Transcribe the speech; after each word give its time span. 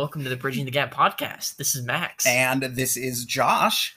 Welcome 0.00 0.24
to 0.24 0.30
the 0.30 0.36
Bridging 0.36 0.64
the 0.64 0.70
Gap 0.70 0.94
podcast. 0.94 1.56
This 1.56 1.74
is 1.74 1.84
Max. 1.84 2.24
And 2.26 2.62
this 2.62 2.96
is 2.96 3.26
Josh. 3.26 3.94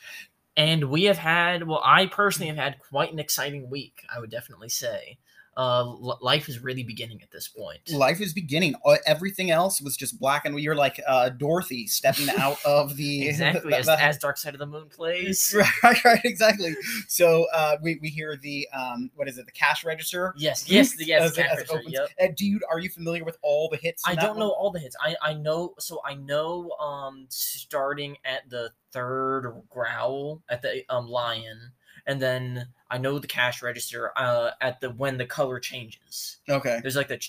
And 0.57 0.89
we 0.89 1.05
have 1.05 1.17
had, 1.17 1.66
well, 1.66 1.79
I 1.81 2.07
personally 2.07 2.49
have 2.49 2.57
had 2.57 2.77
quite 2.77 3.13
an 3.13 3.20
exciting 3.20 3.70
week, 3.70 4.03
I 4.13 4.20
would 4.20 4.29
definitely 4.29 4.67
say 4.67 5.17
uh, 5.55 5.85
life 6.21 6.49
is 6.49 6.59
really 6.59 6.84
beginning 6.84 7.21
at 7.21 7.31
this 7.31 7.48
point. 7.48 7.80
Life 7.91 8.21
is 8.21 8.34
beginning. 8.34 8.75
Uh, 8.85 8.98
everything 9.05 9.52
else 9.52 9.81
was 9.81 9.95
just 9.95 10.20
black 10.20 10.45
and 10.45 10.59
you're 10.59 10.76
like 10.76 10.99
uh, 11.07 11.29
Dorothy 11.29 11.88
stepping 11.88 12.29
out 12.37 12.57
of 12.65 12.96
the 12.96 13.27
exactly 13.29 13.71
the, 13.71 13.77
as, 13.77 13.85
the, 13.85 14.04
as, 14.04 14.18
Dark 14.18 14.37
Side 14.37 14.54
of 14.54 14.59
the 14.59 14.65
Moon 14.65 14.87
plays. 14.90 15.55
Right, 15.84 16.04
right, 16.05 16.21
exactly. 16.24 16.76
So 17.07 17.46
uh, 17.54 17.77
we, 17.81 17.99
we 18.01 18.09
hear 18.09 18.37
the 18.41 18.68
um, 18.74 19.12
what 19.15 19.27
is 19.27 19.37
it? 19.37 19.46
The 19.46 19.51
cash 19.51 19.84
register. 19.84 20.34
Yes, 20.37 20.70
yes, 20.70 20.96
the 20.96 21.05
yes. 21.05 21.24
As, 21.24 21.35
cash 21.35 21.51
as 21.51 21.57
register, 21.57 21.81
yep. 22.20 22.35
You 22.40 22.59
are 22.70 22.79
you 22.79 22.90
familiar 22.90 23.24
with 23.24 23.37
all 23.41 23.70
the 23.70 23.77
hits? 23.77 24.04
I 24.05 24.15
don't 24.15 24.40
know 24.40 24.49
all 24.51 24.71
the 24.71 24.79
hits. 24.79 24.96
I 25.01 25.15
I 25.21 25.34
know 25.34 25.74
so 25.79 25.99
I 26.05 26.15
know 26.15 26.71
um 26.79 27.26
starting 27.29 28.18
at 28.24 28.49
the 28.49 28.71
third 28.91 29.62
growl 29.70 30.41
at 30.49 30.62
the 30.62 30.84
um 30.90 31.07
lion 31.07 31.71
and 32.05 32.21
then 32.21 32.68
I 32.90 32.98
know 32.98 33.18
the 33.18 33.27
cash 33.27 33.62
register 33.63 34.12
uh, 34.15 34.51
at 34.62 34.79
the 34.79 34.91
when 34.91 35.18
the 35.18 35.26
color 35.26 35.59
changes. 35.59 36.37
Okay. 36.48 36.79
There's 36.82 36.96
like 36.96 37.07
the. 37.07 37.20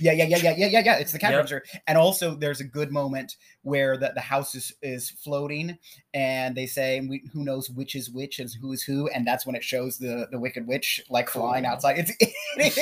yeah, 0.00 0.12
yeah, 0.12 0.24
yeah, 0.24 0.36
yeah, 0.36 0.54
yeah, 0.56 0.66
yeah, 0.66 0.82
yeah. 0.84 0.96
It's 0.96 1.12
the 1.12 1.18
cash 1.18 1.30
yep. 1.30 1.38
register, 1.38 1.64
and 1.86 1.96
also 1.96 2.34
there's 2.34 2.60
a 2.60 2.64
good 2.64 2.92
moment 2.92 3.36
where 3.62 3.96
the, 3.96 4.12
the 4.14 4.20
house 4.20 4.54
is, 4.54 4.74
is 4.82 5.08
floating, 5.08 5.78
and 6.12 6.54
they 6.54 6.66
say, 6.66 7.00
we, 7.00 7.22
"Who 7.32 7.42
knows 7.42 7.70
which 7.70 7.94
is 7.94 8.10
which 8.10 8.38
and 8.38 8.50
who 8.60 8.72
is 8.72 8.82
who?" 8.82 9.08
And 9.08 9.26
that's 9.26 9.46
when 9.46 9.56
it 9.56 9.64
shows 9.64 9.96
the 9.98 10.28
the 10.30 10.38
wicked 10.38 10.66
witch 10.66 11.02
like 11.08 11.28
cool. 11.28 11.42
flying 11.42 11.64
outside. 11.64 11.98
It's 11.98 12.12
it 12.58 12.76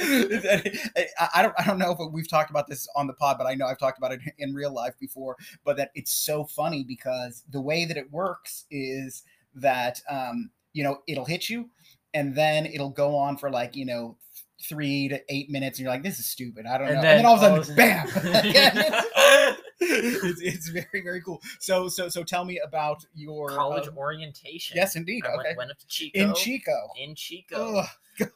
is. 0.00 0.78
I 1.34 1.42
don't 1.42 1.54
I 1.58 1.64
don't 1.64 1.78
know 1.78 1.92
if 1.92 2.12
we've 2.12 2.28
talked 2.28 2.50
about 2.50 2.66
this 2.66 2.88
on 2.96 3.06
the 3.06 3.14
pod, 3.14 3.36
but 3.38 3.46
I 3.46 3.54
know 3.54 3.66
I've 3.66 3.78
talked 3.78 3.98
about 3.98 4.12
it 4.12 4.20
in 4.38 4.52
real 4.52 4.72
life 4.72 4.94
before. 4.98 5.36
But 5.64 5.76
that 5.76 5.92
it's 5.94 6.12
so 6.12 6.44
funny 6.44 6.82
because 6.82 7.44
the 7.50 7.60
way 7.60 7.84
that 7.84 7.96
it 7.96 8.10
works 8.10 8.64
is 8.70 9.22
that 9.56 10.00
um, 10.08 10.50
you 10.72 10.84
know 10.84 10.98
it'll 11.06 11.24
hit 11.24 11.48
you, 11.48 11.70
and 12.14 12.34
then 12.34 12.66
it'll 12.66 12.90
go 12.90 13.16
on 13.16 13.36
for 13.36 13.50
like 13.50 13.76
you 13.76 13.84
know 13.84 14.16
three 14.62 15.08
to 15.08 15.20
eight 15.28 15.50
minutes, 15.50 15.78
and 15.78 15.84
you're 15.84 15.92
like, 15.92 16.02
"This 16.02 16.18
is 16.18 16.26
stupid. 16.26 16.66
I 16.66 16.78
don't 16.78 16.88
and 16.88 16.96
know." 16.96 17.02
Then, 17.02 17.16
and 17.16 17.18
then 17.20 17.26
all 17.26 17.42
of 17.42 17.60
a 17.60 17.64
sudden, 17.64 17.76
bam! 17.76 19.54
it's, 19.80 20.40
it's, 20.40 20.68
very 20.68 21.02
very 21.02 21.20
cool. 21.20 21.42
So 21.60 21.88
so 21.88 22.08
so 22.08 22.24
tell 22.24 22.44
me 22.44 22.58
about 22.64 23.04
your 23.14 23.50
college 23.50 23.88
um, 23.88 23.98
orientation. 23.98 24.76
Yes, 24.76 24.96
indeed. 24.96 25.24
I 25.26 25.34
okay, 25.34 25.36
went, 25.48 25.58
went, 25.58 25.70
up 25.70 25.78
to 25.78 25.86
Chico. 25.86 26.18
In 26.18 26.34
Chico. 26.34 26.88
In 26.98 27.14
Chico. 27.14 27.84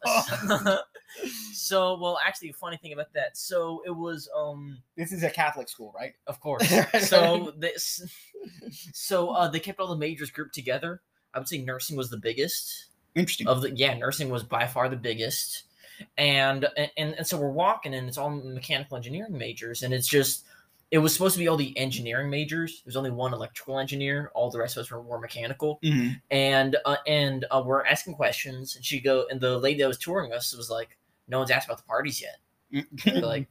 Oh, 0.04 0.78
so 1.52 1.98
well, 1.98 2.18
actually, 2.24 2.52
funny 2.52 2.76
thing 2.76 2.92
about 2.92 3.12
that. 3.14 3.36
So 3.36 3.82
it 3.86 3.90
was 3.90 4.28
um. 4.36 4.78
This 4.96 5.12
is 5.12 5.22
a 5.22 5.30
Catholic 5.30 5.68
school, 5.68 5.92
right? 5.96 6.12
Of 6.26 6.40
course. 6.40 6.68
so 7.00 7.54
this, 7.56 8.02
so 8.92 9.30
uh, 9.30 9.48
they 9.48 9.60
kept 9.60 9.80
all 9.80 9.88
the 9.88 9.96
majors 9.96 10.30
grouped 10.30 10.54
together. 10.54 11.00
I 11.34 11.38
would 11.38 11.48
say 11.48 11.58
nursing 11.58 11.96
was 11.96 12.10
the 12.10 12.16
biggest. 12.16 12.86
Interesting. 13.14 13.48
Of 13.48 13.62
the 13.62 13.70
yeah, 13.72 13.94
nursing 13.94 14.30
was 14.30 14.42
by 14.42 14.66
far 14.66 14.88
the 14.88 14.96
biggest, 14.96 15.64
and 16.16 16.66
and 16.76 17.14
and 17.18 17.26
so 17.26 17.38
we're 17.38 17.50
walking, 17.50 17.94
and 17.94 18.08
it's 18.08 18.18
all 18.18 18.30
mechanical 18.30 18.96
engineering 18.96 19.36
majors, 19.36 19.82
and 19.82 19.92
it's 19.92 20.06
just 20.06 20.44
it 20.90 20.98
was 20.98 21.12
supposed 21.12 21.34
to 21.34 21.38
be 21.38 21.48
all 21.48 21.56
the 21.56 21.76
engineering 21.78 22.30
majors. 22.30 22.82
There's 22.84 22.96
only 22.96 23.10
one 23.10 23.32
electrical 23.32 23.78
engineer. 23.78 24.30
All 24.34 24.50
the 24.50 24.58
rest 24.58 24.76
of 24.76 24.82
us 24.82 24.90
were 24.90 25.02
more 25.02 25.20
mechanical. 25.20 25.78
Mm-hmm. 25.84 26.14
And 26.30 26.76
uh, 26.84 26.96
and 27.06 27.46
uh, 27.50 27.62
we're 27.64 27.84
asking 27.84 28.14
questions, 28.14 28.76
and 28.76 28.84
she 28.84 29.00
go, 29.00 29.26
and 29.30 29.40
the 29.40 29.58
lady 29.58 29.80
that 29.80 29.88
was 29.88 29.98
touring 29.98 30.32
us 30.32 30.56
was 30.56 30.70
like, 30.70 30.96
"No 31.28 31.38
one's 31.38 31.50
asked 31.50 31.66
about 31.66 31.78
the 31.78 31.84
parties 31.84 32.22
yet." 32.22 32.84
like, 33.22 33.48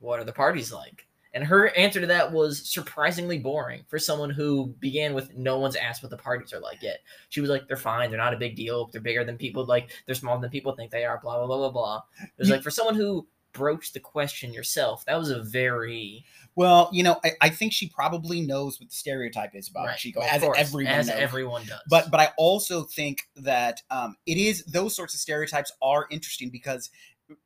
what 0.00 0.20
are 0.20 0.24
the 0.24 0.32
parties 0.32 0.72
like? 0.72 1.06
And 1.34 1.44
her 1.44 1.68
answer 1.76 2.00
to 2.00 2.06
that 2.08 2.32
was 2.32 2.68
surprisingly 2.68 3.38
boring 3.38 3.84
for 3.88 3.98
someone 3.98 4.30
who 4.30 4.74
began 4.80 5.14
with 5.14 5.34
no 5.36 5.58
one's 5.58 5.76
asked 5.76 6.02
what 6.02 6.10
the 6.10 6.16
parties 6.16 6.52
are 6.52 6.60
like 6.60 6.82
yet. 6.82 6.98
She 7.30 7.40
was 7.40 7.48
like, 7.48 7.66
they're 7.68 7.76
fine, 7.76 8.10
they're 8.10 8.18
not 8.18 8.34
a 8.34 8.38
big 8.38 8.54
deal, 8.54 8.88
they're 8.92 9.00
bigger 9.00 9.24
than 9.24 9.38
people 9.38 9.64
like 9.64 9.90
they're 10.06 10.14
smaller 10.14 10.40
than 10.40 10.50
people 10.50 10.74
think 10.74 10.90
they 10.90 11.04
are, 11.04 11.20
blah 11.22 11.38
blah 11.38 11.46
blah 11.46 11.56
blah 11.56 11.70
blah. 11.70 12.02
It 12.22 12.30
was 12.38 12.50
like 12.50 12.62
for 12.62 12.70
someone 12.70 12.94
who 12.94 13.26
broached 13.52 13.94
the 13.94 14.00
question 14.00 14.52
yourself, 14.52 15.04
that 15.06 15.18
was 15.18 15.30
a 15.30 15.42
very 15.42 16.24
well, 16.54 16.90
you 16.92 17.02
know, 17.02 17.18
I, 17.24 17.32
I 17.40 17.48
think 17.48 17.72
she 17.72 17.88
probably 17.88 18.42
knows 18.42 18.78
what 18.78 18.90
the 18.90 18.94
stereotype 18.94 19.54
is 19.54 19.68
about 19.68 19.86
right. 19.86 19.96
Chico, 19.98 20.20
well, 20.20 20.28
as 20.30 20.42
course, 20.42 20.58
everyone 20.58 20.92
as 20.92 21.06
knows. 21.08 21.16
everyone 21.18 21.66
does. 21.66 21.80
But 21.88 22.10
but 22.10 22.20
I 22.20 22.28
also 22.36 22.82
think 22.82 23.28
that 23.36 23.80
um, 23.90 24.16
it 24.26 24.36
is 24.36 24.64
those 24.64 24.94
sorts 24.94 25.14
of 25.14 25.20
stereotypes 25.20 25.72
are 25.80 26.06
interesting 26.10 26.50
because 26.50 26.90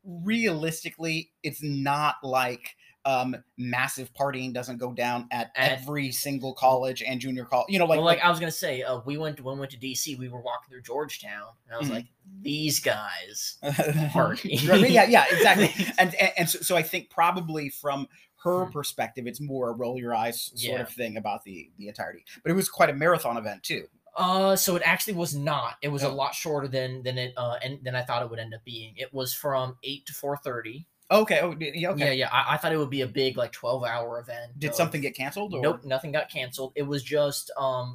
realistically, 0.05 1.31
it's 1.43 1.63
not 1.63 2.17
like 2.23 2.77
um, 3.07 3.37
massive 3.57 4.13
partying 4.13 4.53
doesn't 4.53 4.79
go 4.79 4.93
down 4.93 5.29
at, 5.31 5.53
at, 5.55 5.71
every 5.71 6.11
single 6.11 6.53
college 6.53 7.03
and 7.03 7.21
junior 7.21 7.45
college. 7.45 7.67
You 7.69 7.79
know, 7.79 7.87
like 7.87 7.99
well, 7.99 8.05
like, 8.05 8.19
like 8.19 8.27
I 8.27 8.31
was 8.31 8.41
gonna 8.41 8.51
say, 8.51 8.83
uh, 8.83 9.01
we 9.07 9.17
went 9.17 9.41
when 9.41 9.55
we 9.55 9.61
went 9.61 9.73
to 9.73 9.79
DC. 9.79 10.19
We 10.19 10.29
were 10.29 10.41
walking 10.41 10.69
through 10.71 10.83
Georgetown, 10.83 11.51
and 11.67 11.77
I 11.77 11.79
was 11.79 11.87
mm-hmm. 11.87 11.97
like, 11.97 12.07
these 12.43 12.81
guys 12.81 13.59
party. 14.13 14.59
yeah, 14.61 15.05
yeah, 15.05 15.25
exactly. 15.31 15.73
and 15.99 16.15
and, 16.17 16.33
and 16.37 16.51
so, 16.51 16.59
so 16.59 16.77
I 16.77 16.83
think 16.83 17.09
probably 17.09 17.69
from 17.69 18.09
her 18.43 18.65
hmm. 18.65 18.73
perspective, 18.73 19.29
it's 19.29 19.41
more 19.41 19.71
a 19.71 19.73
roll 19.73 19.99
your 19.99 20.15
eyes 20.15 20.51
sort 20.57 20.79
yeah. 20.79 20.83
of 20.83 20.89
thing 20.89 21.17
about 21.17 21.45
the 21.45 21.71
the 21.79 21.87
entirety. 21.87 22.25
But 22.43 22.51
it 22.51 22.55
was 22.55 22.69
quite 22.69 22.91
a 22.91 22.95
marathon 22.95 23.37
event 23.37 23.63
too. 23.63 23.87
Uh, 24.17 24.57
so 24.57 24.75
it 24.75 24.83
actually 24.85 25.13
was 25.13 25.35
not. 25.35 25.75
It 25.81 25.89
was 25.89 26.03
oh. 26.03 26.11
a 26.11 26.13
lot 26.13 26.35
shorter 26.35 26.67
than 26.67 27.05
than 27.05 27.19
it 27.19 27.35
uh 27.37 27.57
and 27.63 27.79
than 27.85 27.95
I 27.95 28.03
thought 28.03 28.23
it 28.23 28.31
would 28.31 28.41
end 28.41 28.53
up 28.53 28.65
being. 28.65 28.95
It 28.97 29.15
was 29.15 29.33
from 29.33 29.77
eight 29.85 30.07
to 30.07 30.13
four 30.13 30.37
thirty. 30.37 30.89
Okay. 31.11 31.41
Oh, 31.41 31.55
yeah. 31.59 31.91
Okay. 31.91 32.07
Yeah, 32.07 32.11
yeah. 32.13 32.29
I, 32.33 32.55
I, 32.55 32.57
thought 32.57 32.73
it 32.73 32.79
would 32.79 32.91
be 32.91 33.03
a 33.03 33.07
big 33.07 33.37
like 33.37 33.53
twelve 33.53 33.85
hour 33.85 34.19
event. 34.19 34.59
Did 34.59 34.71
of, 34.71 34.77
something 34.77 35.01
get 35.01 35.15
canceled? 35.15 35.55
Or? 35.55 35.63
Nope, 35.63 35.85
nothing 35.85 36.13
got 36.13 36.29
canceled. 36.29 36.73
It 36.75 36.83
was 36.83 37.03
just 37.03 37.51
um, 37.57 37.95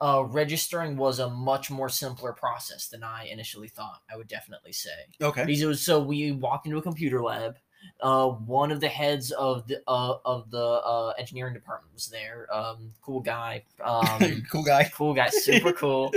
uh, 0.00 0.24
registering 0.26 0.96
was 0.96 1.20
a 1.20 1.30
much 1.30 1.70
more 1.70 1.88
simpler 1.88 2.32
process 2.32 2.88
than 2.88 3.04
I 3.04 3.28
initially 3.30 3.68
thought. 3.68 4.02
I 4.12 4.16
would 4.16 4.28
definitely 4.28 4.72
say. 4.72 4.90
Okay. 5.22 5.44
Because 5.44 5.62
it 5.62 5.66
was 5.66 5.80
so 5.80 6.02
we 6.02 6.32
walked 6.32 6.66
into 6.66 6.78
a 6.78 6.82
computer 6.82 7.22
lab 7.22 7.56
uh, 8.00 8.28
one 8.28 8.70
of 8.70 8.80
the 8.80 8.88
heads 8.88 9.30
of 9.32 9.66
the 9.66 9.82
uh, 9.88 10.18
of 10.24 10.50
the 10.50 10.58
uh, 10.58 11.14
engineering 11.18 11.54
department 11.54 11.92
was 11.94 12.08
there. 12.08 12.46
Um, 12.52 12.92
cool 13.02 13.20
guy. 13.20 13.64
Um, 13.82 14.44
cool 14.50 14.62
guy. 14.62 14.90
Cool 14.94 15.14
guy. 15.14 15.28
Super 15.30 15.72
cool. 15.72 16.12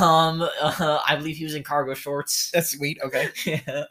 um, 0.00 0.42
uh, 0.60 1.00
I 1.06 1.14
believe 1.16 1.36
he 1.36 1.44
was 1.44 1.54
in 1.54 1.62
cargo 1.62 1.94
shorts. 1.94 2.50
That's 2.52 2.70
sweet. 2.70 2.98
Okay. 3.04 3.28
yeah. 3.46 3.84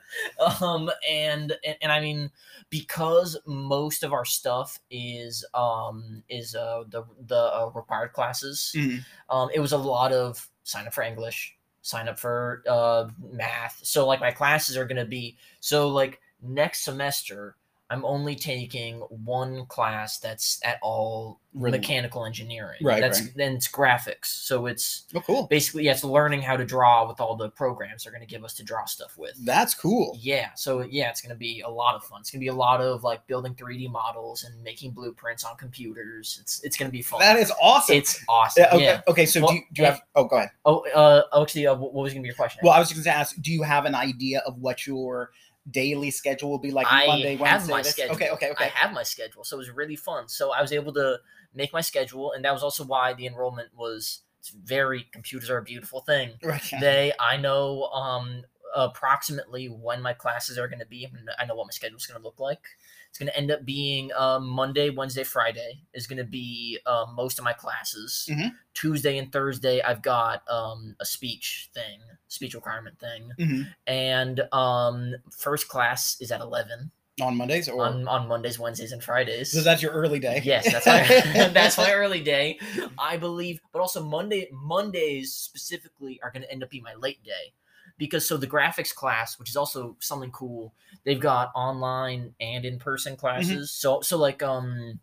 Um, 0.62 0.92
and, 1.10 1.54
and 1.64 1.78
and 1.82 1.92
I 1.92 2.02
mean, 2.02 2.30
because 2.70 3.38
most 3.46 4.04
of 4.04 4.14
our 4.14 4.26
stuff 4.26 4.80
is 4.92 5.46
um 5.54 6.24
is 6.30 6.56
uh 6.56 6.84
the 6.90 7.04
the 7.28 7.56
uh, 7.56 7.72
required 7.74 8.14
classes. 8.14 8.74
Mm-hmm. 8.76 8.98
Um, 9.36 9.50
it 9.54 9.60
was 9.60 9.72
a 9.72 9.78
lot 9.78 10.12
of 10.12 10.48
sign 10.64 10.88
up 10.88 10.94
for 10.94 11.04
English, 11.04 11.56
sign 11.82 12.10
up 12.10 12.20
for 12.20 12.64
uh 12.68 13.08
math. 13.32 13.80
So 13.84 14.06
like 14.06 14.20
my 14.20 14.32
classes 14.32 14.76
are 14.76 14.86
gonna 14.86 15.06
be 15.06 15.38
so 15.60 15.88
like 15.88 16.20
next 16.42 16.84
semester 16.84 17.56
I'm 17.90 18.04
only 18.04 18.36
taking 18.36 18.98
one 19.00 19.66
class 19.68 20.20
that's 20.20 20.60
at 20.64 20.78
all 20.82 21.40
really? 21.54 21.78
mechanical 21.78 22.26
engineering. 22.26 22.80
Right. 22.82 23.00
That's 23.00 23.22
right. 23.22 23.32
then 23.36 23.54
it's 23.54 23.70
graphics. 23.70 24.26
So 24.26 24.66
it's 24.66 25.06
oh, 25.16 25.22
cool. 25.22 25.48
Basically, 25.48 25.86
yeah, 25.86 25.92
it's 25.92 26.04
learning 26.04 26.42
how 26.42 26.58
to 26.58 26.66
draw 26.66 27.08
with 27.08 27.22
all 27.22 27.38
the 27.38 27.50
programs 27.50 28.04
they're 28.04 28.12
going 28.12 28.26
to 28.26 28.28
give 28.28 28.44
us 28.44 28.54
to 28.56 28.64
draw 28.64 28.84
stuff 28.84 29.18
with. 29.18 29.34
That's 29.46 29.74
cool. 29.74 30.18
Yeah. 30.20 30.50
So 30.56 30.82
yeah, 30.82 31.10
it's 31.10 31.22
going 31.22 31.34
to 31.34 31.38
be 31.38 31.62
a 31.62 31.70
lot 31.70 31.96
of 31.96 32.04
fun. 32.04 32.20
It's 32.20 32.30
going 32.30 32.42
to 32.42 32.44
be 32.44 32.50
a 32.50 32.54
lot 32.54 32.82
of 32.82 33.06
like 33.06 33.26
building 33.26 33.56
3D 33.56 33.90
models 33.90 34.44
and 34.44 34.62
making 34.64 34.92
blueprints 34.92 35.46
on 35.46 35.56
computers. 35.56 36.40
It's 36.42 36.62
it's 36.66 36.76
going 36.76 36.90
to 36.90 36.94
be 36.94 37.02
fun. 37.02 37.22
That 37.22 37.38
is 37.38 37.54
awesome. 37.62 37.96
It's 37.96 38.22
awesome. 38.28 38.64
Yeah, 38.64 38.76
okay. 38.76 38.84
Yeah. 38.84 39.02
Okay. 39.08 39.26
So 39.26 39.40
well, 39.40 39.52
do 39.52 39.56
you, 39.56 39.62
do 39.72 39.82
you 39.84 39.86
have? 39.86 40.02
Oh, 40.14 40.26
go 40.26 40.36
ahead. 40.36 40.52
Oh, 40.66 40.86
uh, 40.94 41.42
actually, 41.42 41.68
uh, 41.68 41.76
what 41.76 41.94
was 41.94 42.12
going 42.12 42.22
to 42.22 42.24
be 42.24 42.28
your 42.28 42.36
question? 42.36 42.60
Well, 42.64 42.74
I 42.74 42.80
was 42.80 42.90
just 42.90 43.02
going 43.02 43.14
to 43.14 43.18
ask. 43.18 43.34
Do 43.40 43.54
you 43.54 43.64
have 43.64 43.86
an 43.86 43.96
idea 43.96 44.42
of 44.46 44.58
what 44.58 44.86
your 44.86 45.32
daily 45.70 46.12
schedule 46.12 46.50
will 46.50 46.60
be 46.60 46.72
like 46.72 46.88
I 46.90 47.08
Monday, 47.08 47.32
have 47.36 47.40
Wednesday? 47.40 47.72
my 47.72 47.82
this- 47.82 47.92
schedule. 47.92 48.16
Okay, 48.16 48.30
okay, 48.30 48.52
okay. 48.52 48.66
I 48.66 48.68
have 48.70 48.94
my 48.94 49.04
schedule, 49.04 49.44
so 49.44 49.58
it 49.58 49.60
was 49.60 49.70
really 49.72 49.96
fun. 49.96 50.28
So 50.28 50.52
I 50.52 50.62
was 50.62 50.72
able 50.72 50.94
to 50.94 51.20
make 51.54 51.74
my 51.74 51.82
schedule, 51.82 52.32
and 52.34 52.46
that 52.46 52.54
was 52.54 52.64
also 52.64 52.84
why 52.84 53.14
the 53.14 53.26
enrollment 53.26 53.70
was. 53.76 54.22
It's 54.40 54.50
very 54.50 55.08
computers 55.12 55.50
are 55.50 55.58
a 55.58 55.64
beautiful 55.64 56.02
thing. 56.02 56.34
Right. 56.44 56.62
They, 56.80 57.12
I 57.20 57.38
know, 57.38 57.84
um, 57.86 58.44
approximately 58.76 59.68
when 59.68 60.02
my 60.02 60.14
classes 60.14 60.58
are 60.58 60.68
going 60.68 60.80
to 60.80 60.86
be. 60.86 61.08
I 61.40 61.46
know 61.46 61.56
what 61.56 61.66
my 61.66 61.72
schedule 61.72 61.98
is 61.98 62.06
going 62.06 62.20
to 62.20 62.24
look 62.24 62.40
like. 62.40 62.62
It's 63.10 63.18
going 63.20 63.28
to 63.28 63.38
end 63.38 63.50
up 63.52 63.66
being 63.66 64.12
um, 64.16 64.48
Monday, 64.48 64.90
Wednesday, 64.90 65.24
Friday 65.24 65.82
is 65.94 66.08
going 66.08 66.18
to 66.18 66.24
be 66.24 66.80
um, 66.86 67.16
most 67.16 67.40
of 67.40 67.46
my 67.46 67.54
classes. 67.54 68.28
Mhm. 68.32 68.52
Tuesday 68.74 69.18
and 69.18 69.32
Thursday, 69.32 69.82
I've 69.82 70.02
got 70.02 70.44
um, 70.50 70.96
a 71.00 71.06
speech 71.06 71.70
thing, 71.74 72.00
speech 72.28 72.54
requirement 72.54 73.00
thing, 73.00 73.32
Mhm. 73.40 73.68
and 73.88 74.42
um, 74.54 75.16
first 75.36 75.68
class 75.68 76.18
is 76.20 76.32
at 76.32 76.42
eleven 76.42 76.92
on 77.20 77.36
Mondays 77.36 77.68
or 77.68 77.84
on, 77.84 78.08
on 78.08 78.28
Mondays, 78.28 78.60
Wednesdays, 78.60 78.92
and 78.92 79.04
Fridays. 79.04 79.52
so 79.52 79.62
that's 79.62 79.82
your 79.82 79.92
early 79.94 80.20
day. 80.20 80.40
Yes, 80.44 80.72
that's 80.72 80.86
my 80.86 81.08
that's 81.54 81.76
my 81.78 81.92
early 81.92 82.22
day, 82.22 82.60
I 83.00 83.18
believe. 83.18 83.60
But 83.72 83.80
also 83.80 84.04
Monday 84.04 84.48
Mondays 84.52 85.34
specifically 85.34 86.20
are 86.22 86.30
going 86.30 86.44
to 86.44 86.52
end 86.52 86.62
up 86.64 86.70
being 86.70 86.84
my 86.84 86.94
late 86.94 87.24
day 87.24 87.54
because 87.98 88.28
so 88.28 88.38
the 88.38 88.48
graphics 88.48 88.94
class, 88.94 89.40
which 89.40 89.50
is 89.50 89.56
also 89.58 89.96
something 90.00 90.32
cool, 90.32 90.74
they've 91.04 91.20
got 91.20 91.52
online 91.56 92.34
and 92.40 92.66
in 92.66 92.78
person 92.80 93.16
classes. 93.16 93.72
So 93.72 94.02
so 94.02 94.18
like 94.18 94.44
um, 94.44 95.00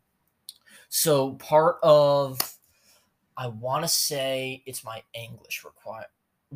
so 0.89 1.33
part 1.35 1.77
of, 1.83 2.39
I 3.37 3.49
want 3.49 3.83
to 3.85 3.89
say 3.89 4.63
it's 4.67 4.85
my 4.85 5.03
English 5.13 5.65
require. 5.65 6.07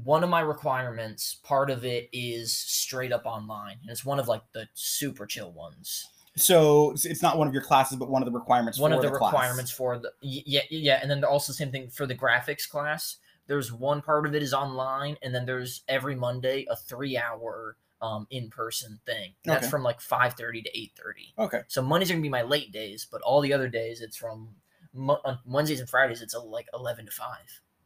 One 0.05 0.23
of 0.23 0.31
my 0.31 0.41
requirements, 0.41 1.39
part 1.43 1.71
of 1.71 1.85
it 1.85 2.09
is 2.13 2.53
straight 2.53 3.13
up 3.13 3.27
online, 3.27 3.79
and 3.83 3.91
it's 3.91 4.05
one 4.05 4.21
of 4.21 4.29
like 4.29 4.43
the 4.53 4.69
super 4.75 5.27
chill 5.27 5.51
ones. 5.51 6.07
So 6.37 6.93
it's- 6.93 7.21
not 7.21 7.37
one 7.37 7.49
of 7.49 7.53
your 7.53 7.65
classes, 7.65 7.99
but 7.99 8.09
one 8.09 8.23
of 8.23 8.27
the 8.27 8.39
requirements. 8.39 8.79
one 8.79 8.93
for 8.93 8.99
of 8.99 9.03
the, 9.03 9.11
class. 9.11 9.33
requirements 9.33 9.71
for 9.73 9.99
the 9.99 10.13
yeah 10.21 10.61
yeah 10.71 11.01
and 11.03 11.11
then 11.11 11.25
also 11.25 11.53
the 11.53 11.57
same 11.57 11.73
thing 11.73 11.89
for 11.91 12.07
the 12.07 12.15
graphics 12.15 12.69
class 12.69 13.17
there's 13.49 13.73
one 13.73 14.01
part 14.01 14.27
of 14.27 14.35
it 14.35 14.43
is 14.43 14.55
online 14.55 15.17
and 15.23 15.35
then 15.35 15.45
there's 15.45 15.83
every 15.89 16.15
monday 16.15 16.65
a 16.71 16.77
three 16.77 17.17
hour 17.19 17.77
um 18.01 18.27
in-person 18.31 19.01
thing 19.05 19.35
that's 19.45 19.65
Okay. 19.65 19.71
from 19.71 19.83
like 19.83 19.99
5.30 20.01 20.63
to 20.65 20.71
8.30 20.79 21.35
Okay. 21.47 21.63
so 21.67 21.83
mondays 21.83 22.11
are 22.11 22.15
gonna 22.15 22.23
be 22.23 22.29
my 22.29 22.43
late 22.43 22.71
days 22.71 23.07
but 23.11 23.21
all 23.23 23.41
the 23.41 23.53
other 23.53 23.69
days 23.69 24.01
it's 24.01 24.17
from 24.17 24.55
Mo- 24.95 25.21
on 25.25 25.39
wednesdays 25.45 25.81
and 25.81 25.91
fridays 25.91 26.23
it's 26.23 26.35
uh, 26.35 26.43
like 26.43 26.67
11 26.75 27.07
to 27.07 27.13
5 27.13 27.27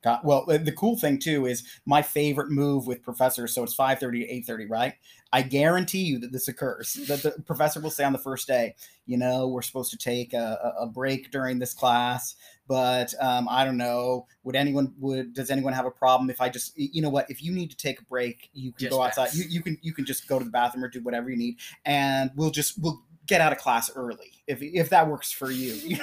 Got, 0.02 0.24
well, 0.24 0.44
uh, 0.50 0.58
the 0.58 0.72
cool 0.72 0.96
thing 0.96 1.20
too 1.20 1.46
is 1.46 1.62
my 1.86 2.02
favorite 2.02 2.50
move 2.50 2.88
with 2.88 3.04
professors. 3.04 3.54
So 3.54 3.62
it's 3.62 3.72
five 3.74 4.00
thirty 4.00 4.18
to 4.18 4.28
eight 4.28 4.44
thirty, 4.44 4.66
right? 4.66 4.94
I 5.32 5.42
guarantee 5.42 6.02
you 6.02 6.18
that 6.18 6.32
this 6.32 6.48
occurs. 6.48 6.94
That 7.06 7.22
the 7.22 7.40
professor 7.46 7.78
will 7.80 7.90
say 7.90 8.02
on 8.02 8.12
the 8.12 8.18
first 8.18 8.48
day, 8.48 8.74
you 9.06 9.16
know, 9.16 9.46
we're 9.46 9.62
supposed 9.62 9.92
to 9.92 9.96
take 9.96 10.32
a 10.34 10.74
a 10.76 10.88
break 10.88 11.30
during 11.30 11.60
this 11.60 11.72
class, 11.72 12.34
but 12.72 13.12
um, 13.20 13.48
I 13.50 13.66
don't 13.66 13.76
know. 13.76 14.26
Would 14.44 14.56
anyone 14.56 14.94
would 14.98 15.34
does 15.34 15.50
anyone 15.50 15.74
have 15.74 15.84
a 15.84 15.90
problem 15.90 16.30
if 16.30 16.40
I 16.40 16.48
just 16.48 16.72
you 16.74 17.02
know 17.02 17.10
what? 17.10 17.30
If 17.30 17.42
you 17.42 17.52
need 17.52 17.70
to 17.70 17.76
take 17.76 18.00
a 18.00 18.04
break, 18.04 18.48
you 18.54 18.72
can 18.72 18.80
Just 18.80 18.92
go 18.92 19.02
outside. 19.02 19.34
You, 19.34 19.44
you 19.46 19.60
can 19.60 19.76
you 19.82 19.92
can 19.92 20.06
just 20.06 20.26
go 20.26 20.38
to 20.38 20.44
the 20.44 20.50
bathroom 20.50 20.82
or 20.82 20.88
do 20.88 21.02
whatever 21.02 21.28
you 21.28 21.36
need, 21.36 21.58
and 21.84 22.30
we'll 22.34 22.50
just 22.50 22.82
we'll 22.82 23.02
get 23.26 23.42
out 23.42 23.52
of 23.52 23.58
class 23.58 23.90
early 23.94 24.42
if 24.46 24.62
if 24.62 24.88
that 24.88 25.06
works 25.06 25.30
for 25.30 25.50
you. 25.50 25.74
it's 25.74 25.90
always 25.90 26.00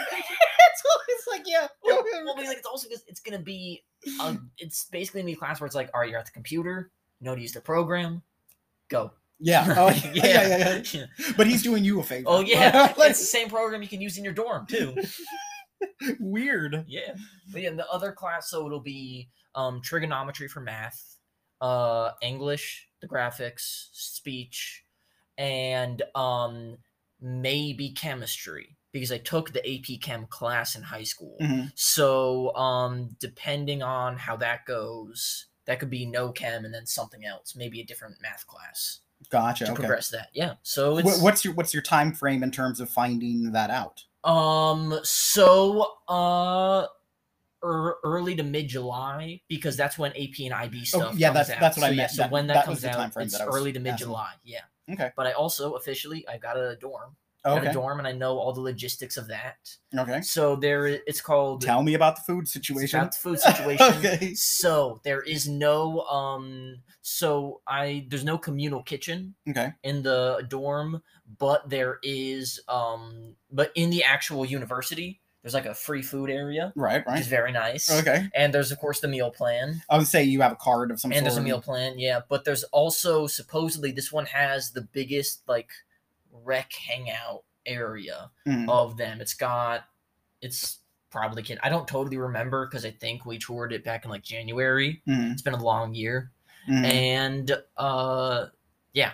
like 1.27 1.41
yeah. 1.47 1.65
well, 1.83 2.03
well, 2.23 2.35
like, 2.35 2.55
it's 2.55 2.67
also 2.67 2.87
because 2.87 3.03
it's 3.07 3.19
gonna 3.19 3.39
be 3.39 3.83
a, 4.21 4.37
it's 4.59 4.85
basically 4.91 5.21
gonna 5.21 5.31
be 5.31 5.35
class 5.35 5.59
where 5.59 5.65
it's 5.65 5.75
like 5.75 5.89
all 5.95 6.01
right 6.01 6.11
you're 6.11 6.19
at 6.19 6.27
the 6.27 6.31
computer 6.31 6.91
you 7.19 7.25
know 7.25 7.33
to 7.33 7.41
use 7.41 7.51
the 7.51 7.61
program 7.61 8.21
go 8.89 9.11
Yeah. 9.39 9.65
Oh, 9.75 9.89
yeah, 10.13 10.23
yeah, 10.23 10.47
yeah, 10.47 10.83
yeah. 10.91 11.05
But 11.35 11.47
he's 11.47 11.63
doing 11.63 11.83
you 11.83 11.99
a 11.99 12.03
favor. 12.03 12.25
Oh 12.27 12.41
yeah, 12.41 12.93
it's 12.95 13.19
the 13.19 13.25
same 13.25 13.49
program 13.49 13.81
you 13.81 13.87
can 13.87 14.01
use 14.01 14.19
in 14.19 14.23
your 14.23 14.33
dorm 14.33 14.67
too. 14.67 14.95
weird. 16.19 16.85
Yeah, 16.87 17.15
but 17.51 17.61
yeah, 17.61 17.71
the 17.71 17.89
other 17.89 18.11
class 18.11 18.49
so 18.49 18.65
it'll 18.65 18.79
be 18.79 19.29
um, 19.55 19.81
trigonometry 19.81 20.47
for 20.47 20.59
math, 20.61 21.17
uh, 21.61 22.11
English, 22.21 22.87
the 23.01 23.07
graphics, 23.07 23.87
speech, 23.91 24.83
and 25.37 26.01
um, 26.15 26.77
maybe 27.21 27.91
chemistry 27.91 28.77
because 28.91 29.11
I 29.11 29.19
took 29.19 29.53
the 29.53 29.59
AP 29.67 30.01
Chem 30.01 30.25
class 30.27 30.75
in 30.75 30.81
high 30.81 31.03
school. 31.03 31.37
Mhm. 31.39 31.71
So 31.75 32.55
um, 32.55 33.15
depending 33.19 33.83
on 33.83 34.17
how 34.17 34.35
that 34.37 34.65
goes, 34.65 35.45
that 35.65 35.79
could 35.79 35.89
be 35.91 36.05
no 36.05 36.31
chem 36.31 36.65
and 36.65 36.73
then 36.73 36.85
something 36.87 37.23
else, 37.25 37.55
maybe 37.55 37.79
a 37.81 37.85
different 37.85 38.15
math 38.21 38.47
class 38.47 39.01
Gotcha. 39.29 39.65
to 39.65 39.71
Okay. 39.73 39.81
progress 39.81 40.09
that. 40.09 40.29
Yeah, 40.33 40.55
so 40.63 40.97
it's 40.97 41.21
what's 41.21 41.45
your 41.45 41.53
what's 41.53 41.73
your 41.73 41.83
time 41.83 42.13
frame 42.13 42.41
in 42.41 42.49
terms 42.51 42.79
of 42.79 42.89
finding 42.89 43.51
that 43.51 43.69
out? 43.69 44.05
Um. 44.23 44.99
So, 45.03 45.93
uh, 46.07 46.85
er, 47.63 47.95
early 48.03 48.35
to 48.35 48.43
mid 48.43 48.67
July 48.67 49.41
because 49.47 49.77
that's 49.77 49.97
when 49.97 50.11
AP 50.11 50.39
and 50.45 50.53
IB 50.53 50.85
stuff. 50.85 51.11
Oh, 51.13 51.15
yeah, 51.15 51.31
that's- 51.31 51.49
out. 51.49 51.59
that's 51.59 51.77
what 51.77 51.85
I 51.85 51.89
so, 51.89 51.91
yeah, 51.93 51.97
meant. 51.97 52.11
So 52.11 52.21
That- 52.23 52.31
when 52.31 52.47
that, 52.47 52.53
that 52.53 52.65
comes 52.65 52.85
out, 52.85 53.11
it's 53.17 53.39
I 53.39 53.45
early 53.45 53.71
to 53.73 53.79
mid 53.79 53.97
July. 53.97 54.33
Yeah. 54.43 54.61
Okay. 54.91 55.11
But 55.15 55.27
I 55.27 55.33
also 55.33 55.73
officially 55.73 56.27
I 56.27 56.37
got 56.37 56.57
a 56.57 56.75
dorm. 56.77 57.15
Got 57.45 57.59
Okay. 57.59 57.67
a 57.69 57.73
dorm, 57.73 57.99
and 57.99 58.07
I 58.07 58.11
know 58.11 58.37
all 58.37 58.51
the 58.51 58.59
logistics 58.59 59.15
of 59.15 59.25
that. 59.29 59.55
Okay. 59.97 60.19
So 60.19 60.57
there, 60.57 60.87
it's 60.87 61.21
called. 61.21 61.61
Tell 61.61 61.81
me 61.81 61.93
about 61.93 62.17
the 62.17 62.21
food 62.23 62.49
situation. 62.49 62.99
about 62.99 63.13
the 63.13 63.17
food 63.19 63.39
situation. 63.39 63.85
okay. 63.97 64.33
So 64.33 64.99
there 65.05 65.21
is 65.21 65.47
no 65.47 66.01
um. 66.01 66.81
So 67.01 67.61
I 67.65 68.07
there's 68.09 68.25
no 68.25 68.37
communal 68.37 68.83
kitchen 68.83 69.35
Okay. 69.49 69.71
in 69.83 70.03
the 70.03 70.45
dorm, 70.49 71.01
but 71.37 71.69
there 71.69 71.99
is 72.03 72.59
um. 72.67 73.35
But 73.51 73.71
in 73.75 73.89
the 73.89 74.03
actual 74.03 74.45
university, 74.45 75.19
there's 75.41 75.53
like 75.53 75.65
a 75.65 75.73
free 75.73 76.01
food 76.01 76.29
area, 76.29 76.71
Right. 76.75 77.05
which 77.05 77.15
is 77.21 77.25
Right. 77.25 77.29
very 77.29 77.51
nice. 77.51 77.89
Okay. 77.91 78.29
And 78.35 78.53
there's 78.53 78.71
of 78.71 78.79
course 78.79 78.99
the 78.99 79.07
meal 79.07 79.31
plan, 79.31 79.81
I 79.89 79.97
would 79.97 80.07
say 80.07 80.23
you 80.23 80.41
have 80.41 80.51
a 80.51 80.55
card 80.57 80.91
of 80.91 80.99
some 80.99 81.11
sort. 81.11 81.17
and 81.17 81.25
sort. 81.25 81.35
there's 81.35 81.37
a 81.37 81.47
meal 81.47 81.61
plan, 81.61 81.97
yeah. 81.99 82.21
But 82.27 82.43
there's 82.45 82.63
also 82.65 83.27
supposedly 83.27 83.91
this 83.91 84.11
one 84.11 84.25
has 84.27 84.71
the 84.71 84.81
biggest 84.81 85.47
like 85.47 85.69
rec 86.31 86.71
hangout 86.73 87.43
area 87.65 88.31
Mhm. 88.47 88.69
of 88.69 88.97
them. 88.97 89.21
It's 89.21 89.33
got, 89.33 89.85
it's 90.41 90.79
probably 91.11 91.41
can 91.43 91.57
I 91.63 91.69
don't 91.69 91.87
totally 91.87 92.17
remember 92.17 92.65
because 92.67 92.85
I 92.85 92.91
think 92.91 93.25
we 93.25 93.37
toured 93.39 93.73
it 93.73 93.83
back 93.83 94.03
in 94.05 94.11
like 94.11 94.21
January. 94.23 95.01
Mhm. 95.07 95.31
It's 95.33 95.41
been 95.41 95.53
a 95.55 95.63
long 95.63 95.95
year, 95.95 96.31
Mhm. 96.67 96.85
and 96.85 97.51
uh, 97.77 98.45
yeah, 98.93 99.13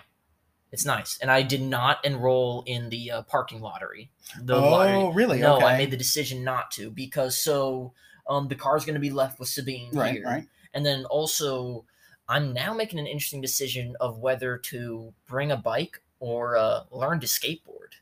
it's 0.72 0.84
nice. 0.84 1.18
And 1.22 1.30
I 1.30 1.42
did 1.42 1.62
not 1.62 2.04
enroll 2.04 2.62
in 2.66 2.88
the 2.88 3.10
uh, 3.10 3.22
parking 3.22 3.60
lottery. 3.60 4.10
The 4.42 4.56
oh, 4.56 4.70
lottery. 4.70 5.14
really? 5.14 5.38
No, 5.38 5.56
okay. 5.56 5.66
I 5.66 5.78
made 5.78 5.90
the 5.90 5.96
decision 5.96 6.42
not 6.44 6.70
to 6.72 6.90
because 6.90 7.36
so 7.38 7.92
um 8.28 8.48
the 8.48 8.54
car's 8.56 8.84
going 8.84 8.94
to 8.94 9.00
be 9.00 9.10
left 9.10 9.38
with 9.38 9.48
Sabine 9.48 9.90
right. 9.92 10.14
here, 10.14 10.24
Right. 10.24 10.46
and 10.74 10.84
then 10.84 11.04
also 11.06 11.84
I'm 12.28 12.52
now 12.52 12.74
making 12.74 12.98
an 12.98 13.06
interesting 13.06 13.40
decision 13.40 13.94
of 14.00 14.18
whether 14.18 14.58
to 14.58 15.12
bring 15.28 15.52
a 15.52 15.56
bike 15.56 16.00
or 16.18 16.56
uh, 16.56 16.80
learn 16.90 17.20
to 17.20 17.26
skateboard 17.28 17.92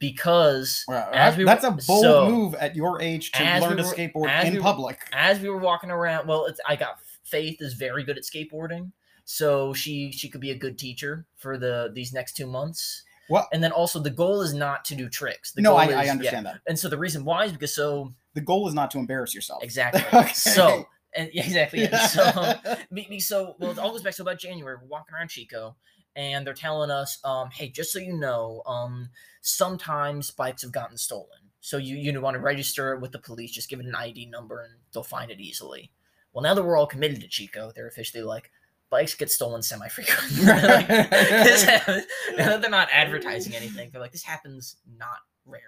because 0.00 0.84
Well, 0.88 1.08
As 1.12 1.36
we 1.36 1.44
that's 1.44 1.62
were- 1.62 1.68
a 1.70 1.78
bold 1.86 2.02
so, 2.02 2.28
move 2.28 2.54
at 2.56 2.74
your 2.74 3.00
age 3.00 3.30
to 3.32 3.44
learn 3.60 3.76
we 3.76 3.82
to 3.82 3.88
skateboard 3.88 4.44
in 4.44 4.52
we 4.54 4.58
were- 4.58 4.62
public. 4.62 4.98
as 5.12 5.38
we 5.40 5.48
were 5.48 5.58
walking 5.58 5.90
around, 5.90 6.26
well, 6.26 6.46
it's, 6.46 6.60
I 6.66 6.76
got 6.76 6.98
Faith 7.22 7.58
is 7.62 7.74
very 7.74 8.02
good 8.04 8.18
at 8.18 8.24
skateboarding, 8.24 8.90
so 9.24 9.72
she 9.72 10.12
she 10.12 10.28
could 10.28 10.40
be 10.40 10.50
a 10.50 10.54
good 10.58 10.78
teacher 10.78 11.26
for 11.36 11.58
the 11.58 11.90
these 11.94 12.12
next 12.12 12.36
two 12.36 12.46
months. 12.46 13.04
What? 13.28 13.48
And 13.52 13.62
then 13.62 13.72
also 13.72 13.98
the 13.98 14.10
goal 14.10 14.42
is 14.42 14.52
not 14.52 14.84
to 14.86 14.94
do 14.94 15.08
tricks. 15.08 15.52
The 15.52 15.62
no, 15.62 15.70
goal 15.70 15.78
I, 15.78 15.86
is, 15.86 15.94
I 15.94 16.04
yeah. 16.04 16.10
understand 16.12 16.46
that. 16.46 16.60
And 16.66 16.78
so 16.78 16.88
the 16.88 16.98
reason 16.98 17.24
why 17.24 17.44
is 17.44 17.52
because 17.52 17.74
so 17.74 18.12
The 18.34 18.40
goal 18.40 18.68
is 18.68 18.74
not 18.74 18.90
to 18.92 18.98
embarrass 18.98 19.34
yourself. 19.34 19.62
exactly. 19.62 20.02
Okay. 20.12 20.32
So 20.32 20.86
and 21.14 21.30
yeah, 21.32 21.44
exactly. 21.44 21.82
Yeah. 21.82 22.06
So 22.08 22.22
Yeah. 22.24 22.76
me, 22.90 23.06
me- 23.08 23.20
so 23.20 23.56
well, 23.58 23.70
it 23.70 23.78
all 23.78 23.90
goes 23.92 24.02
back 24.02 24.14
to 24.14 24.22
about 24.22 24.38
January. 24.38 24.76
We're 24.80 24.88
walking 24.88 25.14
around 25.14 25.28
Chico, 25.28 25.76
and 26.16 26.46
they're 26.46 26.52
telling 26.54 26.90
us, 26.90 27.18
um, 27.24 27.50
hey, 27.50 27.68
just 27.68 27.92
so 27.92 27.98
you 28.00 28.14
know, 28.14 28.62
um, 28.66 29.08
sometimes 29.40 30.30
bikes 30.30 30.62
have 30.62 30.72
gotten 30.72 30.96
stolen. 30.96 31.38
So 31.60 31.76
you 31.76 31.96
you 31.96 32.20
want 32.20 32.34
to 32.34 32.40
register 32.40 32.92
it 32.92 33.00
with 33.00 33.12
the 33.12 33.18
police, 33.18 33.52
just 33.52 33.68
give 33.68 33.78
it 33.80 33.86
an 33.86 33.94
ID 33.94 34.26
number, 34.26 34.60
and 34.62 34.74
they'll 34.92 35.02
find 35.04 35.30
it 35.30 35.40
easily. 35.40 35.90
Well, 36.32 36.42
now 36.42 36.54
that 36.54 36.62
we're 36.64 36.76
all 36.76 36.86
committed 36.86 37.20
to 37.20 37.28
Chico, 37.28 37.70
they're 37.74 37.86
officially 37.86 38.22
like, 38.24 38.50
bikes 38.92 39.14
get 39.16 39.30
stolen 39.30 39.62
semi-frequently. 39.62 40.44
like, 40.46 40.86
this 40.86 41.62
happens- 41.72 42.04
they're 42.36 42.70
not 42.70 42.88
advertising 42.92 43.56
anything. 43.56 43.90
They're 43.90 44.00
like, 44.00 44.12
this 44.12 44.22
happens 44.22 44.76
not 44.96 45.18
rarely. 45.46 45.64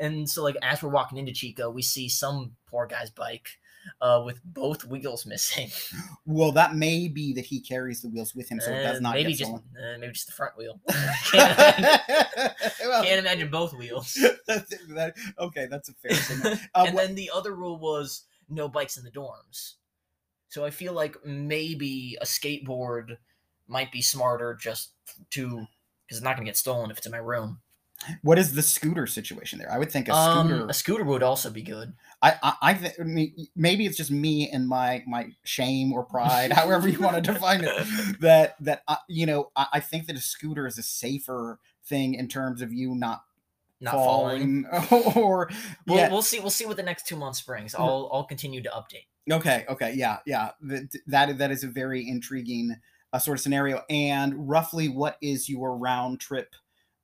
And 0.00 0.28
so, 0.28 0.42
like, 0.42 0.56
as 0.62 0.82
we're 0.82 0.88
walking 0.90 1.18
into 1.18 1.32
Chico, 1.32 1.70
we 1.70 1.82
see 1.82 2.08
some 2.08 2.52
poor 2.66 2.86
guy's 2.86 3.10
bike 3.10 3.48
uh, 4.00 4.22
with 4.24 4.40
both 4.44 4.84
wheels 4.86 5.26
missing. 5.26 5.70
well, 6.24 6.52
that 6.52 6.74
may 6.74 7.08
be 7.08 7.32
that 7.34 7.44
he 7.44 7.60
carries 7.60 8.00
the 8.02 8.08
wheels 8.08 8.34
with 8.34 8.48
him, 8.48 8.60
so 8.60 8.70
it 8.72 8.82
does 8.82 8.96
Uh, 8.98 9.00
not 9.00 9.14
maybe 9.14 9.32
get 9.34 9.38
just 9.38 9.52
uh, 9.52 9.98
maybe 9.98 10.12
just 10.12 10.26
the 10.26 10.32
front 10.32 10.56
wheel. 10.56 10.80
can't, 10.88 11.58
imagine, 11.58 12.88
Well, 12.88 13.02
can't 13.04 13.18
imagine 13.20 13.50
both 13.50 13.74
wheels. 13.74 14.14
that's- 14.46 14.72
that- 14.90 15.14
okay, 15.38 15.66
that's 15.70 15.88
a 15.88 15.94
fair 15.94 16.14
statement. 16.14 16.60
Uh, 16.74 16.84
and 16.86 16.94
what- 16.94 17.06
then 17.06 17.14
the 17.14 17.30
other 17.34 17.54
rule 17.54 17.78
was 17.78 18.24
no 18.48 18.68
bikes 18.68 18.96
in 18.96 19.04
the 19.04 19.10
dorms. 19.10 19.74
So 20.48 20.64
I 20.64 20.70
feel 20.70 20.92
like 20.92 21.16
maybe 21.24 22.16
a 22.20 22.24
skateboard 22.24 23.16
might 23.66 23.92
be 23.92 24.00
smarter 24.02 24.54
just 24.60 24.92
to 25.30 25.48
because 26.06 26.18
it's 26.18 26.22
not 26.22 26.36
going 26.36 26.46
to 26.46 26.48
get 26.48 26.56
stolen 26.56 26.90
if 26.90 26.98
it's 26.98 27.06
in 27.06 27.12
my 27.12 27.18
room. 27.18 27.60
what 28.22 28.38
is 28.38 28.54
the 28.54 28.62
scooter 28.62 29.06
situation 29.06 29.58
there? 29.58 29.70
I 29.70 29.76
would 29.76 29.90
think 29.90 30.08
a 30.08 30.14
Um, 30.14 30.48
scooter. 30.48 30.66
a 30.68 30.72
scooter 30.74 31.04
would 31.04 31.22
also 31.22 31.50
be 31.50 31.62
good. 31.62 31.92
I, 32.22 32.34
I, 32.42 32.52
I 32.62 32.74
th- 32.74 32.94
I 32.98 33.02
mean, 33.02 33.48
maybe 33.56 33.84
it's 33.86 33.96
just 33.96 34.10
me 34.10 34.48
and 34.50 34.66
my 34.68 35.02
my 35.06 35.30
shame 35.44 35.92
or 35.92 36.04
pride, 36.04 36.52
however 36.60 36.88
you 36.88 36.98
want 37.00 37.16
to 37.16 37.32
define 37.32 37.62
it. 37.64 38.20
That 38.20 38.54
that 38.60 38.82
I, 38.88 38.96
you 39.08 39.26
know, 39.26 39.50
I, 39.54 39.66
I 39.74 39.80
think 39.80 40.06
that 40.06 40.16
a 40.16 40.20
scooter 40.20 40.66
is 40.66 40.78
a 40.78 40.82
safer 40.82 41.58
thing 41.84 42.14
in 42.14 42.28
terms 42.28 42.62
of 42.62 42.72
you 42.72 42.94
not, 42.94 43.22
Not 43.80 43.92
falling. 43.94 44.64
falling 44.64 45.12
or 45.16 45.50
We'll, 45.86 46.10
we'll 46.10 46.22
see. 46.22 46.40
We'll 46.40 46.50
see 46.50 46.66
what 46.66 46.76
the 46.76 46.82
next 46.82 47.06
two 47.06 47.16
months 47.16 47.40
brings. 47.42 47.74
I'll 47.74 48.08
I'll 48.12 48.24
continue 48.24 48.62
to 48.62 48.70
update. 48.70 49.06
Okay, 49.30 49.64
okay, 49.68 49.92
yeah, 49.94 50.18
yeah. 50.26 50.50
That 50.62 50.94
that, 51.06 51.38
that 51.38 51.50
is 51.50 51.64
a 51.64 51.68
very 51.68 52.08
intriguing 52.08 52.76
uh, 53.12 53.18
sort 53.18 53.38
of 53.38 53.42
scenario. 53.42 53.82
And 53.90 54.48
roughly, 54.48 54.88
what 54.88 55.16
is 55.20 55.48
your 55.48 55.76
round 55.76 56.20
trip 56.20 56.54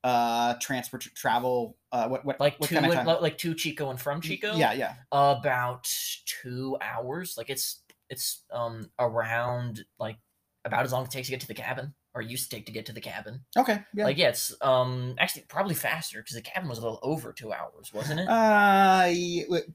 uh 0.03 0.53
transport 0.61 1.01
travel? 1.15 1.77
Uh, 1.91 2.07
what 2.07 2.25
what 2.25 2.39
Like 2.39 2.59
what 2.59 2.69
two, 2.69 2.75
kind 2.75 2.85
of 2.85 2.93
time? 2.93 3.21
like 3.21 3.37
two 3.37 3.55
Chico 3.55 3.89
and 3.89 3.99
from 3.99 4.21
Chico. 4.21 4.55
Yeah, 4.55 4.73
yeah. 4.73 4.95
about 5.11 5.87
two 6.25 6.77
hours. 6.81 7.35
Like 7.37 7.49
it's 7.49 7.81
it's 8.09 8.43
um 8.51 8.89
around 8.99 9.83
like 9.99 10.17
about 10.63 10.85
as 10.85 10.91
long 10.91 11.03
as 11.03 11.07
it 11.09 11.11
takes 11.11 11.27
to 11.27 11.31
get 11.31 11.41
to 11.41 11.47
the 11.47 11.53
cabin, 11.53 11.93
or 12.15 12.21
used 12.21 12.49
to 12.49 12.55
take 12.55 12.65
to 12.65 12.71
get 12.71 12.85
to 12.87 12.93
the 12.93 13.01
cabin. 13.01 13.41
Okay. 13.57 13.83
Yeah. 13.93 14.05
Like 14.05 14.17
yeah, 14.17 14.29
it's 14.29 14.55
um 14.61 15.15
actually 15.19 15.43
probably 15.49 15.75
faster 15.75 16.19
because 16.21 16.35
the 16.35 16.41
cabin 16.41 16.69
was 16.69 16.79
a 16.79 16.81
little 16.81 16.99
over 17.03 17.33
two 17.33 17.51
hours, 17.53 17.93
wasn't 17.93 18.21
it? 18.21 18.27
uh, 18.29 19.07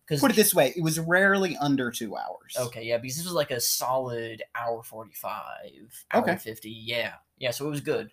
Because 0.06 0.20
put 0.20 0.30
it 0.30 0.36
this 0.36 0.54
way: 0.54 0.72
it 0.74 0.82
was 0.82 0.98
rarely 0.98 1.56
under 1.58 1.90
two 1.90 2.16
hours. 2.16 2.56
Okay, 2.58 2.82
yeah, 2.84 2.96
because 2.98 3.16
this 3.18 3.26
was 3.26 3.34
like 3.34 3.50
a 3.50 3.60
solid 3.60 4.42
hour 4.54 4.82
forty-five, 4.82 6.04
hour 6.12 6.22
Okay. 6.22 6.36
fifty. 6.36 6.70
Yeah, 6.70 7.12
yeah, 7.38 7.50
so 7.50 7.66
it 7.66 7.70
was 7.70 7.80
good. 7.82 8.10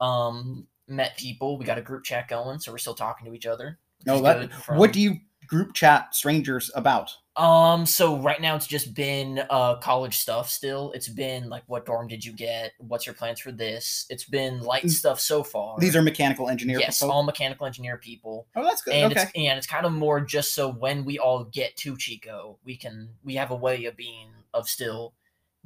Um, 0.00 0.66
met 0.86 1.16
people. 1.16 1.58
We 1.58 1.64
got 1.64 1.78
a 1.78 1.82
group 1.82 2.04
chat 2.04 2.28
going, 2.28 2.58
so 2.60 2.70
we're 2.72 2.78
still 2.78 2.94
talking 2.94 3.26
to 3.26 3.34
each 3.34 3.46
other. 3.46 3.78
No, 4.06 4.20
that- 4.22 4.52
from- 4.52 4.76
What 4.78 4.92
do 4.92 5.00
you 5.00 5.16
group 5.46 5.74
chat 5.74 6.14
strangers 6.14 6.70
about? 6.74 7.10
Um, 7.40 7.86
so 7.86 8.18
right 8.18 8.38
now 8.38 8.54
it's 8.54 8.66
just 8.66 8.92
been 8.92 9.42
uh 9.48 9.76
college 9.76 10.18
stuff 10.18 10.50
still. 10.50 10.92
It's 10.92 11.08
been 11.08 11.48
like 11.48 11.62
what 11.68 11.86
dorm 11.86 12.06
did 12.06 12.22
you 12.22 12.32
get? 12.32 12.72
What's 12.76 13.06
your 13.06 13.14
plans 13.14 13.40
for 13.40 13.50
this? 13.50 14.04
It's 14.10 14.24
been 14.24 14.60
light 14.60 14.90
stuff 14.90 15.18
so 15.18 15.42
far. 15.42 15.78
These 15.78 15.96
are 15.96 16.02
mechanical 16.02 16.50
engineer. 16.50 16.78
yes, 16.78 16.98
folk? 16.98 17.10
all 17.10 17.22
mechanical 17.22 17.66
engineer 17.66 17.96
people. 17.96 18.46
oh, 18.56 18.62
that's 18.62 18.82
good. 18.82 18.92
And 18.92 19.12
okay. 19.12 19.22
it's 19.22 19.32
and 19.34 19.56
it's 19.56 19.66
kind 19.66 19.86
of 19.86 19.92
more 19.92 20.20
just 20.20 20.54
so 20.54 20.70
when 20.70 21.02
we 21.06 21.18
all 21.18 21.44
get 21.44 21.74
to 21.76 21.96
Chico, 21.96 22.58
we 22.62 22.76
can 22.76 23.08
we 23.24 23.34
have 23.36 23.50
a 23.52 23.56
way 23.56 23.86
of 23.86 23.96
being 23.96 24.28
of 24.52 24.68
still 24.68 25.14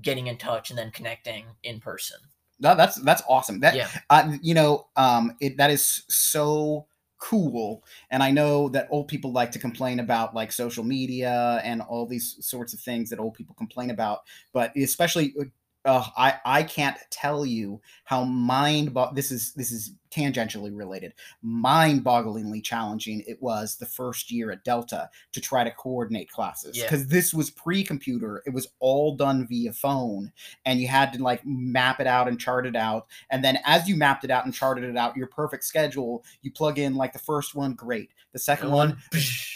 getting 0.01 0.29
in 0.29 0.37
touch 0.37 0.71
and 0.71 0.79
then 0.79 0.93
connecting 0.93 1.45
in 1.65 1.81
person. 1.81 2.19
No, 2.61 2.77
that's 2.77 2.95
that's 3.03 3.23
awesome. 3.29 3.59
That 3.59 3.75
yeah. 3.75 3.89
uh, 4.11 4.37
you 4.41 4.55
know, 4.55 4.87
um, 4.95 5.37
it 5.41 5.57
that 5.57 5.73
is 5.73 6.05
so 6.09 6.87
cool. 7.25 7.83
And 8.11 8.23
I 8.23 8.31
know 8.31 8.69
that 8.69 8.87
old 8.91 9.09
people 9.09 9.33
like 9.33 9.51
to 9.53 9.59
complain 9.59 9.99
about 9.99 10.35
like 10.35 10.53
social 10.53 10.85
media 10.85 11.59
and 11.65 11.81
all 11.81 12.07
these 12.07 12.37
sorts 12.41 12.75
of 12.75 12.81
things 12.81 13.09
that 13.09 13.19
old 13.19 13.33
people 13.33 13.55
complain 13.55 13.89
about. 13.89 14.21
But 14.53 14.77
especially, 14.77 15.35
uh, 15.41 15.45
uh, 15.85 16.05
I 16.17 16.35
I 16.45 16.63
can't 16.63 16.97
tell 17.11 17.45
you 17.45 17.81
how 18.05 18.25
mind 18.25 18.95
bo- 18.95 19.13
this 19.15 19.31
is 19.31 19.53
this 19.55 19.71
is 19.71 19.93
tangentially 20.11 20.71
related, 20.73 21.13
mind-bogglingly 21.43 22.63
challenging 22.63 23.25
it 23.27 23.43
was 23.43 23.77
the 23.77 23.87
first 23.87 24.31
year 24.31 24.53
at 24.53 24.63
Delta 24.63 25.11
to 25.33 25.41
try 25.41 25.65
to 25.65 25.73
coordinate 25.73 26.31
classes 26.31 26.77
Yeah. 26.77 26.85
because 26.85 27.09
this 27.09 27.35
was 27.35 27.51
pre-computer. 27.51 28.41
It 28.47 28.51
was 28.55 28.69
all 28.79 29.17
done 29.17 29.47
via 29.47 29.73
phone, 29.73 30.33
and 30.65 30.81
you 30.81 30.87
had 30.89 31.13
to 31.15 31.23
like 31.23 31.45
map 31.45 31.99
it 32.01 32.07
out 32.07 32.29
and 32.29 32.39
chart 32.39 32.67
it 32.67 32.77
out. 32.77 33.07
And 33.31 33.45
then 33.45 33.59
as 33.65 33.89
you 33.89 33.97
mapped 33.97 34.25
it 34.25 34.31
out 34.31 34.45
and 34.45 34.55
charted 34.55 34.85
it 34.85 34.97
out, 34.97 35.17
your 35.17 35.27
perfect 35.27 35.65
schedule, 35.65 36.25
you 36.43 36.53
plug 36.53 36.79
in 36.79 36.95
like 36.95 37.13
the 37.13 37.19
first 37.19 37.55
one, 37.55 37.75
great. 37.75 38.11
The 38.35 38.41
second 38.41 38.73
one, 38.73 38.99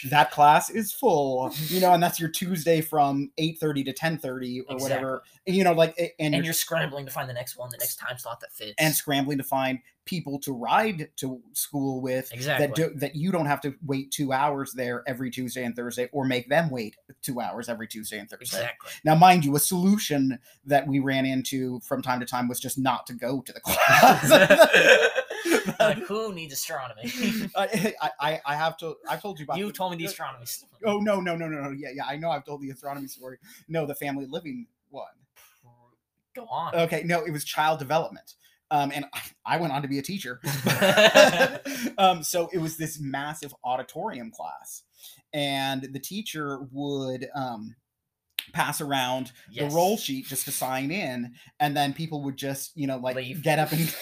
that 0.09 0.31
class 0.31 0.71
is 0.71 0.93
full, 0.93 1.53
you 1.67 1.81
know, 1.81 1.93
and 1.93 2.01
that's 2.01 2.21
your 2.21 2.29
Tuesday 2.29 2.81
from 2.81 3.33
8:30 3.37 3.87
to 3.87 3.93
10:30 3.93 4.61
or 4.69 4.77
whatever. 4.77 5.25
You 5.47 5.65
know, 5.65 5.73
like 5.73 5.99
and, 5.99 6.11
and 6.21 6.35
you're, 6.37 6.45
you're 6.45 6.53
scrambling 6.53 7.05
to 7.05 7.11
find 7.11 7.29
the 7.29 7.35
next 7.35 7.57
one, 7.57 7.71
the 7.71 7.79
next 7.79 7.97
time 7.97 8.17
slot 8.19 8.39
that 8.41 8.53
fits. 8.53 8.75
and 8.79 8.95
scrambling 8.95 9.39
to 9.39 9.45
find 9.45 9.81
people 10.05 10.39
to 10.39 10.53
ride 10.53 11.11
to 11.17 11.41
school 11.53 12.01
with 12.01 12.33
exactly. 12.33 12.67
that 12.67 12.75
do, 12.75 12.91
that 12.95 13.15
you 13.15 13.31
don't 13.31 13.45
have 13.47 13.61
to 13.61 13.75
wait 13.85 14.11
2 14.11 14.33
hours 14.33 14.73
there 14.73 15.03
every 15.07 15.31
Tuesday 15.31 15.65
and 15.65 15.77
Thursday 15.77 16.09
or 16.13 16.25
make 16.25 16.49
them 16.49 16.71
wait 16.71 16.97
2 17.23 17.41
hours 17.41 17.69
every 17.69 17.87
Tuesday 17.87 18.19
and 18.19 18.31
Thursday. 18.31 18.59
exactly. 18.59 18.91
Now, 19.05 19.17
mind 19.17 19.45
you, 19.45 19.55
a 19.57 19.59
solution 19.59 20.39
that 20.65 20.87
we 20.87 21.01
ran 21.01 21.27
into 21.27 21.81
from 21.81 22.01
time 22.01 22.21
to 22.21 22.27
time 22.27 22.49
was 22.49 22.59
just 22.59 22.79
not 22.79 23.07
to 23.09 23.13
go 23.13 23.43
to 23.43 23.53
the 23.53 23.61
class. 23.65 25.11
like 25.81 25.99
who 25.99 26.33
needs 26.33 26.53
astronomy? 26.53 27.03
I, 27.57 27.95
I, 28.21 28.41
I 28.47 28.55
have 28.57 28.77
to. 28.79 28.95
I've 29.09 29.23
told 29.23 29.39
you 29.39 29.45
about. 29.45 29.59
you 29.59 29.67
the- 29.69 29.73
told 29.73 29.93
me 29.93 29.99
the 29.99 30.05
astronomy 30.07 30.47
Story. 30.47 30.71
Oh 30.85 30.99
no 30.99 31.21
no 31.21 31.37
no 31.37 31.49
no 31.49 31.61
no 31.63 31.71
yeah 31.71 31.89
yeah 31.95 32.05
I 32.07 32.17
know 32.17 32.31
I've 32.31 32.45
told 32.45 32.61
the 32.63 32.71
astronomy 32.71 33.07
story. 33.09 33.39
No, 33.69 33.87
the 33.87 33.95
family 33.95 34.27
living 34.27 34.67
one. 34.91 35.07
Go 36.35 36.45
on. 36.47 36.75
Okay, 36.75 37.03
no, 37.05 37.25
it 37.25 37.31
was 37.33 37.45
child 37.45 37.79
development. 37.81 38.35
Um, 38.71 38.93
and 38.95 39.07
I, 39.15 39.21
I 39.47 39.57
went 39.57 39.73
on 39.73 39.81
to 39.83 39.89
be 39.89 39.99
a 39.99 40.03
teacher. 40.03 40.41
um, 41.99 42.23
so 42.23 42.49
it 42.53 42.59
was 42.59 42.77
this 42.77 43.01
massive 43.01 43.55
auditorium 43.65 44.31
class, 44.31 44.83
and 45.33 45.83
the 45.93 45.99
teacher 45.99 46.61
would 46.71 47.29
um 47.35 47.75
pass 48.53 48.81
around 48.81 49.33
Yes. 49.51 49.71
the 49.73 49.77
roll 49.77 49.97
sheet 49.97 50.27
just 50.27 50.45
to 50.45 50.51
sign 50.53 50.91
in, 50.91 51.33
and 51.61 51.77
then 51.77 51.93
people 51.95 52.23
would 52.25 52.37
just 52.37 52.73
you 52.77 52.87
know 52.87 52.99
like 52.99 53.17
Leave. 53.17 53.43
get 53.43 53.59
up 53.59 53.73
and 53.73 53.93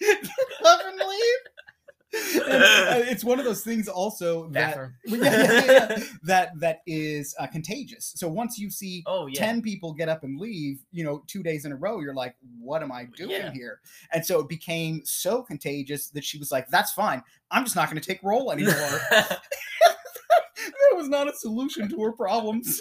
get 0.00 0.26
up 0.66 0.80
and 0.86 0.98
leave. 0.98 2.42
And, 2.46 2.62
uh, 2.62 2.85
it's 2.98 3.24
one 3.24 3.38
of 3.38 3.44
those 3.44 3.62
things 3.62 3.88
also 3.88 4.48
that 4.50 4.76
yeah, 5.04 5.18
yeah, 5.18 5.64
yeah, 5.66 5.98
that 6.22 6.50
that 6.60 6.78
is 6.86 7.34
uh, 7.38 7.46
contagious. 7.46 8.12
So 8.16 8.28
once 8.28 8.58
you 8.58 8.70
see 8.70 9.02
Oh. 9.06 9.28
10 9.28 9.62
people 9.62 9.92
get 9.92 10.08
up 10.08 10.24
and 10.24 10.38
leave, 10.38 10.80
you 10.92 11.04
know, 11.04 11.22
two 11.26 11.42
days 11.42 11.64
in 11.64 11.72
a 11.72 11.76
row, 11.76 12.00
you're 12.00 12.14
like, 12.14 12.34
what 12.60 12.82
am 12.82 12.90
I 12.92 13.04
doing 13.16 13.52
here? 13.52 13.80
And 14.12 14.24
so 14.24 14.40
it 14.40 14.48
became 14.48 15.02
so 15.04 15.42
contagious 15.42 16.08
that 16.10 16.24
she 16.24 16.38
was 16.38 16.50
like, 16.50 16.68
that's 16.68 16.92
fine. 16.92 17.22
I'm 17.50 17.64
just 17.64 17.76
not 17.76 17.90
going 17.90 18.00
to 18.00 18.06
take 18.06 18.22
roll 18.22 18.50
anymore. 18.50 18.72
that 19.10 19.38
was 20.94 21.08
not 21.08 21.28
a 21.28 21.34
solution 21.34 21.88
to 21.90 22.02
her 22.02 22.12
problems. 22.12 22.80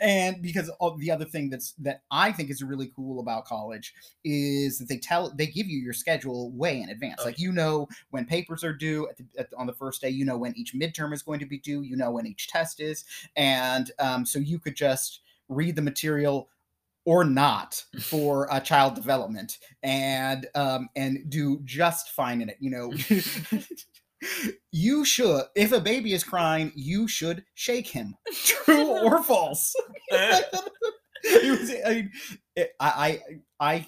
And 0.00 0.42
because 0.42 0.70
the 0.98 1.10
other 1.10 1.24
thing 1.24 1.50
that's 1.50 1.72
that 1.72 2.02
I 2.10 2.32
think 2.32 2.50
is 2.50 2.62
really 2.62 2.90
cool 2.94 3.20
about 3.20 3.44
college 3.44 3.94
is 4.24 4.78
that 4.78 4.88
they 4.88 4.98
tell 4.98 5.32
they 5.34 5.46
give 5.46 5.66
you 5.66 5.78
your 5.78 5.92
schedule 5.92 6.50
way 6.52 6.80
in 6.80 6.88
advance. 6.88 7.20
Oh, 7.20 7.24
like 7.24 7.38
you 7.38 7.52
know 7.52 7.88
when 8.10 8.24
papers 8.24 8.64
are 8.64 8.72
due 8.72 9.08
at 9.08 9.16
the, 9.16 9.24
at, 9.38 9.48
on 9.56 9.66
the 9.66 9.72
first 9.72 10.00
day, 10.00 10.10
you 10.10 10.24
know 10.24 10.36
when 10.36 10.56
each 10.56 10.74
midterm 10.74 11.12
is 11.12 11.22
going 11.22 11.40
to 11.40 11.46
be 11.46 11.58
due, 11.58 11.82
you 11.82 11.96
know 11.96 12.10
when 12.10 12.26
each 12.26 12.48
test 12.48 12.80
is, 12.80 13.04
and 13.36 13.90
um, 13.98 14.26
so 14.26 14.38
you 14.38 14.58
could 14.58 14.76
just 14.76 15.20
read 15.48 15.76
the 15.76 15.82
material 15.82 16.48
or 17.04 17.24
not 17.24 17.82
for 18.00 18.52
uh, 18.52 18.60
child 18.60 18.94
development 18.94 19.58
and 19.82 20.46
um, 20.54 20.88
and 20.96 21.28
do 21.28 21.60
just 21.64 22.10
fine 22.10 22.40
in 22.40 22.48
it. 22.48 22.56
You 22.60 22.70
know. 22.70 22.92
You 24.72 25.04
should, 25.04 25.42
if 25.54 25.72
a 25.72 25.80
baby 25.80 26.12
is 26.12 26.24
crying, 26.24 26.72
you 26.74 27.08
should 27.08 27.44
shake 27.54 27.86
him. 27.88 28.16
True 28.44 29.04
or 29.04 29.22
false? 29.22 29.74
Was- 30.10 31.74
I, 31.86 31.94
mean, 31.94 32.12
it- 32.56 32.72
I, 32.80 33.20
I, 33.60 33.68
I 33.74 33.86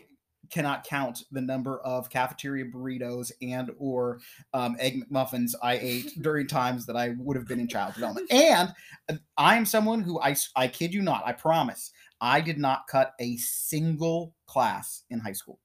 cannot 0.50 0.85
count 0.85 1.25
the 1.33 1.40
number 1.40 1.81
of 1.81 2.09
cafeteria 2.09 2.64
burritos 2.64 3.33
and 3.43 3.71
or 3.78 4.21
um, 4.55 4.76
egg 4.78 5.02
McMuffins 5.11 5.52
I 5.62 5.76
ate 5.78 6.23
during 6.23 6.47
times 6.47 6.87
that 6.87 6.97
I 6.97 7.14
would 7.19 7.37
have 7.37 7.49
been 7.49 7.61
in 7.61 7.69
child 7.69 7.95
development. 7.95 8.31
And 8.33 8.73
uh, 9.09 9.14
I 9.37 9.57
am 9.57 9.66
someone 9.66 10.02
who 10.02 10.21
I 10.21 10.37
I 10.55 10.69
kid 10.69 10.95
you 10.95 11.02
not, 11.02 11.26
I 11.26 11.33
promise, 11.33 11.90
I 12.21 12.40
did 12.40 12.59
not 12.59 12.87
cut 12.88 13.12
a 13.21 13.37
single 13.38 14.35
class 14.47 15.02
in 15.11 15.19
high 15.19 15.33
school. 15.33 15.59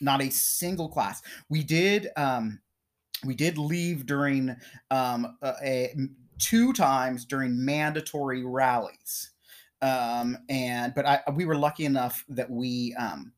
Not 0.00 0.22
a 0.22 0.30
single 0.30 0.88
class. 0.88 1.22
We 1.48 1.62
did. 1.62 2.08
Um, 2.16 2.60
we 3.24 3.34
did 3.34 3.58
leave 3.58 4.06
during 4.06 4.56
um, 4.90 5.36
a, 5.42 5.54
a- 5.62 5.94
two 6.38 6.72
times 6.72 7.24
during 7.24 7.64
mandatory 7.64 8.44
rallies. 8.44 9.30
Um, 9.82 10.38
and 10.48 10.94
but 10.94 11.06
I 11.06 11.20
we 11.34 11.44
were 11.44 11.56
lucky 11.56 11.84
enough 11.84 12.24
that 12.28 12.50
we 12.50 12.94
um, 12.94 13.32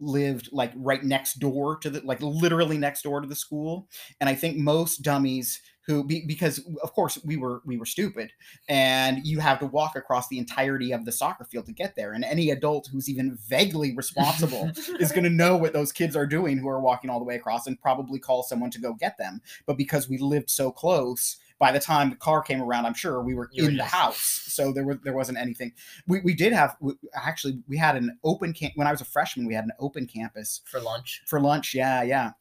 lived 0.00 0.48
like 0.52 0.72
right 0.76 1.04
next 1.04 1.34
door 1.34 1.76
to 1.78 1.90
the 1.90 2.00
like 2.04 2.20
literally 2.20 2.76
next 2.76 3.02
door 3.02 3.20
to 3.20 3.28
the 3.28 3.34
school 3.34 3.88
and 4.20 4.28
i 4.28 4.34
think 4.34 4.56
most 4.56 5.02
dummies 5.02 5.60
who 5.86 6.02
be, 6.02 6.24
because 6.26 6.60
of 6.82 6.92
course 6.92 7.18
we 7.24 7.36
were 7.36 7.60
we 7.64 7.76
were 7.76 7.86
stupid 7.86 8.32
and 8.68 9.24
you 9.24 9.38
have 9.38 9.58
to 9.58 9.66
walk 9.66 9.96
across 9.96 10.28
the 10.28 10.38
entirety 10.38 10.92
of 10.92 11.04
the 11.04 11.12
soccer 11.12 11.44
field 11.44 11.66
to 11.66 11.72
get 11.72 11.94
there 11.94 12.12
and 12.12 12.24
any 12.24 12.50
adult 12.50 12.88
who's 12.90 13.08
even 13.08 13.36
vaguely 13.46 13.94
responsible 13.94 14.70
is 14.98 15.12
going 15.12 15.24
to 15.24 15.30
know 15.30 15.56
what 15.56 15.72
those 15.72 15.92
kids 15.92 16.16
are 16.16 16.26
doing 16.26 16.58
who 16.58 16.68
are 16.68 16.80
walking 16.80 17.10
all 17.10 17.18
the 17.18 17.24
way 17.24 17.36
across 17.36 17.66
and 17.66 17.80
probably 17.80 18.18
call 18.18 18.42
someone 18.42 18.70
to 18.70 18.80
go 18.80 18.94
get 18.94 19.18
them. 19.18 19.40
But 19.66 19.76
because 19.76 20.08
we 20.08 20.18
lived 20.18 20.50
so 20.50 20.70
close, 20.70 21.36
by 21.58 21.72
the 21.72 21.80
time 21.80 22.10
the 22.10 22.16
car 22.16 22.42
came 22.42 22.60
around, 22.60 22.86
I'm 22.86 22.94
sure 22.94 23.22
we 23.22 23.34
were 23.34 23.50
in 23.54 23.76
the 23.76 23.84
house, 23.84 24.42
so 24.46 24.72
there 24.72 24.84
was 24.84 24.98
there 25.04 25.14
wasn't 25.14 25.38
anything. 25.38 25.72
We 26.06 26.20
we 26.20 26.34
did 26.34 26.52
have 26.52 26.76
we, 26.80 26.94
actually 27.14 27.62
we 27.68 27.76
had 27.76 27.96
an 27.96 28.18
open 28.24 28.52
camp 28.52 28.74
when 28.76 28.86
I 28.86 28.90
was 28.90 29.00
a 29.00 29.04
freshman. 29.04 29.46
We 29.46 29.54
had 29.54 29.64
an 29.64 29.72
open 29.78 30.06
campus 30.06 30.60
for 30.64 30.80
lunch. 30.80 31.22
for 31.26 31.40
lunch. 31.40 31.74
Yeah, 31.74 32.02
yeah. 32.02 32.32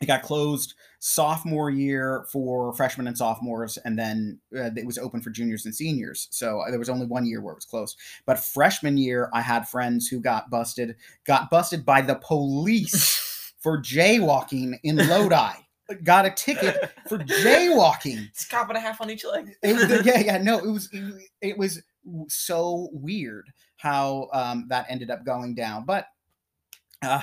It 0.00 0.06
got 0.06 0.22
closed 0.22 0.74
sophomore 0.98 1.68
year 1.70 2.24
for 2.32 2.72
freshmen 2.72 3.06
and 3.06 3.16
sophomores, 3.16 3.76
and 3.78 3.98
then 3.98 4.40
uh, 4.56 4.70
it 4.74 4.86
was 4.86 4.96
open 4.96 5.20
for 5.20 5.28
juniors 5.28 5.66
and 5.66 5.74
seniors. 5.74 6.26
So 6.30 6.60
uh, 6.60 6.70
there 6.70 6.78
was 6.78 6.88
only 6.88 7.06
one 7.06 7.26
year 7.26 7.42
where 7.42 7.52
it 7.52 7.56
was 7.56 7.66
closed. 7.66 7.98
But 8.24 8.38
freshman 8.38 8.96
year, 8.96 9.28
I 9.34 9.42
had 9.42 9.68
friends 9.68 10.08
who 10.08 10.20
got 10.20 10.48
busted, 10.48 10.96
got 11.26 11.50
busted 11.50 11.84
by 11.84 12.00
the 12.00 12.14
police 12.14 13.52
for 13.60 13.80
jaywalking 13.80 14.78
in 14.82 14.96
Lodi. 14.96 15.52
Got 16.04 16.26
a 16.26 16.30
ticket 16.30 16.92
for 17.08 17.18
jaywalking. 17.18 18.26
It's 18.30 18.46
cop 18.46 18.68
and 18.68 18.76
a 18.78 18.80
half 18.80 19.00
on 19.00 19.10
each 19.10 19.24
leg. 19.24 19.56
It 19.62 20.04
yeah, 20.06 20.18
yeah, 20.20 20.38
no, 20.38 20.58
it 20.58 20.66
was 20.70 20.88
it 21.40 21.58
was 21.58 21.82
so 22.28 22.88
weird 22.92 23.46
how 23.76 24.28
um, 24.32 24.66
that 24.68 24.86
ended 24.88 25.10
up 25.10 25.24
going 25.24 25.54
down. 25.54 25.84
But 25.84 26.06
uh, 27.02 27.22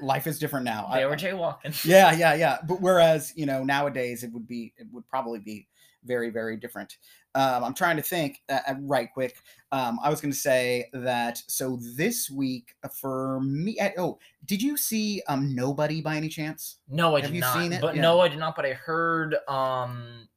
life 0.00 0.26
is 0.26 0.38
different 0.38 0.64
now. 0.64 0.86
I- 0.88 1.00
They 1.00 1.06
were 1.06 1.16
jaywalking. 1.16 1.84
yeah, 1.84 2.12
yeah, 2.12 2.34
yeah. 2.34 2.58
But 2.66 2.80
whereas 2.80 3.32
you 3.36 3.46
know 3.46 3.62
nowadays 3.64 4.24
it 4.24 4.32
would 4.32 4.46
be 4.48 4.72
it 4.76 4.86
would 4.92 5.06
probably 5.08 5.38
be 5.38 5.68
very 6.04 6.30
very 6.30 6.56
different. 6.56 6.98
Um, 7.34 7.64
I'm 7.64 7.74
trying 7.74 7.96
to 7.96 8.02
think 8.02 8.42
uh, 8.48 8.58
uh, 8.68 8.74
right 8.82 9.08
quick. 9.12 9.36
Um, 9.70 9.98
I 10.02 10.10
was 10.10 10.20
going 10.20 10.32
to 10.32 10.38
say 10.38 10.90
that. 10.92 11.42
So 11.46 11.78
this 11.96 12.30
week 12.30 12.74
uh, 12.84 12.88
for 12.88 13.40
me, 13.40 13.78
oh, 13.96 14.18
did 14.44 14.60
you 14.62 14.76
see 14.76 15.22
um 15.28 15.54
Nobody 15.54 16.02
by 16.02 16.16
any 16.16 16.28
chance? 16.28 16.78
No, 16.88 17.16
I 17.16 17.20
Have 17.20 17.30
did 17.30 17.36
you 17.36 17.40
not. 17.40 17.54
seen 17.54 17.72
it? 17.72 17.80
But 17.80 17.94
Yeah. 17.96 18.02
no, 18.02 18.20
I 18.20 18.28
did 18.28 18.38
not. 18.38 18.54
But 18.56 18.66
I 18.66 18.72
heard. 18.72 19.36
um 19.48 20.28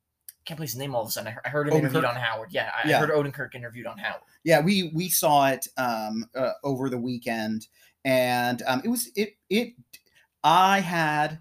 Can't 0.45 0.57
place 0.57 0.71
his 0.71 0.79
name 0.79 0.93
all 0.95 1.01
of 1.01 1.09
a 1.09 1.11
sudden. 1.11 1.27
I 1.27 1.31
heard, 1.31 1.41
I 1.45 1.49
heard 1.49 1.67
him 1.67 1.73
Odenkirk? 1.73 1.79
interviewed 1.79 2.05
on 2.05 2.15
Howard. 2.15 2.49
Yeah, 2.51 2.71
I 2.75 2.87
Yeah. 2.87 2.99
heard 2.99 3.09
Odenkirk 3.09 3.55
interviewed 3.55 3.87
on 3.87 3.97
Howard. 3.97 4.21
Yeah, 4.43 4.61
we 4.61 4.91
we 4.93 5.09
saw 5.09 5.47
it 5.47 5.67
um 5.77 6.25
uh, 6.35 6.51
over 6.63 6.89
the 6.89 6.97
weekend, 6.99 7.67
and 8.05 8.61
um 8.67 8.81
it 8.85 8.89
was 8.89 9.09
it 9.15 9.35
it. 9.49 9.73
I 10.43 10.79
had 10.79 11.39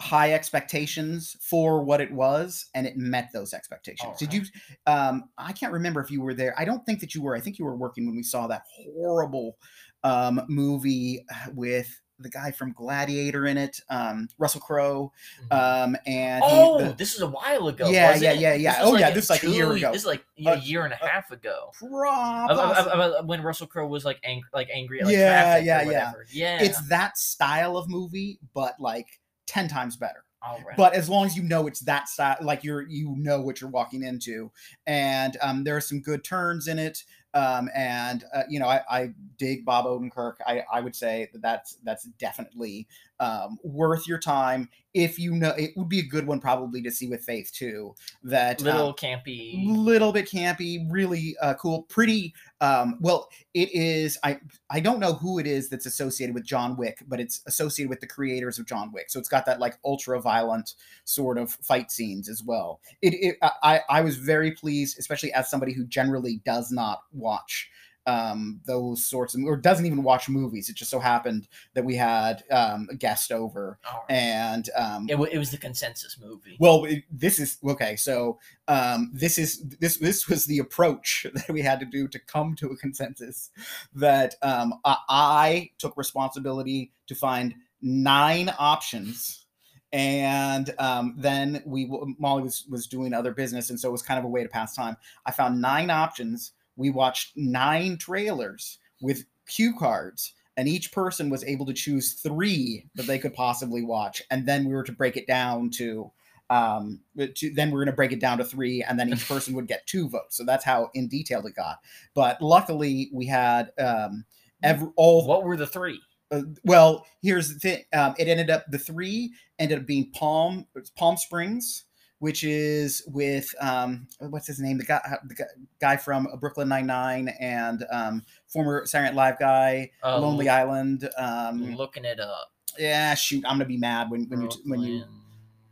high 0.00 0.32
expectations 0.32 1.36
for 1.40 1.82
what 1.82 2.00
it 2.00 2.12
was, 2.12 2.66
and 2.74 2.86
it 2.86 2.96
met 2.96 3.30
those 3.32 3.52
expectations. 3.52 4.18
Did 4.18 4.32
you? 4.32 4.42
Um, 4.86 5.28
I 5.36 5.52
can't 5.52 5.72
remember 5.72 6.00
if 6.00 6.10
you 6.10 6.20
were 6.22 6.34
there. 6.34 6.54
I 6.58 6.64
don't 6.64 6.84
think 6.86 7.00
that 7.00 7.14
you 7.14 7.22
were. 7.22 7.34
I 7.36 7.40
think 7.40 7.58
you 7.58 7.64
were 7.64 7.76
working 7.76 8.06
when 8.06 8.16
we 8.16 8.22
saw 8.22 8.46
that 8.46 8.62
horrible 8.72 9.56
um 10.04 10.40
movie 10.48 11.24
uh, 11.28 11.50
with 11.54 11.88
the 12.20 12.28
guy 12.28 12.50
from 12.50 12.72
Gladiator 12.72 13.46
in 13.46 13.56
it, 13.56 13.80
um, 13.90 14.28
Russell 14.38 14.60
Crowe, 14.60 15.12
Mhm. 15.50 15.56
um, 15.84 15.96
and 16.06 16.42
oh, 16.44 16.78
the- 16.78 16.92
this 16.94 17.14
is 17.14 17.20
a 17.20 17.28
while 17.28 17.68
ago. 17.68 17.88
Yeah, 17.90 18.16
yeah, 18.16 18.32
yeah, 18.32 18.54
yeah. 18.54 18.72
This 18.72 18.82
was 18.84 18.92
Oh, 18.92 18.96
yeah, 18.96 19.10
this 19.10 19.24
is 19.24 19.30
like 19.30 19.42
a 19.44 19.50
year 19.50 19.72
ago. 19.72 19.92
This 19.92 20.02
is 20.02 20.06
like 20.06 20.24
a 20.44 20.50
Uh, 20.50 20.54
year 20.56 20.84
and 20.84 20.92
a 20.94 21.00
uh, 21.04 21.06
half 21.08 21.30
ago. 21.30 21.70
Pro- 21.74 22.10
Of- 22.48 22.50
of- 22.58 22.76
possi- 22.76 22.86
of- 22.88 23.00
of 23.14 23.26
when 23.26 23.42
Russell 23.42 23.68
Crowe 23.68 23.86
was 23.86 24.04
like 24.04 24.18
angry, 24.24 24.48
like 24.52 24.68
angry, 24.72 25.00
at, 25.00 25.06
like 25.06 25.14
Yeah, 25.14 25.58
yeah, 25.58 25.82
yeah. 25.82 26.12
Yeah, 26.30 26.58
it's 26.62 26.80
that 26.88 27.16
style 27.18 27.76
of 27.76 27.88
movie, 27.88 28.40
but 28.52 28.80
like 28.80 29.06
ten 29.48 29.66
times 29.66 29.96
better. 29.96 30.24
all 30.42 30.60
right. 30.64 30.76
But 30.76 30.94
as 30.94 31.08
long 31.08 31.26
as 31.26 31.36
you 31.36 31.42
know 31.42 31.66
it's 31.66 31.80
that 31.80 32.08
side, 32.08 32.38
like 32.42 32.62
you're 32.62 32.82
you 32.82 33.14
know 33.16 33.40
what 33.40 33.60
you're 33.60 33.70
walking 33.70 34.04
into, 34.04 34.52
and 34.86 35.36
um, 35.42 35.64
there 35.64 35.76
are 35.76 35.80
some 35.80 36.00
good 36.00 36.22
turns 36.22 36.68
in 36.68 36.78
it. 36.78 37.02
Um, 37.34 37.68
and 37.74 38.24
uh, 38.34 38.44
you 38.48 38.58
know, 38.58 38.68
I, 38.68 38.82
I 38.88 39.10
dig 39.36 39.64
Bob 39.64 39.84
Odenkirk. 39.84 40.34
I, 40.46 40.62
I 40.72 40.80
would 40.80 40.94
say 40.94 41.28
that 41.32 41.42
that's 41.42 41.78
that's 41.82 42.04
definitely 42.18 42.86
um, 43.20 43.58
worth 43.62 44.06
your 44.06 44.18
time 44.18 44.68
if 44.94 45.18
you 45.18 45.32
know. 45.32 45.50
It 45.50 45.72
would 45.76 45.88
be 45.88 46.00
a 46.00 46.06
good 46.06 46.26
one 46.26 46.40
probably 46.40 46.82
to 46.82 46.90
see 46.90 47.08
with 47.08 47.22
Faith 47.22 47.52
too. 47.52 47.94
That 48.22 48.60
little 48.60 48.88
um, 48.88 48.94
campy. 48.94 49.64
little 49.66 50.12
bit 50.12 50.28
campy, 50.28 50.86
really 50.90 51.36
uh, 51.40 51.54
cool, 51.54 51.82
pretty. 51.84 52.34
Um, 52.60 52.98
well, 53.00 53.28
it 53.54 53.70
is. 53.72 54.18
I 54.24 54.38
I 54.70 54.80
don't 54.80 55.00
know 55.00 55.14
who 55.14 55.38
it 55.38 55.46
is 55.46 55.68
that's 55.68 55.86
associated 55.86 56.34
with 56.34 56.44
John 56.44 56.76
Wick, 56.76 56.98
but 57.06 57.20
it's 57.20 57.42
associated 57.46 57.90
with 57.90 58.00
the 58.00 58.06
creators 58.06 58.58
of 58.58 58.66
John 58.66 58.92
Wick. 58.92 59.10
So 59.10 59.18
it's 59.18 59.28
got 59.28 59.46
that 59.46 59.60
like 59.60 59.78
ultra 59.84 60.20
violent 60.20 60.74
sort 61.04 61.38
of 61.38 61.50
fight 61.50 61.90
scenes 61.90 62.28
as 62.28 62.42
well. 62.42 62.80
It, 63.02 63.14
it 63.14 63.36
I 63.62 63.82
I 63.88 64.00
was 64.00 64.16
very 64.16 64.52
pleased, 64.52 64.98
especially 64.98 65.32
as 65.32 65.50
somebody 65.50 65.72
who 65.72 65.84
generally 65.84 66.40
does 66.44 66.70
not 66.70 67.02
watch 67.12 67.70
um 68.08 68.60
those 68.66 69.04
sorts 69.04 69.34
of 69.34 69.42
or 69.44 69.56
doesn't 69.56 69.86
even 69.86 70.02
watch 70.02 70.28
movies 70.28 70.68
it 70.68 70.76
just 70.76 70.90
so 70.90 70.98
happened 70.98 71.46
that 71.74 71.84
we 71.84 71.94
had 71.94 72.42
um 72.50 72.88
a 72.90 72.96
guest 72.96 73.30
over 73.32 73.78
and 74.08 74.70
um 74.76 75.06
it, 75.08 75.18
wa- 75.18 75.28
it 75.30 75.38
was 75.38 75.50
the 75.50 75.56
consensus 75.58 76.16
movie. 76.20 76.56
well, 76.58 76.84
it- 76.84 77.04
this 77.10 77.38
is 77.38 77.58
okay. 77.74 77.94
So, 77.96 78.38
um, 78.68 79.10
this 79.12 79.38
is 79.38 79.50
this 79.80 79.96
this 79.98 80.28
was 80.28 80.46
the 80.46 80.58
approach 80.58 81.26
that 81.34 81.50
we 81.50 81.60
had 81.62 81.80
to 81.80 81.86
do 81.86 82.08
to 82.08 82.18
come 82.18 82.54
to 82.56 82.66
a 82.68 82.76
consensus. 82.76 83.50
That 83.94 84.34
um, 84.42 84.74
I, 84.84 84.96
I 85.08 85.70
took 85.78 85.96
responsibility 85.96 86.92
to 87.08 87.14
find 87.14 87.54
nine 87.82 88.52
options, 88.58 89.46
and 89.92 90.74
um, 90.78 91.14
then 91.18 91.62
we 91.66 91.90
Molly 92.18 92.42
was 92.42 92.64
was 92.70 92.86
doing 92.86 93.12
other 93.14 93.32
business, 93.32 93.70
and 93.70 93.78
so 93.80 93.88
it 93.88 93.92
was 93.92 94.02
kind 94.02 94.18
of 94.18 94.24
a 94.24 94.28
way 94.28 94.42
to 94.42 94.48
pass 94.48 94.74
time. 94.74 94.96
I 95.26 95.32
found 95.32 95.60
nine 95.60 95.90
options. 95.90 96.52
We 96.78 96.90
watched 96.90 97.36
nine 97.36 97.98
trailers 97.98 98.78
with 99.02 99.24
cue 99.46 99.74
cards 99.78 100.32
and 100.56 100.66
each 100.66 100.92
person 100.92 101.30
was 101.30 101.44
able 101.44 101.66
to 101.66 101.72
choose 101.74 102.14
three 102.14 102.88
that 102.94 103.06
they 103.06 103.18
could 103.18 103.34
possibly 103.34 103.82
watch. 103.82 104.22
And 104.30 104.46
then 104.46 104.64
we 104.64 104.74
were 104.74 104.84
to 104.84 104.92
break 104.92 105.16
it 105.16 105.26
down 105.26 105.70
to 105.72 106.10
um 106.50 107.00
to, 107.36 107.52
then 107.52 107.70
we're 107.70 107.80
going 107.80 107.92
to 107.92 107.92
break 107.92 108.12
it 108.12 108.20
down 108.20 108.38
to 108.38 108.44
three 108.44 108.82
and 108.82 108.98
then 108.98 109.10
each 109.10 109.28
person 109.28 109.52
would 109.54 109.68
get 109.68 109.86
two 109.86 110.08
votes. 110.08 110.36
So 110.38 110.44
that's 110.44 110.64
how 110.64 110.90
in 110.94 111.08
detail 111.08 111.44
it 111.46 111.54
got. 111.54 111.80
But 112.14 112.40
luckily 112.40 113.10
we 113.12 113.26
had 113.26 113.72
um 113.78 114.24
every, 114.62 114.88
all 114.96 115.26
what 115.26 115.44
were 115.44 115.56
the 115.58 115.66
three? 115.66 116.00
uh, 116.30 116.42
well 116.64 117.06
here's 117.22 117.52
the 117.52 117.58
thing 117.58 117.84
um, 117.92 118.14
it 118.18 118.28
ended 118.28 118.50
up 118.50 118.64
the 118.70 118.78
three 118.78 119.32
ended 119.58 119.78
up 119.78 119.86
being 119.86 120.10
palm 120.12 120.66
palm 120.96 121.16
springs 121.16 121.84
which 122.20 122.42
is 122.44 123.02
with 123.06 123.54
um, 123.60 124.06
what's 124.18 124.46
his 124.46 124.58
name 124.60 124.78
the 124.78 124.84
guy 124.84 125.00
the 125.28 125.46
guy- 125.80 125.96
from 125.96 126.26
brooklyn 126.40 126.68
99 126.68 127.28
and 127.40 127.84
um, 127.90 128.24
former 128.48 128.84
Saturday 128.86 129.10
Night 129.10 129.16
live 129.16 129.38
guy 129.38 129.90
Uh, 130.02 130.18
lonely 130.18 130.48
island 130.48 131.08
um, 131.16 131.74
looking 131.76 132.04
it 132.04 132.18
up. 132.20 132.52
yeah 132.78 133.14
shoot 133.14 133.44
i'm 133.46 133.54
gonna 133.56 133.64
be 133.64 133.76
mad 133.78 134.10
when, 134.10 134.28
when 134.28 134.42
you 134.42 134.48
when 134.66 134.80
you 134.82 135.04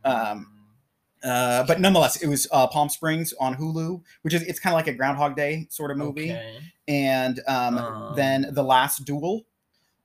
um, 0.05 0.51
uh, 1.23 1.63
but 1.65 1.79
nonetheless 1.81 2.21
it 2.21 2.27
was 2.27 2.47
uh, 2.51 2.67
palm 2.67 2.89
springs 2.89 3.33
on 3.39 3.55
hulu 3.55 4.01
which 4.21 4.33
is 4.33 4.41
it's 4.43 4.59
kind 4.59 4.73
of 4.73 4.77
like 4.77 4.87
a 4.87 4.93
groundhog 4.93 5.35
day 5.35 5.67
sort 5.69 5.91
of 5.91 5.97
movie 5.97 6.31
Okay. 6.31 6.59
and 6.87 7.41
um, 7.47 7.77
Um, 7.77 8.13
then 8.15 8.47
the 8.51 8.63
last 8.63 9.03
duel 9.05 9.45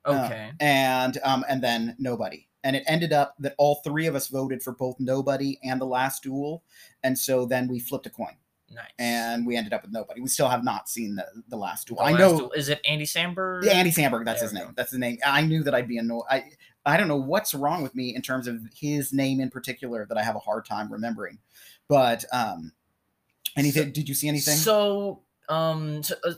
uh, 0.04 0.24
Okay. 0.24 0.50
and 0.58 1.18
um 1.22 1.44
and 1.48 1.62
then 1.62 1.94
nobody 1.98 2.48
and 2.64 2.76
it 2.76 2.84
ended 2.86 3.12
up 3.12 3.34
that 3.38 3.54
all 3.58 3.76
three 3.84 4.06
of 4.06 4.14
us 4.14 4.28
voted 4.28 4.62
for 4.62 4.72
both 4.72 4.96
nobody 5.00 5.58
and 5.64 5.80
the 5.80 5.84
last 5.86 6.22
duel 6.22 6.62
and 7.02 7.18
so 7.18 7.44
then 7.46 7.68
we 7.68 7.78
flipped 7.78 8.06
a 8.06 8.10
coin. 8.10 8.36
Nice. 8.74 8.86
and 8.98 9.46
we 9.46 9.54
ended 9.54 9.74
up 9.74 9.82
with 9.82 9.92
nobody. 9.92 10.22
We 10.22 10.28
still 10.28 10.48
have 10.48 10.64
not 10.64 10.88
seen 10.88 11.14
the, 11.16 11.26
the 11.48 11.58
last 11.58 11.88
duel. 11.88 11.98
The 11.98 12.04
i 12.04 12.10
last 12.12 12.18
know 12.20 12.38
duel- 12.38 12.52
Is 12.52 12.70
it 12.70 12.80
Andy 12.88 13.04
Samberg? 13.04 13.64
yeah, 13.64 13.72
andy 13.72 13.90
samberg 13.90 14.24
that's 14.24 14.40
There 14.40 14.48
his 14.48 14.54
name. 14.54 14.66
go. 14.68 14.72
that's 14.74 14.92
his 14.92 14.98
name. 14.98 15.18
I 15.26 15.42
knew 15.42 15.62
that 15.64 15.74
i'd 15.74 15.86
be 15.88 15.98
annoyed. 15.98 16.22
I 16.30 16.44
i 16.86 16.96
don't 16.96 17.06
know 17.08 17.16
what's 17.20 17.52
wrong 17.52 17.82
with 17.82 17.94
me 17.94 18.14
in 18.14 18.22
terms 18.22 18.46
of 18.46 18.60
his 18.74 19.12
name 19.12 19.40
in 19.40 19.50
particular 19.50 20.06
that 20.06 20.16
i 20.16 20.22
have 20.22 20.36
a 20.36 20.38
hard 20.40 20.64
time 20.64 20.90
remembering. 20.90 21.38
But 21.86 22.24
um 22.32 22.72
anything? 23.58 23.92
Did 23.92 24.08
you 24.08 24.14
see 24.14 24.28
anything? 24.28 24.56
So, 24.56 25.20
um, 25.50 26.02
so, 26.02 26.14
uh, 26.24 26.32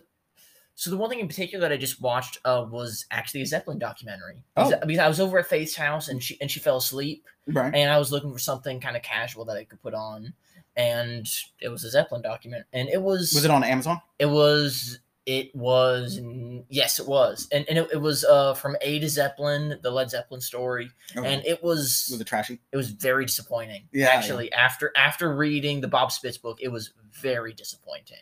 so 0.77 0.91
the 0.91 0.97
one 0.97 1.09
thing 1.11 1.21
in 1.21 1.29
particular 1.29 1.69
that 1.69 1.73
I 1.73 1.77
just 1.77 2.01
watched 2.01 2.39
uh, 2.45 2.67
was 2.69 3.07
actually 3.11 3.43
a 3.43 3.47
Zeppelin 3.47 3.79
documentary. 3.79 4.43
Because, 4.55 4.73
Oh. 4.73 4.87
because 4.87 4.99
I 4.99 5.09
was 5.09 5.21
over 5.21 5.39
at 5.39 5.47
Faith's 5.47 5.77
house 5.77 6.09
and 6.09 6.23
she 6.23 6.37
and 6.41 6.51
she 6.51 6.61
fell 6.61 6.79
asleep, 6.79 7.25
right. 7.47 7.75
And 7.75 7.91
I 7.91 7.99
was 7.99 8.11
looking 8.11 8.33
for 8.33 8.39
something 8.39 8.81
kind 8.81 8.97
of 8.97 9.03
casual 9.03 9.45
that 9.47 9.57
I 9.57 9.65
could 9.65 9.81
put 9.83 9.95
on, 9.95 10.35
and 10.77 11.27
it 11.61 11.69
was 11.69 11.85
a 11.85 11.91
Zeppelin 11.91 12.23
document, 12.23 12.67
and 12.73 12.89
it 12.89 13.01
was 13.01 13.33
was 13.35 13.45
it 13.45 13.51
on 13.51 13.63
amazon? 13.65 14.01
It 14.19 14.27
was 14.27 14.99
it 15.27 15.55
was 15.55 16.21
yes 16.69 16.99
it 16.99 17.07
was. 17.09 17.49
And, 17.51 17.65
and 17.69 17.79
it, 17.79 17.89
it 17.95 17.97
was 17.97 18.25
uh 18.25 18.53
from 18.55 18.77
a 18.83 18.99
to 18.99 19.09
zeppelin 19.09 19.79
the 19.83 19.91
led 19.91 20.11
zeppelin 20.11 20.43
story. 20.43 20.91
And 21.15 21.43
it 21.47 21.63
was 21.63 22.09
was 22.11 22.21
it 22.21 22.27
trashy? 22.27 22.61
It 22.73 22.77
was 22.77 22.91
very 22.91 23.25
disappointing. 23.25 23.89
Yeah, 23.91 24.07
yeah. 24.07 24.11
actually 24.13 24.53
after 24.53 24.93
after 24.97 25.35
reading 25.35 25.81
the 25.81 25.89
bob 25.89 26.13
spitz 26.13 26.37
book 26.37 26.59
it 26.61 26.69
was 26.69 26.93
very 27.23 27.55
disappointing 27.55 28.19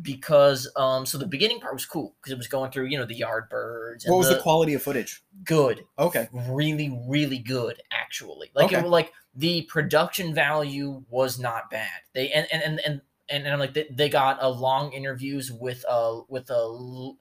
because 0.00 0.70
um 0.76 1.04
so 1.04 1.18
the 1.18 1.26
beginning 1.26 1.60
part 1.60 1.74
was 1.74 1.84
cool 1.84 2.14
because 2.20 2.32
it 2.32 2.38
was 2.38 2.48
going 2.48 2.70
through 2.70 2.86
you 2.86 2.96
know 2.96 3.04
the 3.04 3.20
yardbirds 3.20 4.04
and 4.04 4.12
what 4.12 4.18
was 4.18 4.28
the, 4.28 4.34
the 4.36 4.40
quality 4.40 4.72
of 4.74 4.82
footage? 4.82 5.22
Good. 5.44 5.84
Okay. 5.98 6.28
Really 6.32 6.98
really 7.06 7.38
good 7.38 7.82
actually. 7.92 8.50
Like 8.54 8.72
it 8.72 8.76
Okay. 8.76 8.82
was 8.82 8.90
like 8.90 9.12
the 9.34 9.62
production 9.62 10.34
value 10.34 11.04
was 11.10 11.38
not 11.38 11.70
bad. 11.70 11.88
They 12.14 12.30
and 12.30 12.46
and 12.52 12.62
and 12.62 12.80
and, 12.86 13.00
and, 13.28 13.48
I'm 13.48 13.58
like 13.58 13.74
they, 13.74 13.86
they 13.90 14.08
got 14.08 14.38
a 14.40 14.48
long 14.48 14.92
interviews 14.92 15.52
with 15.52 15.84
uh 15.88 16.20
with 16.28 16.48
a 16.50 16.54
uh, 16.56 17.12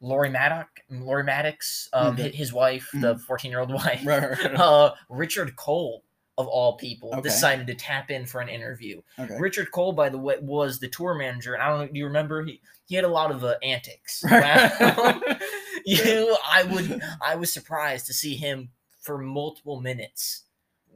Lori 0.00 0.30
Mattix 0.30 0.66
Lori 0.88 1.24
Mattix 1.24 1.88
um 1.92 2.16
Mhm. 2.16 2.32
his 2.32 2.52
wife 2.52 2.88
the 2.94 3.18
14 3.18 3.50
year 3.50 3.60
old 3.60 3.72
wife. 3.74 4.00
Right, 4.06 4.22
right, 4.22 4.44
right. 4.44 4.58
uh 4.58 4.94
Richard 5.10 5.54
Cole 5.56 6.02
of 6.40 6.48
all 6.48 6.76
people 6.76 7.10
Okay. 7.12 7.22
decided 7.22 7.66
to 7.68 7.74
tap 7.74 8.10
in 8.10 8.26
for 8.26 8.40
an 8.40 8.48
interview 8.48 9.00
okay 9.18 9.36
Richard 9.38 9.70
Cole, 9.70 9.92
by 9.92 10.08
the 10.08 10.18
way, 10.18 10.36
was 10.40 10.80
the 10.80 10.88
tour 10.88 11.14
manager. 11.14 11.60
I 11.60 11.68
don't 11.68 11.78
know. 11.80 11.86
Do 11.92 11.98
you 11.98 12.06
remember? 12.06 12.44
He 12.44 12.60
he 12.86 12.96
had 12.96 13.04
a 13.04 13.08
lot 13.08 13.30
of 13.30 13.44
uh, 13.44 13.54
antics. 13.62 14.24
Wow. 14.30 15.20
you, 15.86 16.36
I 16.48 16.64
would, 16.64 17.00
I 17.22 17.36
was 17.36 17.52
surprised 17.52 18.06
to 18.06 18.12
see 18.12 18.34
him 18.36 18.70
for 19.00 19.16
multiple 19.18 19.80
minutes 19.80 20.42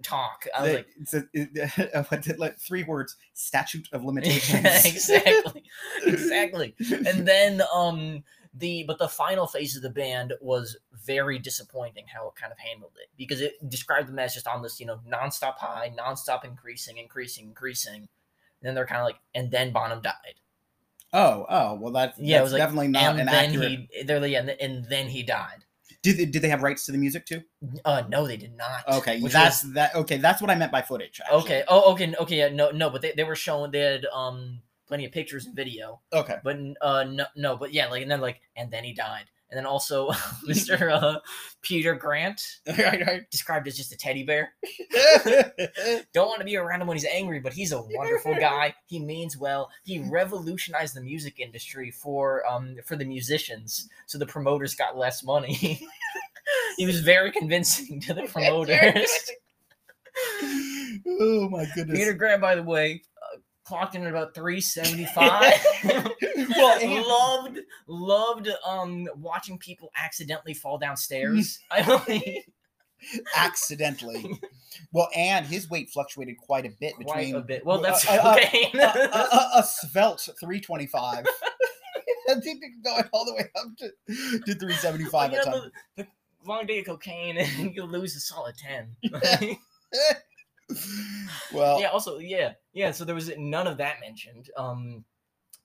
talk. 0.03 0.47
I 0.57 0.63
was 0.63 0.71
They- 0.71 0.77
like, 0.77 0.87
it's 1.01 1.15
a, 1.15 1.25
it, 1.33 2.39
like 2.39 2.59
three 2.59 2.85
words 2.85 3.17
statute 3.35 3.89
of 3.93 4.05
limitations 4.05 4.85
exactly, 4.85 5.63
exactly. 6.05 6.75
And 7.07 7.27
then 7.27 7.63
um 7.75 8.25
the 8.57 8.85
but 8.85 8.99
the 8.99 9.09
final 9.09 9.47
phase 9.47 9.77
of 9.77 9.83
the 9.83 9.91
band 9.91 10.33
was 10.41 10.77
very 11.05 11.39
disappointing 11.39 12.05
how 12.07 12.29
it 12.29 12.35
kind 12.37 12.53
of 12.53 12.59
handled 12.59 12.93
it 13.01 13.09
because 13.19 13.41
it 13.41 13.55
described 13.69 14.09
them 14.09 14.19
as 14.19 14.33
just 14.35 14.47
on 14.47 14.63
this 14.63 14.79
you 14.79 14.87
know 14.87 15.01
nonstop 15.09 15.57
high, 15.57 15.93
nonstop 15.99 16.45
increasing, 16.45 16.99
increasing, 16.99 17.47
increasing. 17.47 17.95
And 18.03 18.69
then 18.69 18.75
they're 18.75 18.87
kind 18.87 19.01
of 19.01 19.07
like, 19.07 19.17
and 19.35 19.51
then 19.51 19.73
Bonham 19.73 20.01
died. 20.01 20.41
oh 21.13 21.47
oh 21.49 21.75
well 21.75 21.93
that's 21.93 22.19
Yeah, 22.19 22.39
it 22.39 22.43
was 22.43 22.53
like, 22.53 22.61
definitely 22.61 22.89
not 22.89 23.03
and 23.03 23.21
an 23.21 23.27
then 23.27 23.45
accurate 23.51 23.89
he 23.91 24.03
they're 24.05 24.21
like, 24.21 24.31
yeah, 24.31 24.41
and, 24.41 24.51
and 24.51 24.85
then 24.89 25.09
he 25.09 25.23
died. 25.23 25.65
Did 26.03 26.19
they, 26.19 26.27
did 26.27 26.43
they 26.43 26.51
have 26.51 26.63
rights 26.63 26.85
to 26.87 26.93
the 26.93 26.99
music 26.99 27.25
too? 27.25 27.43
Uh, 27.85 28.03
no, 28.11 28.27
they 28.27 28.37
did 28.37 28.55
not. 28.57 28.87
Okay, 28.99 29.21
that's 29.21 29.65
was- 29.65 29.73
that. 29.73 29.95
Okay, 29.95 30.19
that's 30.19 30.43
what 30.43 30.51
I 30.51 30.55
meant 30.55 30.71
by 30.71 30.83
footage. 30.83 31.19
actually. 31.25 31.41
okay. 31.41 31.65
Oh, 31.67 31.93
okay, 31.93 32.15
okay. 32.21 32.37
Yeah, 32.39 32.49
no, 32.51 32.71
no, 32.71 32.91
but 32.91 33.01
they, 33.01 33.13
they 33.13 33.25
were 33.25 33.35
showing 33.37 33.71
they 33.71 33.79
had 33.81 34.07
um 34.13 34.61
plenty 34.87 35.05
of 35.05 35.13
pictures 35.13 35.47
and 35.47 35.55
video, 35.57 36.01
Okay. 36.13 36.37
but 36.45 36.57
uh 36.81 37.05
no, 37.05 37.25
no, 37.37 37.57
but 37.57 37.73
yeah, 37.73 37.89
like 37.89 38.03
and 38.03 38.11
then 38.11 38.21
like 38.21 38.41
and 38.57 38.71
then 38.71 38.85
he 38.85 38.93
died, 38.93 39.25
and 39.51 39.57
then 39.59 39.67
also 39.67 40.11
Mr. 40.49 40.93
uh 41.03 41.21
Peter 41.63 41.95
Grant 41.95 42.43
right, 42.67 43.07
right. 43.07 43.31
described 43.31 43.67
as 43.67 43.77
just 43.77 43.93
a 43.93 43.97
teddy 43.97 44.23
bear. 44.25 44.53
Don't 46.13 46.29
want 46.29 46.39
to 46.41 46.45
be 46.45 46.57
around 46.57 46.81
him 46.83 46.87
when 46.89 46.97
he's 46.97 47.07
angry, 47.07 47.41
but 47.41 47.53
he's 47.53 47.73
a 47.73 47.81
wonderful 47.81 48.35
guy. 48.35 48.75
He 48.87 48.99
means 49.01 49.37
well. 49.39 49.71
He 49.85 49.99
revolutionized 50.01 50.95
the 50.95 51.01
music 51.01 51.41
industry 51.41 51.91
for 51.91 52.47
um 52.47 52.77
for 52.85 52.97
the 52.97 53.05
musicians, 53.05 53.89
so 54.07 54.19
the 54.19 54.27
promoters 54.27 54.75
got 54.75 54.97
less 54.99 55.23
money. 55.25 55.87
he 56.77 56.85
was 56.87 57.01
very 57.01 57.33
convincing 57.33 58.01
to 58.03 58.13
the 58.15 58.23
promoters. 58.25 59.31
oh 61.07 61.49
my 61.51 61.67
goodness. 61.75 61.99
Peter 61.99 62.13
Grant, 62.13 62.41
by 62.41 62.55
the 62.55 62.63
way, 62.63 63.03
clocked 63.65 63.95
in 63.95 64.03
at 64.03 64.11
about 64.11 64.35
three 64.35 64.61
seventy 64.61 65.07
five. 65.07 65.55
well, 65.85 66.79
and- 66.81 67.05
loved 67.05 67.61
loved 67.87 68.49
um 68.67 69.09
watching 69.17 69.59
people 69.59 69.91
accidentally 69.97 70.55
fall 70.55 70.79
downstairs. 70.79 71.59
I 71.71 72.43
accidentally. 73.37 74.41
Well, 74.93 75.09
and 75.15 75.47
his 75.47 75.69
weight 75.69 75.91
fluctuated 75.91 76.39
quite 76.39 76.65
a 76.65 76.71
bit 76.81 76.95
quite 76.95 77.07
between 77.07 77.37
a 77.37 77.41
bit. 77.41 77.67
Well, 77.67 77.81
that's 77.81 78.09
uh, 78.09 78.13
uh, 78.13 78.37
okay. 78.39 78.71
a, 78.75 78.79
a, 78.79 79.51
a 79.57 79.65
svelte 79.65 80.29
325. 80.41 81.27
I 82.27 82.35
think 82.41 82.63
it 82.63 82.83
going 82.83 83.05
all 83.13 83.25
the 83.27 83.35
way 83.35 83.51
up 83.57 83.77
to, 83.79 83.91
to 84.47 84.55
375 84.55 85.13
Well, 85.13 85.41
at 85.41 85.47
you 85.47 85.51
know, 85.51 85.71
the, 85.97 86.03
the 86.03 86.49
long 86.49 86.67
day 86.67 86.79
of 86.81 86.87
cocaine 86.87 87.37
and 87.37 87.75
you 87.75 87.85
lose 87.85 88.17
a 88.17 88.21
solid 88.21 88.57
10 88.57 88.97
well, 91.53 91.81
yeah 91.81 91.89
also 91.89 92.19
yeah 92.19 92.53
yeah 92.73 92.91
so 92.91 93.05
there 93.05 93.15
was 93.15 93.31
none 93.37 93.67
of 93.67 93.79
that 93.79 94.01
mentioned. 94.01 94.51
Um 94.57 95.05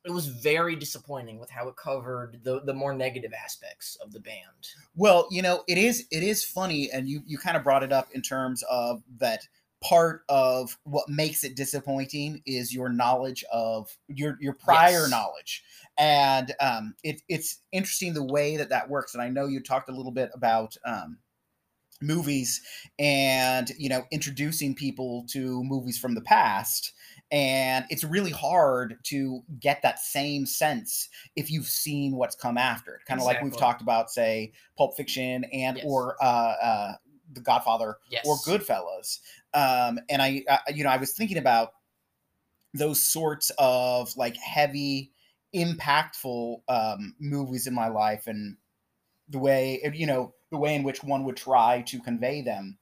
it 0.06 0.12
was 0.12 0.28
very 0.28 0.76
disappointing 0.76 1.40
with 1.40 1.50
how 1.50 1.68
it 1.70 1.76
covered 1.78 2.42
the 2.44 2.62
the 2.62 2.74
more 2.74 2.94
negative 2.94 3.34
aspects 3.34 3.98
of 3.98 4.14
the 4.14 4.20
band. 4.20 4.70
Well, 4.96 5.28
you 5.32 5.42
know, 5.42 5.64
it 5.68 5.78
is 5.78 6.08
it 6.12 6.24
is 6.24 6.44
funny, 6.44 6.92
and 6.92 7.08
you 7.08 7.22
you 7.26 7.38
kind 7.38 7.58
of 7.58 7.64
brought 7.64 7.84
it 7.84 7.92
up 7.92 8.10
in 8.14 8.22
terms 8.22 8.64
of 8.70 9.04
that 9.18 9.48
part 9.82 10.24
of 10.28 10.78
what 10.84 11.08
makes 11.08 11.44
it 11.46 11.56
disappointing 11.56 12.42
is 12.46 12.74
your 12.74 12.90
knowledge 12.90 13.46
of 13.52 13.98
your 14.08 14.38
your 14.42 14.54
prior 14.54 15.08
Yes. 15.08 15.08
knowledge. 15.08 15.64
And 15.98 16.54
um 16.60 16.96
it, 17.04 17.22
it's 17.30 17.60
interesting 17.72 18.14
the 18.14 18.24
way 18.24 18.58
that 18.58 18.70
that 18.70 18.90
works 18.90 19.14
and 19.14 19.22
i 19.24 19.30
know 19.30 19.48
you 19.48 19.62
talked 19.62 19.90
a 19.90 19.94
little 19.94 20.12
bit 20.12 20.32
about 20.34 20.76
um 20.86 21.18
movies 22.02 22.62
and 22.98 23.72
you 23.78 23.90
know 23.90 24.06
introducing 24.12 24.74
people 24.74 25.26
to 25.28 25.64
movies 25.64 25.98
from 25.98 26.16
the 26.16 26.22
past 26.22 26.94
and 27.32 27.86
it's 27.90 28.04
really 28.04 28.32
hard 28.32 28.98
to 29.04 29.42
get 29.60 29.82
that 29.82 30.00
same 30.00 30.46
sense 30.46 31.10
if 31.36 31.52
you've 31.52 31.68
seen 31.68 32.16
what's 32.16 32.36
come 32.36 32.58
after 32.58 32.96
it 32.96 33.02
kind 33.06 33.20
of 33.20 33.26
like 33.26 33.42
we've 33.42 33.58
talked 33.58 33.82
about 33.82 34.10
say 34.10 34.52
pulp 34.78 34.96
fiction 34.96 35.44
and 35.46 35.78
Yes. 35.78 35.86
or 35.88 36.16
uh 36.24 36.26
uh 36.26 36.94
the 37.34 37.42
godfather 37.42 37.98
yes 38.10 38.26
or 38.26 38.38
Goodfellas. 38.38 39.20
Um, 39.54 40.00
and 40.10 40.22
I, 40.22 40.44
I, 40.50 40.60
you 40.74 40.84
know, 40.84 40.90
I 40.90 40.98
was 40.98 41.14
thinking 41.14 41.38
about 41.38 41.74
those 42.74 43.08
sorts 43.08 43.52
of 43.58 44.16
like 44.18 44.36
heavy, 44.38 45.12
impactful 45.56 46.62
um, 46.68 47.16
movies 47.20 47.68
in 47.68 47.74
my 47.74 47.88
life, 47.88 48.28
and 48.28 48.58
the 49.28 49.40
way, 49.40 49.80
you 49.94 50.06
know, 50.06 50.34
the 50.52 50.58
way 50.58 50.76
in 50.76 50.84
which 50.84 51.04
one 51.04 51.24
would 51.26 51.38
try 51.38 51.82
to 51.88 52.00
convey 52.00 52.42
them 52.42 52.78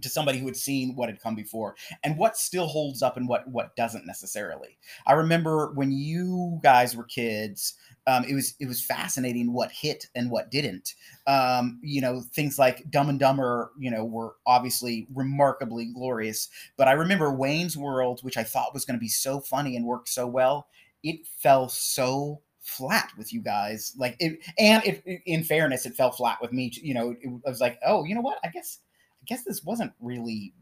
to 0.00 0.08
somebody 0.08 0.38
who 0.38 0.46
had 0.46 0.56
seen 0.56 0.94
what 0.94 1.08
had 1.08 1.20
come 1.20 1.34
before, 1.34 1.74
and 2.04 2.16
what 2.16 2.36
still 2.36 2.68
holds 2.68 3.02
up 3.02 3.16
and 3.16 3.28
what 3.28 3.48
what 3.48 3.74
doesn't 3.74 4.06
necessarily. 4.06 4.78
I 5.06 5.14
remember 5.14 5.72
when 5.74 5.90
you 5.92 6.60
guys 6.62 6.96
were 6.96 7.04
kids. 7.04 7.74
Um, 8.06 8.24
it 8.24 8.34
was 8.34 8.54
it 8.58 8.66
was 8.66 8.82
fascinating 8.82 9.52
what 9.52 9.70
hit 9.70 10.06
and 10.14 10.30
what 10.30 10.50
didn't 10.50 10.94
um, 11.28 11.78
you 11.82 12.00
know, 12.00 12.22
things 12.32 12.58
like 12.58 12.90
Dumb 12.90 13.10
and 13.10 13.20
Dumber, 13.20 13.72
you 13.78 13.90
know, 13.90 14.02
were 14.02 14.36
obviously 14.46 15.06
remarkably 15.14 15.92
glorious. 15.92 16.48
But 16.78 16.88
I 16.88 16.92
remember 16.92 17.30
Wayne's 17.30 17.76
World, 17.76 18.20
which 18.22 18.38
I 18.38 18.44
thought 18.44 18.72
was 18.72 18.86
going 18.86 18.98
to 18.98 19.00
be 19.00 19.08
so 19.08 19.38
funny 19.38 19.76
and 19.76 19.84
work 19.84 20.08
so 20.08 20.26
well, 20.26 20.68
it 21.02 21.26
fell 21.26 21.68
so 21.68 22.40
flat 22.68 23.10
with 23.16 23.32
you 23.32 23.40
guys. 23.40 23.94
Like 23.96 24.16
it, 24.20 24.38
and 24.58 24.84
it, 24.84 25.02
in 25.26 25.42
fairness, 25.42 25.86
it 25.86 25.94
fell 25.94 26.12
flat 26.12 26.38
with 26.42 26.52
me. 26.52 26.70
too. 26.70 26.82
You 26.86 26.94
know, 26.94 27.10
it, 27.20 27.28
I 27.46 27.48
was 27.48 27.60
like, 27.60 27.78
oh, 27.84 28.04
you 28.04 28.14
know 28.14 28.20
what? 28.20 28.38
I 28.44 28.48
guess, 28.48 28.78
I 29.20 29.24
guess 29.26 29.42
this 29.42 29.64
wasn't 29.64 29.92
really 30.00 30.52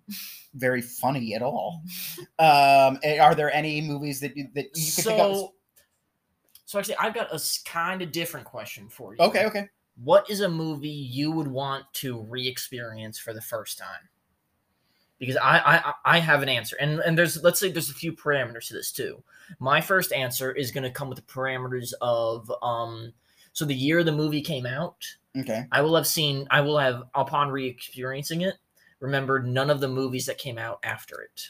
very 0.54 0.80
funny 0.82 1.34
at 1.34 1.42
all. 1.42 1.82
Um, 2.38 2.98
eh, 3.02 3.18
are 3.18 3.34
there 3.34 3.52
any 3.52 3.80
movies 3.80 4.20
that 4.20 4.36
you, 4.36 4.48
that 4.54 4.66
you 4.74 4.92
could 4.94 5.04
think 5.04 5.20
of? 5.20 5.30
as- 5.32 5.38
so 5.38 5.52
so 6.68 6.78
actually 6.80 6.96
i've 6.96 7.14
got 7.14 7.32
a 7.32 7.40
kind 7.64 8.02
of 8.02 8.10
different 8.10 8.44
question 8.44 8.88
for 8.88 9.14
you 9.14 9.20
Okay, 9.20 9.46
okay. 9.46 9.68
what 10.02 10.28
is 10.28 10.40
a 10.40 10.48
movie 10.48 10.88
you 10.88 11.30
would 11.30 11.46
want 11.46 11.84
to 11.92 12.22
re-experience 12.22 13.20
for 13.20 13.32
the 13.32 13.40
first 13.40 13.78
time 13.78 14.08
because 15.18 15.37
I, 15.37 15.59
I 16.05 16.16
I 16.16 16.18
have 16.18 16.42
an 16.42 16.48
answer, 16.48 16.76
and 16.81 17.00
and 17.00 17.16
there's 17.16 17.42
let's 17.42 17.61
say 17.61 17.70
there's 17.70 17.90
a 17.90 17.94
few 17.94 18.12
parameters 18.12 18.68
to 18.68 18.74
this 18.74 18.92
too. 18.92 19.22
My 19.59 19.81
first 19.81 20.12
answer 20.12 20.52
is 20.52 20.70
going 20.70 20.85
to 20.85 20.90
come 20.90 21.09
with 21.09 21.16
the 21.16 21.33
parameters 21.33 21.92
of 22.00 22.50
um, 22.62 23.12
so 23.52 23.64
the 23.64 23.74
year 23.74 24.02
the 24.02 24.12
movie 24.12 24.42
came 24.42 24.66
out, 24.66 25.05
Okay. 25.38 25.66
I 25.70 25.83
will 25.83 25.94
have 25.96 26.07
seen, 26.07 26.46
I 26.50 26.61
will 26.62 26.79
have 26.79 27.05
upon 27.14 27.50
re-experiencing 27.50 28.42
it, 28.42 28.55
remembered 29.00 29.46
none 29.46 29.70
of 29.70 29.81
the 29.81 29.88
movies 29.88 30.26
that 30.26 30.38
came 30.38 30.59
out 30.59 30.79
after 30.83 31.20
it 31.20 31.48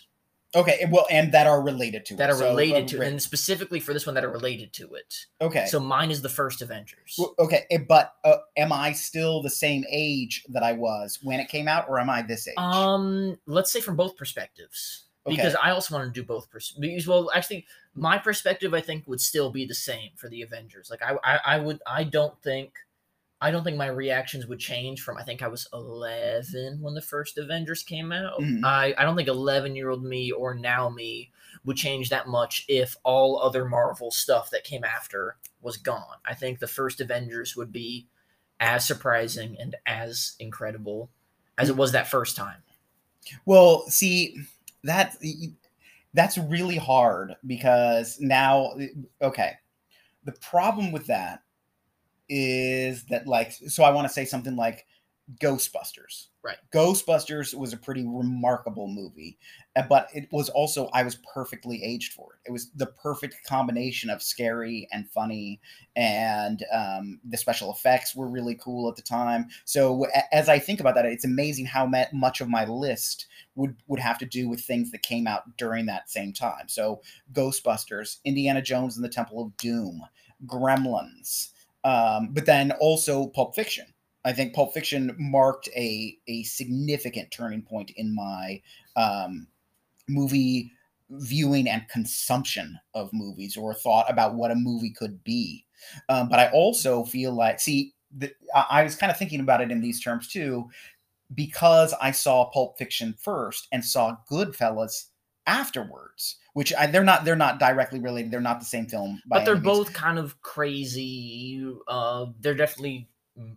Okay. 0.57 0.87
Well, 0.91 1.07
and 1.11 1.31
that 1.33 1.47
are 1.47 1.63
related 1.63 2.05
to 2.07 2.17
that 2.17 2.31
it. 2.31 2.33
are 2.33 2.37
So, 2.37 2.49
related 2.49 2.85
uh, 2.85 2.89
to, 2.89 2.99
right. 2.99 3.09
and 3.13 3.23
specifically 3.23 3.79
for 3.79 3.93
this 3.93 4.07
one 4.07 4.15
that 4.15 4.25
are 4.25 4.31
related 4.31 4.73
to 4.75 4.95
it. 4.95 5.27
Okay. 5.41 5.67
So 5.67 5.79
mine 5.79 6.11
is 6.11 6.23
the 6.23 6.29
first 6.29 6.63
Avengers. 6.63 7.15
Well, 7.19 7.35
okay, 7.39 7.67
eh, 7.71 7.79
but 7.87 8.15
uh, 8.25 8.39
am 8.57 8.73
I 8.73 8.93
still 8.93 9.43
the 9.43 9.51
same 9.51 9.85
age 9.91 10.45
that 10.49 10.63
I 10.63 10.73
was 10.73 11.19
when 11.23 11.39
it 11.39 11.49
came 11.49 11.69
out, 11.69 11.87
or 11.89 12.01
am 12.01 12.11
I 12.11 12.23
this 12.23 12.49
age? 12.49 12.57
Um, 12.57 13.37
let's 13.47 13.71
say 13.71 13.81
from 13.81 13.97
both 13.97 14.17
perspectives, 14.17 15.05
because 15.27 15.55
I 15.63 15.71
also 15.71 15.95
want 15.95 16.13
to 16.13 16.21
do 16.21 16.27
both. 16.27 16.51
Pers- 16.51 16.77
because, 16.79 17.07
well, 17.07 17.31
actually, 17.35 17.67
my 17.95 18.17
perspective 18.17 18.73
I 18.73 18.81
think 18.81 19.07
would 19.07 19.21
still 19.21 19.51
be 19.51 19.67
the 19.67 19.75
same 19.75 20.11
for 20.17 20.29
the 20.29 20.43
Avengers. 20.43 20.91
Like 20.91 21.03
I, 21.03 21.17
I, 21.23 21.41
I 21.57 21.59
would, 21.59 21.81
I 21.87 22.05
don't 22.05 22.41
think, 22.43 22.73
I 23.41 23.51
don't 23.51 23.65
think 23.65 23.77
my 23.77 23.89
reactions 23.89 24.47
would 24.47 24.59
change 24.59 25.03
from 25.03 25.19
I 25.19 25.23
think 25.23 25.43
I 25.43 25.49
was 25.49 25.69
eleven 25.73 26.81
when 26.81 26.95
the 26.95 27.03
first 27.03 27.37
Avengers 27.39 27.83
came 27.83 28.13
out. 28.13 28.41
Mhm. 28.41 28.65
I, 28.65 28.95
I 28.97 29.05
don't 29.05 29.17
think 29.17 29.29
eleven 29.29 29.77
year 29.77 29.91
old 29.91 30.05
me 30.05 30.31
or 30.31 30.55
now 30.55 30.89
me 30.89 31.31
would 31.65 31.77
change 31.77 32.09
that 32.09 32.29
much 32.29 32.65
if 32.69 32.97
all 33.03 33.41
other 33.43 33.65
Marvel 33.65 34.11
stuff 34.11 34.51
that 34.51 34.65
came 34.65 34.85
after 34.85 35.37
was 35.61 35.77
gone. 35.77 36.17
I 36.25 36.35
think 36.35 36.59
the 36.59 36.67
first 36.67 37.01
Avengers 37.01 37.57
would 37.57 37.73
be 37.73 38.07
as 38.61 38.87
surprising 38.87 39.57
and 39.61 39.77
as 39.87 40.35
incredible 40.39 41.11
as 41.59 41.69
it 41.69 41.77
was 41.77 41.93
that 41.93 42.09
first 42.09 42.37
time. 42.37 42.63
Well, 43.45 43.85
see, 43.89 44.37
that 44.85 45.17
that's 46.15 46.39
really 46.39 46.77
hard 46.77 47.37
because 47.47 48.19
now, 48.21 48.77
okay, 49.21 49.55
the 50.25 50.33
problem 50.33 50.93
with 50.93 51.07
that 51.09 51.43
is 52.29 53.05
that 53.07 53.27
like, 53.27 53.53
so 53.53 53.85
I 53.85 53.91
want 53.91 54.07
to 54.07 54.13
say 54.13 54.25
something 54.25 54.57
like 54.57 54.87
Ghostbusters. 55.43 56.27
Right. 56.45 56.59
Ghostbusters 56.73 57.53
was 57.53 57.73
a 57.73 57.77
pretty 57.77 58.05
remarkable 58.07 58.87
movie, 58.87 59.39
uh, 59.75 59.83
but 59.89 60.09
it 60.15 60.29
was 60.31 60.49
also 60.49 60.89
I 60.93 61.03
was 61.03 61.19
perfectly 61.35 61.83
aged 61.83 62.13
for 62.13 62.35
it. 62.35 62.49
It 62.49 62.53
was 62.53 62.71
the 62.77 62.87
perfect 62.87 63.45
combination 63.45 64.09
of 64.09 64.23
scary 64.23 64.87
and 64.93 65.11
funny, 65.11 65.61
and 65.97 66.65
um, 66.73 67.19
the 67.29 67.37
special 67.37 67.73
effects 67.73 68.15
were 68.15 68.29
really 68.29 68.55
cool 68.55 68.89
at 68.89 68.95
the 68.95 69.03
time. 69.03 69.49
So 69.65 70.07
as 70.31 70.49
I 70.49 70.61
think 70.61 70.79
about 70.79 70.95
that, 70.95 71.07
it's 71.07 71.25
amazing 71.25 71.67
how 71.67 71.91
much 72.13 72.41
of 72.41 72.49
my 72.49 72.65
list 72.65 73.27
would 73.57 73.75
would 73.89 74.01
have 74.01 74.19
to 74.19 74.27
do 74.27 74.49
with 74.49 74.61
things 74.61 74.93
that 74.93 75.03
came 75.03 75.27
out 75.27 75.57
during 75.57 75.87
that 75.87 76.09
same 76.09 76.33
time. 76.33 76.69
So 76.69 77.03
Ghostbusters, 77.33 78.19
Indiana 78.25 78.63
Jones 78.63 78.95
and 78.95 79.05
the 79.05 79.09
Temple 79.09 79.43
of 79.43 79.57
Doom, 79.57 80.03
Gremlins, 80.47 81.51
um, 81.87 82.31
but 82.33 82.47
then 82.47 82.73
also 82.81 83.29
Pulp 83.29 83.55
Fiction. 83.55 83.87
I 84.25 84.33
think 84.33 84.55
Pulp 84.55 84.75
Fiction 84.75 85.15
marked 85.19 85.69
a 85.77 86.19
a 86.27 86.43
significant 86.43 87.31
turning 87.31 87.63
point 87.63 87.93
in 87.97 88.13
my 88.13 88.61
um, 88.97 89.47
movie 90.09 90.73
viewing 91.11 91.69
and 91.69 91.89
consumption 91.89 92.77
of 92.95 93.13
movies, 93.13 93.57
or 93.57 93.73
thought 93.73 94.11
about 94.11 94.35
what 94.35 94.51
a 94.51 94.57
movie 94.57 94.91
could 94.91 95.23
be. 95.23 95.65
Um, 96.09 96.29
but 96.29 96.41
I 96.41 96.51
also 96.51 97.05
feel 97.05 97.33
like, 97.33 97.61
see, 97.61 97.95
the, 98.17 98.33
I, 98.55 98.83
was 98.83 98.97
kind 98.97 99.13
of 99.13 99.17
thinking 99.17 99.39
about 99.39 99.61
it 99.61 99.71
in 99.71 99.81
these 99.81 100.01
terms 100.01 100.27
too, 100.27 100.69
because 101.35 101.95
I 102.01 102.11
saw 102.11 102.51
Pulp 102.51 102.79
Fiction 102.79 103.15
first 103.21 103.69
and 103.71 103.85
saw 103.85 104.17
Goodfellas 104.29 105.05
afterwards, 105.47 106.39
which 106.57 106.73
I, 106.73 106.87
they're 106.87 107.05
not 107.05 107.27
they're 107.27 107.37
not 107.37 107.59
directly 107.61 108.01
related. 108.01 108.31
They're 108.31 108.41
not 108.41 108.61
the 108.61 108.65
same 108.65 108.87
film, 108.87 109.21
but 109.27 109.45
they're 109.45 109.57
means. 109.57 109.65
both 109.67 109.93
kind 109.93 110.19
of 110.19 110.41
crazy. 110.41 111.71
Uh, 111.87 112.29
they're 112.41 112.55
definitely 112.55 113.11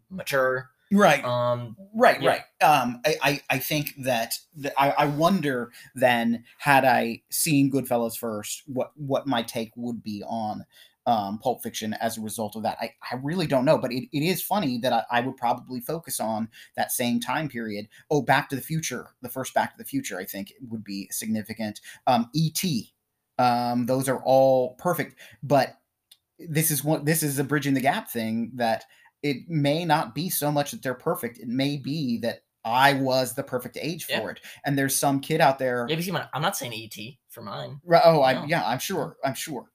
mature. 0.09 0.69
right 0.91 1.23
Um, 1.23 1.77
right 1.95 2.21
yeah. 2.21 2.29
right 2.29 2.41
um 2.61 2.99
I, 3.05 3.15
I 3.23 3.41
i 3.51 3.57
think 3.59 3.93
that, 4.03 4.33
that 4.57 4.73
I, 4.77 4.91
I 4.91 5.05
wonder 5.05 5.71
then 5.95 6.43
had 6.57 6.83
i 6.83 7.21
seen 7.29 7.71
goodfellas 7.71 8.17
first 8.17 8.63
what 8.65 8.91
what 8.97 9.27
my 9.27 9.43
take 9.43 9.71
would 9.77 10.03
be 10.03 10.21
on 10.27 10.65
um 11.09 11.39
pulp 11.39 11.63
fiction 11.63 11.93
as 11.93 12.17
a 12.17 12.21
result 12.21 12.55
of 12.55 12.63
that 12.63 12.77
i, 12.81 12.91
I 13.11 13.15
really 13.15 13.47
don't 13.47 13.65
know 13.65 13.77
but 13.77 13.91
it, 13.91 14.07
it 14.11 14.23
is 14.23 14.41
funny 14.41 14.77
that 14.79 14.93
I, 14.93 15.03
I 15.11 15.21
would 15.21 15.37
probably 15.37 15.79
focus 15.79 16.19
on 16.19 16.49
that 16.75 16.91
same 16.91 17.19
time 17.19 17.49
period 17.49 17.87
oh 18.11 18.21
back 18.21 18.49
to 18.49 18.55
the 18.55 18.61
future 18.61 19.07
the 19.21 19.29
first 19.29 19.53
back 19.53 19.71
to 19.71 19.77
the 19.77 19.87
future 19.87 20.19
i 20.19 20.25
think 20.25 20.53
would 20.69 20.83
be 20.83 21.07
significant 21.11 21.81
um 22.07 22.29
et 22.35 22.61
um 23.37 23.85
those 23.85 24.07
are 24.09 24.21
all 24.23 24.75
perfect 24.75 25.19
but 25.41 25.77
this 26.37 26.71
is 26.71 26.83
what 26.83 27.05
this 27.05 27.23
is 27.23 27.39
a 27.39 27.43
bridging 27.43 27.73
the 27.73 27.81
gap 27.81 28.09
thing 28.09 28.51
that 28.55 28.85
it 29.21 29.49
may 29.49 29.85
not 29.85 30.15
be 30.15 30.29
so 30.29 30.51
much 30.51 30.71
that 30.71 30.81
they're 30.81 30.93
perfect. 30.93 31.39
It 31.39 31.47
may 31.47 31.77
be 31.77 32.19
that 32.19 32.43
I 32.63 32.93
was 32.93 33.35
the 33.35 33.43
perfect 33.43 33.77
age 33.81 34.05
for 34.05 34.31
it. 34.31 34.39
And 34.65 34.77
there's 34.77 34.95
some 34.95 35.19
kid 35.19 35.41
out 35.41 35.59
there. 35.59 35.85
yeah, 35.89 35.95
because 35.95 36.27
I'm 36.33 36.41
not 36.41 36.55
saying 36.55 36.73
ET 36.73 36.97
for 37.29 37.41
mine. 37.41 37.79
Right, 37.83 38.01
oh, 38.05 38.21
I 38.21 38.45
yeah, 38.45 38.63
I'm 38.65 38.79
sure. 38.79 39.17
I'm 39.23 39.33
sure. 39.33 39.65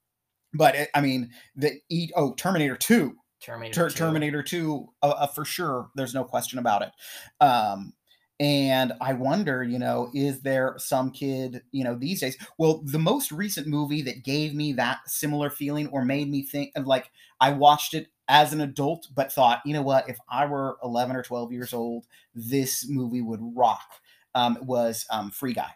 But 0.55 0.75
it, 0.75 0.89
I 0.93 1.01
mean, 1.01 1.29
the 1.55 1.79
e 1.89 2.09
oh 2.15 2.33
Terminator 2.33 2.75
Two, 2.75 3.15
Terminator. 3.45 3.73
Ter- 3.73 3.89
2. 3.89 3.95
Terminator 3.95 4.43
Two, 4.43 4.87
uh, 5.03 5.09
uh, 5.09 5.27
for 5.27 5.45
sure. 5.45 5.89
There's 5.95 6.13
no 6.13 6.23
question 6.23 6.59
about 6.59 6.81
it. 6.81 6.91
Um, 7.39 7.93
and 8.39 8.93
I 8.99 9.13
wonder, 9.13 9.63
you 9.63 9.79
know, 9.79 10.09
is 10.13 10.41
there 10.41 10.75
some 10.77 11.11
kid, 11.11 11.61
you 11.71 11.83
know, 11.83 11.95
these 11.95 12.19
days? 12.19 12.37
Well, 12.57 12.81
the 12.83 12.99
most 12.99 13.31
recent 13.31 13.67
movie 13.67 14.01
that 14.01 14.23
gave 14.23 14.53
me 14.53 14.73
that 14.73 14.99
similar 15.07 15.49
feeling 15.49 15.87
or 15.87 16.03
made 16.03 16.29
me 16.29 16.43
think 16.43 16.71
of 16.75 16.85
like 16.85 17.11
I 17.39 17.51
watched 17.51 17.93
it 17.93 18.07
as 18.27 18.51
an 18.51 18.61
adult, 18.61 19.07
but 19.13 19.31
thought, 19.31 19.61
you 19.65 19.73
know 19.73 19.83
what, 19.83 20.09
if 20.09 20.17
I 20.29 20.47
were 20.47 20.77
11 20.83 21.15
or 21.15 21.23
12 21.23 21.51
years 21.51 21.73
old, 21.73 22.07
this 22.33 22.89
movie 22.89 23.21
would 23.21 23.39
rock. 23.55 23.85
Um, 24.33 24.57
was 24.63 25.05
um, 25.09 25.31
Free 25.31 25.53
Guy. 25.53 25.71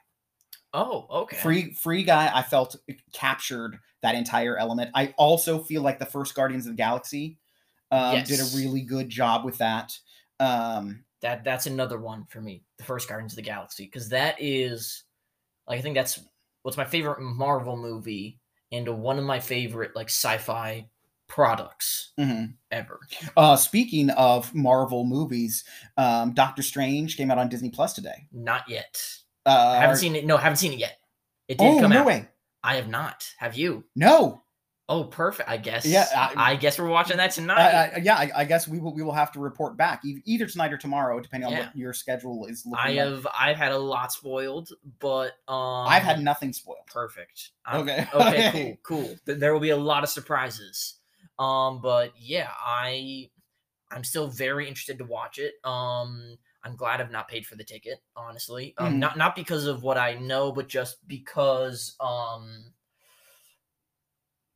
Oh, 0.74 1.08
okay. 1.10 1.38
Free 1.38 1.74
Free 1.74 2.04
Guy, 2.04 2.30
I 2.34 2.42
felt 2.42 2.76
captured 3.14 3.80
that 4.02 4.16
entire 4.16 4.58
element. 4.58 4.92
I 4.94 5.14
also 5.18 5.60
feel 5.64 5.82
like 5.82 6.00
the 6.00 6.06
first 6.06 6.36
Guardians 6.36 6.66
of 6.66 6.74
the 6.74 6.78
Galaxy 6.78 7.38
um, 7.92 8.24
did 8.24 8.40
a 8.40 8.56
really 8.56 8.82
good 8.82 9.10
job 9.10 9.44
with 9.46 9.58
that. 9.58 9.98
Um, 10.40 11.04
That 11.22 11.44
that's 11.44 11.66
another 11.66 12.00
one 12.00 12.26
for 12.30 12.42
me. 12.42 12.64
The 12.78 12.84
first 12.84 13.10
Guardians 13.10 13.34
of 13.34 13.38
the 13.38 13.42
Galaxy 13.42 13.86
because 13.86 14.10
that 14.10 14.36
is 14.40 15.04
like 15.68 15.80
I 15.80 15.82
think 15.82 15.96
that's 15.96 16.20
what's 16.64 16.78
my 16.78 16.86
favorite 16.86 17.20
Marvel 17.22 17.76
movie 17.78 18.40
and 18.72 18.88
one 18.88 19.18
of 19.18 19.26
my 19.26 19.40
favorite 19.40 19.96
like 19.96 20.08
sci-fi 20.08 20.88
products 21.28 22.12
mhm. 22.20 22.54
ever. 22.72 23.00
uh, 23.38 23.56
speaking 23.56 24.10
of 24.12 24.54
Marvel 24.54 25.06
movies, 25.06 25.64
um, 25.98 26.34
Doctor 26.34 26.62
Strange 26.62 27.18
came 27.18 27.32
out 27.32 27.38
on 27.38 27.50
Disney 27.50 27.70
Plus 27.70 27.94
today. 27.94 28.28
Not 28.32 28.68
yet. 28.68 29.02
Uh, 29.46 29.76
I 29.78 29.82
haven't 29.82 29.98
seen 29.98 30.16
it. 30.16 30.26
No, 30.26 30.38
haven't 30.38 30.58
seen 30.58 30.74
it 30.74 30.80
yet. 30.80 30.98
It 31.48 31.58
did 31.58 31.66
Oh 31.66 31.80
come 31.82 31.92
no 31.92 32.02
out. 32.02 32.06
way! 32.06 32.28
I 32.64 32.76
have 32.76 32.88
not. 32.88 33.30
Have 33.38 33.56
you? 33.58 33.86
No, 33.96 34.44
Oh, 34.92 35.04
perfect. 35.04 35.48
I 35.48 35.58
guess. 35.58 35.86
Yeah, 35.86 36.08
I, 36.16 36.54
I- 36.54 36.56
guess 36.56 36.80
we're 36.80 36.90
watching 36.90 37.18
that 37.18 37.30
tonight. 37.30 37.60
I, 37.60 37.92
I, 37.98 37.98
yeah, 38.04 38.16
I, 38.16 38.32
I 38.38 38.44
guess 38.46 38.68
we 38.68 38.80
will. 38.80 38.92
We 38.96 39.04
will 39.04 39.12
have 39.14 39.32
to 39.34 39.40
report 39.40 39.78
back 39.78 40.02
either 40.26 40.48
tonight 40.48 40.74
or 40.74 40.78
tomorrow, 40.78 41.20
depending 41.20 41.46
on 41.46 41.54
Yeah. 41.54 41.66
what 41.68 41.76
your 41.76 41.94
schedule 41.94 42.48
is. 42.48 42.66
Looking 42.66 42.84
I 42.84 42.88
like. 42.88 42.98
have. 42.98 43.28
I've 43.40 43.56
had 43.56 43.72
a 43.72 43.78
lot 43.78 44.12
spoiled, 44.12 44.70
but 45.00 45.34
um, 45.48 45.86
I've 45.88 46.02
had 46.02 46.20
nothing 46.24 46.54
spoiled. 46.54 46.88
perfect. 46.92 47.52
I'm- 47.68 47.82
Okay. 47.82 48.08
okay, 48.16 48.80
cool, 48.82 49.06
cool. 49.26 49.36
There 49.36 49.54
will 49.54 49.60
be 49.60 49.70
a 49.70 49.78
lot 49.78 50.02
of 50.04 50.10
surprises. 50.10 50.96
Um, 51.38 51.82
but 51.84 52.12
yeah, 52.18 52.50
I 52.60 53.30
I'm 53.92 54.04
still 54.04 54.28
very 54.28 54.68
interested 54.68 54.98
to 54.98 55.06
watch 55.06 55.38
it. 55.38 55.54
Um, 55.64 56.36
I'm 56.64 56.76
glad 56.76 57.00
I've 57.02 57.12
not 57.12 57.28
paid 57.28 57.46
for 57.46 57.56
the 57.56 57.64
ticket, 57.64 58.04
honestly. 58.16 58.74
Um, 58.78 58.94
Mhm. 58.94 58.98
not 58.98 59.18
not 59.18 59.36
because 59.36 59.66
of 59.66 59.84
what 59.84 59.98
I 59.98 60.16
know, 60.16 60.52
but 60.52 60.68
just 60.68 61.08
because 61.08 61.96
um. 62.00 62.74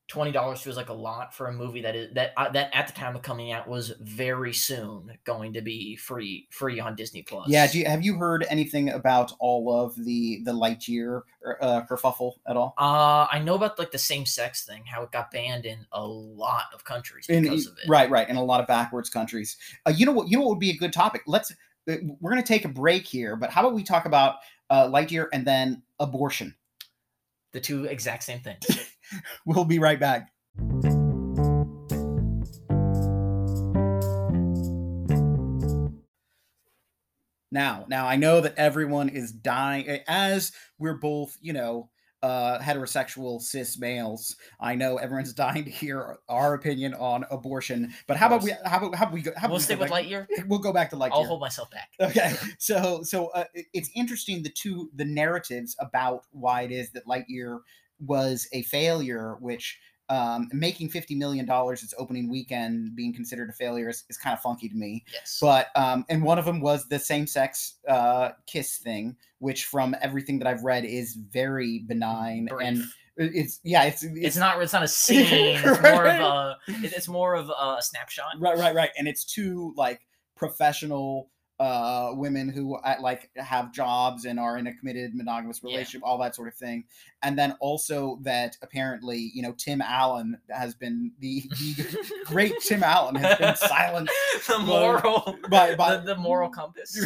Twenty 0.09 0.33
dollars 0.33 0.61
feels 0.61 0.75
like 0.75 0.89
a 0.89 0.93
lot 0.93 1.33
for 1.33 1.47
a 1.47 1.51
movie 1.53 1.81
that 1.81 1.95
is 1.95 2.13
that 2.13 2.33
uh, 2.37 2.49
that 2.49 2.69
at 2.73 2.85
the 2.87 2.93
time 2.93 3.15
of 3.15 3.23
coming 3.23 3.51
out 3.51 3.67
was 3.67 3.93
very 4.01 4.53
soon 4.53 5.17
going 5.23 5.53
to 5.53 5.61
be 5.61 5.95
free 5.95 6.47
free 6.51 6.79
on 6.79 6.93
Disney 6.95 7.23
Plus. 7.23 7.47
Yeah. 7.49 7.65
Do 7.65 7.79
you, 7.79 7.85
have 7.85 8.03
you 8.03 8.17
heard 8.17 8.45
anything 8.49 8.89
about 8.89 9.31
all 9.39 9.73
of 9.73 9.95
the 9.95 10.41
the 10.43 10.51
Lightyear 10.51 11.21
uh, 11.61 11.81
kerfuffle 11.89 12.33
at 12.47 12.57
all? 12.57 12.75
Uh, 12.77 13.27
I 13.31 13.39
know 13.43 13.55
about 13.55 13.79
like 13.79 13.91
the 13.91 13.97
same 13.97 14.25
sex 14.25 14.65
thing, 14.65 14.83
how 14.85 15.01
it 15.03 15.11
got 15.11 15.31
banned 15.31 15.65
in 15.65 15.83
a 15.93 16.05
lot 16.05 16.65
of 16.75 16.83
countries 16.83 17.25
In- 17.29 17.43
because 17.43 17.65
of 17.65 17.77
it. 17.77 17.89
Right, 17.89 18.09
right, 18.09 18.29
in 18.29 18.35
a 18.35 18.43
lot 18.43 18.59
of 18.59 18.67
backwards 18.67 19.09
countries. 19.09 19.57
Uh, 19.85 19.93
you 19.95 20.05
know 20.05 20.11
what? 20.11 20.27
You 20.27 20.37
know 20.37 20.43
what 20.43 20.49
would 20.49 20.59
be 20.59 20.71
a 20.71 20.77
good 20.77 20.93
topic? 20.93 21.23
Let's. 21.25 21.51
Uh, 21.89 21.95
we're 22.21 22.31
going 22.31 22.41
to 22.41 22.47
take 22.47 22.65
a 22.65 22.69
break 22.69 23.05
here, 23.05 23.35
but 23.35 23.49
how 23.49 23.61
about 23.61 23.73
we 23.73 23.83
talk 23.83 24.05
about 24.05 24.35
uh, 24.69 24.87
Lightyear 24.87 25.27
and 25.33 25.45
then 25.45 25.83
abortion? 25.99 26.55
The 27.51 27.59
two 27.59 27.85
exact 27.85 28.23
same 28.23 28.39
things. 28.39 28.65
We'll 29.45 29.65
be 29.65 29.77
right 29.77 29.99
back. 29.99 30.31
Now, 37.51 37.85
now 37.87 38.07
I 38.07 38.15
know 38.15 38.41
that 38.41 38.55
everyone 38.57 39.09
is 39.09 39.31
dying 39.31 39.87
as 40.07 40.51
we're 40.79 40.97
both, 40.97 41.37
you 41.41 41.53
know, 41.53 41.91
uh, 42.23 42.57
heterosexual 42.59 43.41
cis 43.41 43.77
males. 43.77 44.37
I 44.59 44.75
know 44.75 44.97
everyone's 44.97 45.33
dying 45.45 45.65
to 45.65 45.69
hear 45.69 46.17
our 46.29 46.53
opinion 46.55 46.93
on 46.95 47.25
abortion. 47.29 47.93
But 48.07 48.17
how 48.17 48.27
about 48.27 48.41
we? 48.43 48.51
How 48.65 48.77
about 48.77 48.95
how 48.95 49.03
about 49.05 49.13
we 49.13 49.21
go? 49.21 49.31
How 49.35 49.45
about 49.45 49.49
we'll 49.49 49.57
we 49.59 49.63
stick 49.63 49.79
with 49.79 49.89
back- 49.91 50.05
Lightyear. 50.05 50.25
We'll 50.47 50.59
go 50.59 50.73
back 50.73 50.89
to 50.91 50.95
Lightyear. 50.95 51.11
I'll 51.13 51.25
hold 51.25 51.41
myself 51.41 51.69
back. 51.69 51.89
Okay, 51.99 52.33
so 52.57 53.03
so 53.03 53.27
uh, 53.27 53.45
it's 53.73 53.89
interesting 53.95 54.41
the 54.41 54.49
two 54.49 54.89
the 54.95 55.05
narratives 55.05 55.75
about 55.79 56.23
why 56.31 56.61
it 56.63 56.71
is 56.71 56.91
that 56.91 57.05
Lightyear 57.05 57.59
was 57.99 58.47
a 58.53 58.63
failure, 58.63 59.35
which 59.39 59.79
um, 60.09 60.49
making 60.51 60.89
fifty 60.89 61.15
million 61.15 61.45
dollars 61.45 61.83
its 61.83 61.93
opening 61.97 62.29
weekend 62.29 62.95
being 62.95 63.13
considered 63.13 63.49
a 63.49 63.53
failure 63.53 63.89
is, 63.89 64.03
is 64.09 64.17
kind 64.17 64.33
of 64.33 64.41
funky 64.41 64.69
to 64.69 64.75
me. 64.75 65.03
Yes. 65.11 65.37
But 65.41 65.67
um, 65.75 66.05
and 66.09 66.23
one 66.23 66.37
of 66.39 66.45
them 66.45 66.59
was 66.59 66.87
the 66.87 66.99
same 66.99 67.27
sex 67.27 67.75
uh, 67.87 68.31
kiss 68.47 68.77
thing, 68.77 69.15
which 69.39 69.65
from 69.65 69.95
everything 70.01 70.39
that 70.39 70.47
I've 70.47 70.63
read 70.63 70.85
is 70.85 71.15
very 71.15 71.79
benign 71.79 72.47
Brief. 72.47 72.67
and 72.67 72.83
it's 73.15 73.59
yeah 73.63 73.83
it's 73.83 74.03
it's, 74.03 74.17
it's 74.17 74.37
not. 74.37 74.61
It's 74.61 74.73
not 74.73 74.83
a 74.83 74.87
scene. 74.89 75.59
It's 75.63 75.81
more 75.81 76.05
of 76.07 76.19
a. 76.19 76.57
It's 76.67 77.07
more 77.07 77.35
of 77.35 77.49
a 77.49 77.77
snapshot. 77.81 78.35
right 78.39 78.57
right 78.57 78.75
right 78.75 78.89
and 78.97 79.07
it's 79.07 79.23
two 79.23 79.73
like 79.77 80.01
professional 80.35 81.29
uh 81.59 82.09
women 82.15 82.49
who 82.49 82.75
uh, 82.77 82.95
like 82.99 83.29
have 83.35 83.71
jobs 83.71 84.25
and 84.25 84.39
are 84.39 84.57
in 84.57 84.65
a 84.65 84.73
committed 84.73 85.13
monogamous 85.13 85.59
Yeah. 85.63 85.69
relationship 85.71 86.01
all 86.03 86.17
that 86.17 86.35
sort 86.35 86.47
of 86.47 86.55
thing 86.55 86.83
and 87.21 87.37
then 87.37 87.55
also 87.59 88.17
that 88.23 88.57
apparently 88.63 89.31
you 89.35 89.43
know 89.43 89.53
tim 89.55 89.79
allen 89.79 90.39
has 90.49 90.73
been 90.73 91.11
the, 91.19 91.43
the 91.59 92.07
great 92.25 92.59
tim 92.59 92.81
allen 92.83 93.13
has 93.15 93.37
been 93.37 93.55
silenced 93.55 94.11
the 94.47 94.57
moral. 94.59 95.37
by- 95.49 95.75
by- 95.75 95.97
the, 95.97 96.01
the 96.01 96.15
moral 96.15 96.49
compass. 96.49 96.99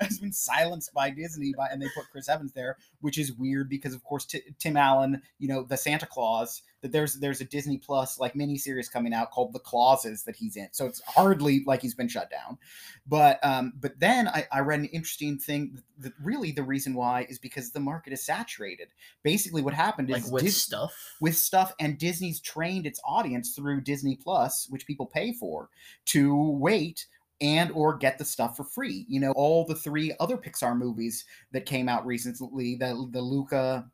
has 0.00 0.18
been 0.18 0.32
silenced 0.32 0.92
by 0.94 1.10
Disney, 1.10 1.52
by, 1.56 1.66
and 1.70 1.80
they 1.80 1.86
put 1.94 2.04
Chris 2.10 2.28
Evans 2.28 2.52
there, 2.52 2.76
which 3.00 3.18
is 3.18 3.32
weird 3.32 3.68
because, 3.68 3.94
of 3.94 4.02
course, 4.04 4.24
Ti- 4.24 4.42
Tim 4.58 4.76
Allen, 4.76 5.20
you 5.38 5.48
know, 5.48 5.62
the 5.62 5.76
Santa 5.76 6.06
Claus. 6.06 6.62
That 6.82 6.92
there's 6.92 7.14
there's 7.14 7.40
a 7.40 7.44
Disney 7.44 7.78
Plus 7.78 8.18
like 8.18 8.34
miniseries 8.34 8.90
coming 8.90 9.14
out 9.14 9.30
called 9.30 9.52
The 9.52 9.60
Clauses 9.60 10.24
that 10.24 10.36
he's 10.36 10.56
in, 10.56 10.68
so 10.72 10.86
it's 10.86 11.00
hardly 11.02 11.62
like 11.66 11.80
he's 11.80 11.94
been 11.94 12.08
shut 12.08 12.30
down. 12.30 12.58
But 13.06 13.38
um, 13.42 13.72
but 13.80 13.98
then 13.98 14.28
I, 14.28 14.46
I 14.52 14.60
read 14.60 14.80
an 14.80 14.86
interesting 14.86 15.38
thing. 15.38 15.80
That 15.98 16.12
really, 16.22 16.52
the 16.52 16.64
reason 16.64 16.94
why 16.94 17.26
is 17.28 17.38
because 17.38 17.70
the 17.70 17.80
market 17.80 18.12
is 18.12 18.26
saturated. 18.26 18.88
Basically, 19.22 19.62
what 19.62 19.74
happened 19.74 20.10
like 20.10 20.22
is 20.24 20.30
with 20.30 20.42
Dis- 20.42 20.62
stuff. 20.62 20.92
with 21.20 21.36
stuff 21.36 21.72
and 21.78 21.98
Disney's 21.98 22.40
trained 22.40 22.86
its 22.86 23.00
audience 23.04 23.54
through 23.54 23.82
Disney 23.82 24.16
Plus, 24.16 24.66
which 24.68 24.86
people 24.86 25.06
pay 25.06 25.32
for, 25.32 25.68
to 26.06 26.50
wait 26.50 27.06
and 27.40 27.72
or 27.72 27.96
get 27.96 28.18
the 28.18 28.24
stuff 28.24 28.56
for 28.56 28.64
free. 28.64 29.04
You 29.08 29.20
know, 29.20 29.32
all 29.32 29.64
the 29.66 29.74
three 29.74 30.14
other 30.20 30.36
Pixar 30.36 30.76
movies 30.76 31.24
that 31.50 31.66
came 31.66 31.88
out 31.88 32.06
recently, 32.06 32.76
the 32.76 33.08
the 33.10 33.20
Luca, 33.20 33.90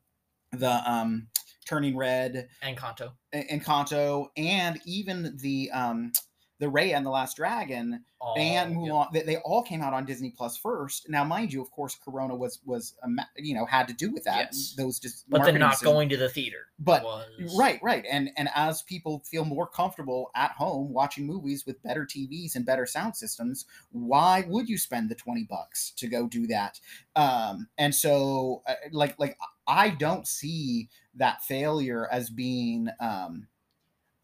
the 0.52 0.90
um 0.90 1.28
Turning 1.68 1.96
Red, 1.96 2.48
and 2.62 2.76
Kanto. 2.76 3.12
E- 3.34 3.42
Encanto, 3.52 4.28
and 4.36 4.80
even 4.86 5.36
the 5.40 5.70
um 5.72 6.12
the 6.60 6.66
Raya 6.66 6.96
and 6.96 7.06
the 7.06 7.10
Last 7.10 7.36
Dragon 7.36 8.02
Oh, 8.20 8.34
and. 8.36 8.74
Mulan, 8.74 9.12
they, 9.12 9.22
they 9.22 9.36
all 9.36 9.62
came 9.62 9.80
out 9.80 9.92
on 9.94 10.04
Disney 10.04 10.34
Plus 10.36 10.56
first. 10.56 11.08
Now, 11.08 11.22
mind 11.22 11.52
you, 11.52 11.62
of 11.62 11.70
course, 11.70 11.96
Corona 12.04 12.34
was 12.34 12.58
was 12.64 12.94
you 13.36 13.54
know 13.54 13.64
had 13.64 13.86
to 13.86 13.94
do 13.94 14.10
with 14.10 14.24
that. 14.24 14.48
Yes. 14.52 14.74
Those 14.76 14.98
just 14.98 15.30
But 15.30 15.44
then 15.44 15.56
not 15.60 15.70
decisions. 15.74 15.92
going 15.92 16.08
to 16.08 16.16
the 16.16 16.28
theater. 16.28 16.66
But- 16.80 17.04
was, 17.04 17.56
Right, 17.56 17.78
right. 17.80 18.04
And 18.10 18.30
and 18.36 18.48
as 18.56 18.82
people 18.82 19.22
feel 19.24 19.44
more 19.44 19.68
comfortable 19.68 20.32
at 20.34 20.50
home 20.50 20.92
watching 20.92 21.26
movies 21.28 21.64
with 21.64 21.80
better 21.84 22.04
TVs 22.04 22.56
and 22.56 22.66
better 22.66 22.86
sound 22.86 23.14
systems, 23.14 23.66
why 23.92 24.44
would 24.48 24.68
you 24.68 24.78
spend 24.78 25.10
the 25.10 25.14
20 25.14 25.44
bucks 25.44 25.92
to 25.98 26.08
go 26.08 26.26
do 26.26 26.48
that? 26.48 26.80
Um 27.14 27.68
and 27.78 27.94
so 27.94 28.62
uh, 28.66 28.74
like 28.90 29.16
like 29.20 29.38
I 29.68 29.90
don't 29.90 30.26
see 30.26 30.88
that 31.18 31.42
failure 31.42 32.08
as 32.10 32.30
being 32.30 32.88
um 33.00 33.46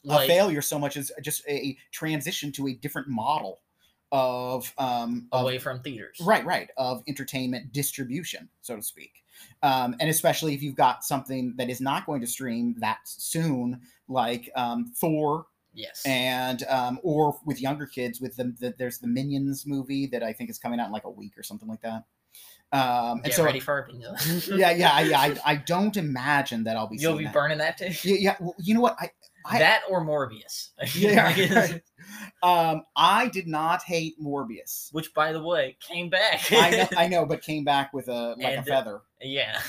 like 0.04 0.24
a 0.24 0.32
failure 0.32 0.62
so 0.62 0.78
much 0.78 0.96
as 0.96 1.10
just 1.22 1.46
a 1.48 1.76
transition 1.92 2.52
to 2.52 2.68
a 2.68 2.74
different 2.74 3.08
model 3.08 3.60
of 4.12 4.72
um 4.78 5.26
of, 5.32 5.42
away 5.42 5.58
from 5.58 5.80
theaters. 5.80 6.20
right 6.24 6.44
right 6.44 6.70
of 6.76 7.02
entertainment 7.08 7.72
distribution 7.72 8.48
so 8.60 8.76
to 8.76 8.82
speak 8.82 9.24
um 9.62 9.96
and 10.00 10.08
especially 10.10 10.54
if 10.54 10.62
you've 10.62 10.76
got 10.76 11.04
something 11.04 11.54
that 11.56 11.68
is 11.68 11.80
not 11.80 12.06
going 12.06 12.20
to 12.20 12.26
stream 12.26 12.74
that 12.78 12.98
soon 13.04 13.80
like 14.08 14.50
um 14.56 14.92
thor 14.96 15.46
Yes. 15.76 16.02
and 16.06 16.62
um 16.68 17.00
or 17.02 17.36
with 17.44 17.60
younger 17.60 17.84
kids 17.86 18.20
with 18.20 18.36
the, 18.36 18.54
the 18.60 18.72
there's 18.78 18.98
the 18.98 19.08
minions 19.08 19.66
movie 19.66 20.06
that 20.06 20.22
i 20.22 20.32
think 20.32 20.48
is 20.48 20.58
coming 20.58 20.78
out 20.78 20.86
in 20.86 20.92
like 20.92 21.04
a 21.04 21.10
week 21.10 21.36
or 21.36 21.42
something 21.42 21.68
like 21.68 21.80
that 21.82 22.04
um 22.74 23.18
and 23.18 23.24
Get 23.24 23.34
so 23.34 23.44
ready 23.44 23.60
for 23.60 23.78
it. 23.88 23.94
know. 23.98 24.14
yeah 24.56 24.70
yeah 24.72 24.90
I, 24.92 25.36
I 25.44 25.54
don't 25.72 25.96
imagine 25.96 26.64
that 26.64 26.76
i'll 26.76 26.88
be 26.88 26.96
You'll 26.98 27.16
be 27.16 27.24
that. 27.24 27.32
burning 27.32 27.58
that 27.58 27.78
too. 27.78 27.86
yeah, 28.08 28.16
yeah 28.18 28.36
well, 28.40 28.54
you 28.58 28.74
know 28.74 28.80
what 28.80 28.96
i 29.00 29.10
I- 29.46 29.58
that 29.58 29.82
or 29.90 30.04
Morbius. 30.04 30.70
Yeah, 30.94 31.78
um 32.42 32.82
i 32.96 33.28
did 33.28 33.46
not 33.46 33.82
hate 33.82 34.14
morbius 34.20 34.92
Which, 34.92 35.12
by 35.14 35.32
the 35.32 35.42
way, 35.42 35.76
came 35.80 36.08
back. 36.10 36.40
I 36.52 36.70
know, 36.70 36.88
I 36.96 37.08
know, 37.08 37.24
but 37.26 37.42
came 37.42 37.64
back 37.64 37.92
with 37.92 38.08
a 38.08 38.34
like 38.38 38.56
And, 38.56 38.56
a 38.56 38.60
uh, 38.60 38.62
feather. 38.64 39.00
yeah. 39.20 39.60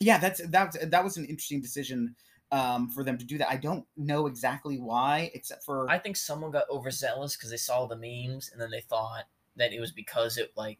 Yeah, 0.00 0.18
that's 0.18 0.46
that 0.48 0.66
was 0.66 0.90
that 0.90 1.04
was 1.04 1.16
an 1.16 1.24
interesting 1.24 1.62
decision 1.62 2.14
um, 2.52 2.90
for 2.90 3.02
them 3.02 3.16
to 3.18 3.24
do 3.24 3.38
that. 3.38 3.48
I 3.50 3.56
don't 3.56 3.84
know 3.96 4.26
exactly 4.26 4.78
why, 4.78 5.30
except 5.34 5.64
for 5.64 5.90
I 5.90 5.98
think 5.98 6.16
someone 6.16 6.50
got 6.50 6.64
overzealous 6.70 7.34
because 7.36 7.50
they 7.50 7.56
saw 7.56 7.86
the 7.86 7.96
memes 7.96 8.50
and 8.52 8.60
then 8.60 8.70
they 8.70 8.82
thought 8.82 9.24
that 9.56 9.72
it 9.72 9.80
was 9.80 9.92
because 9.92 10.36
it 10.36 10.52
like 10.56 10.78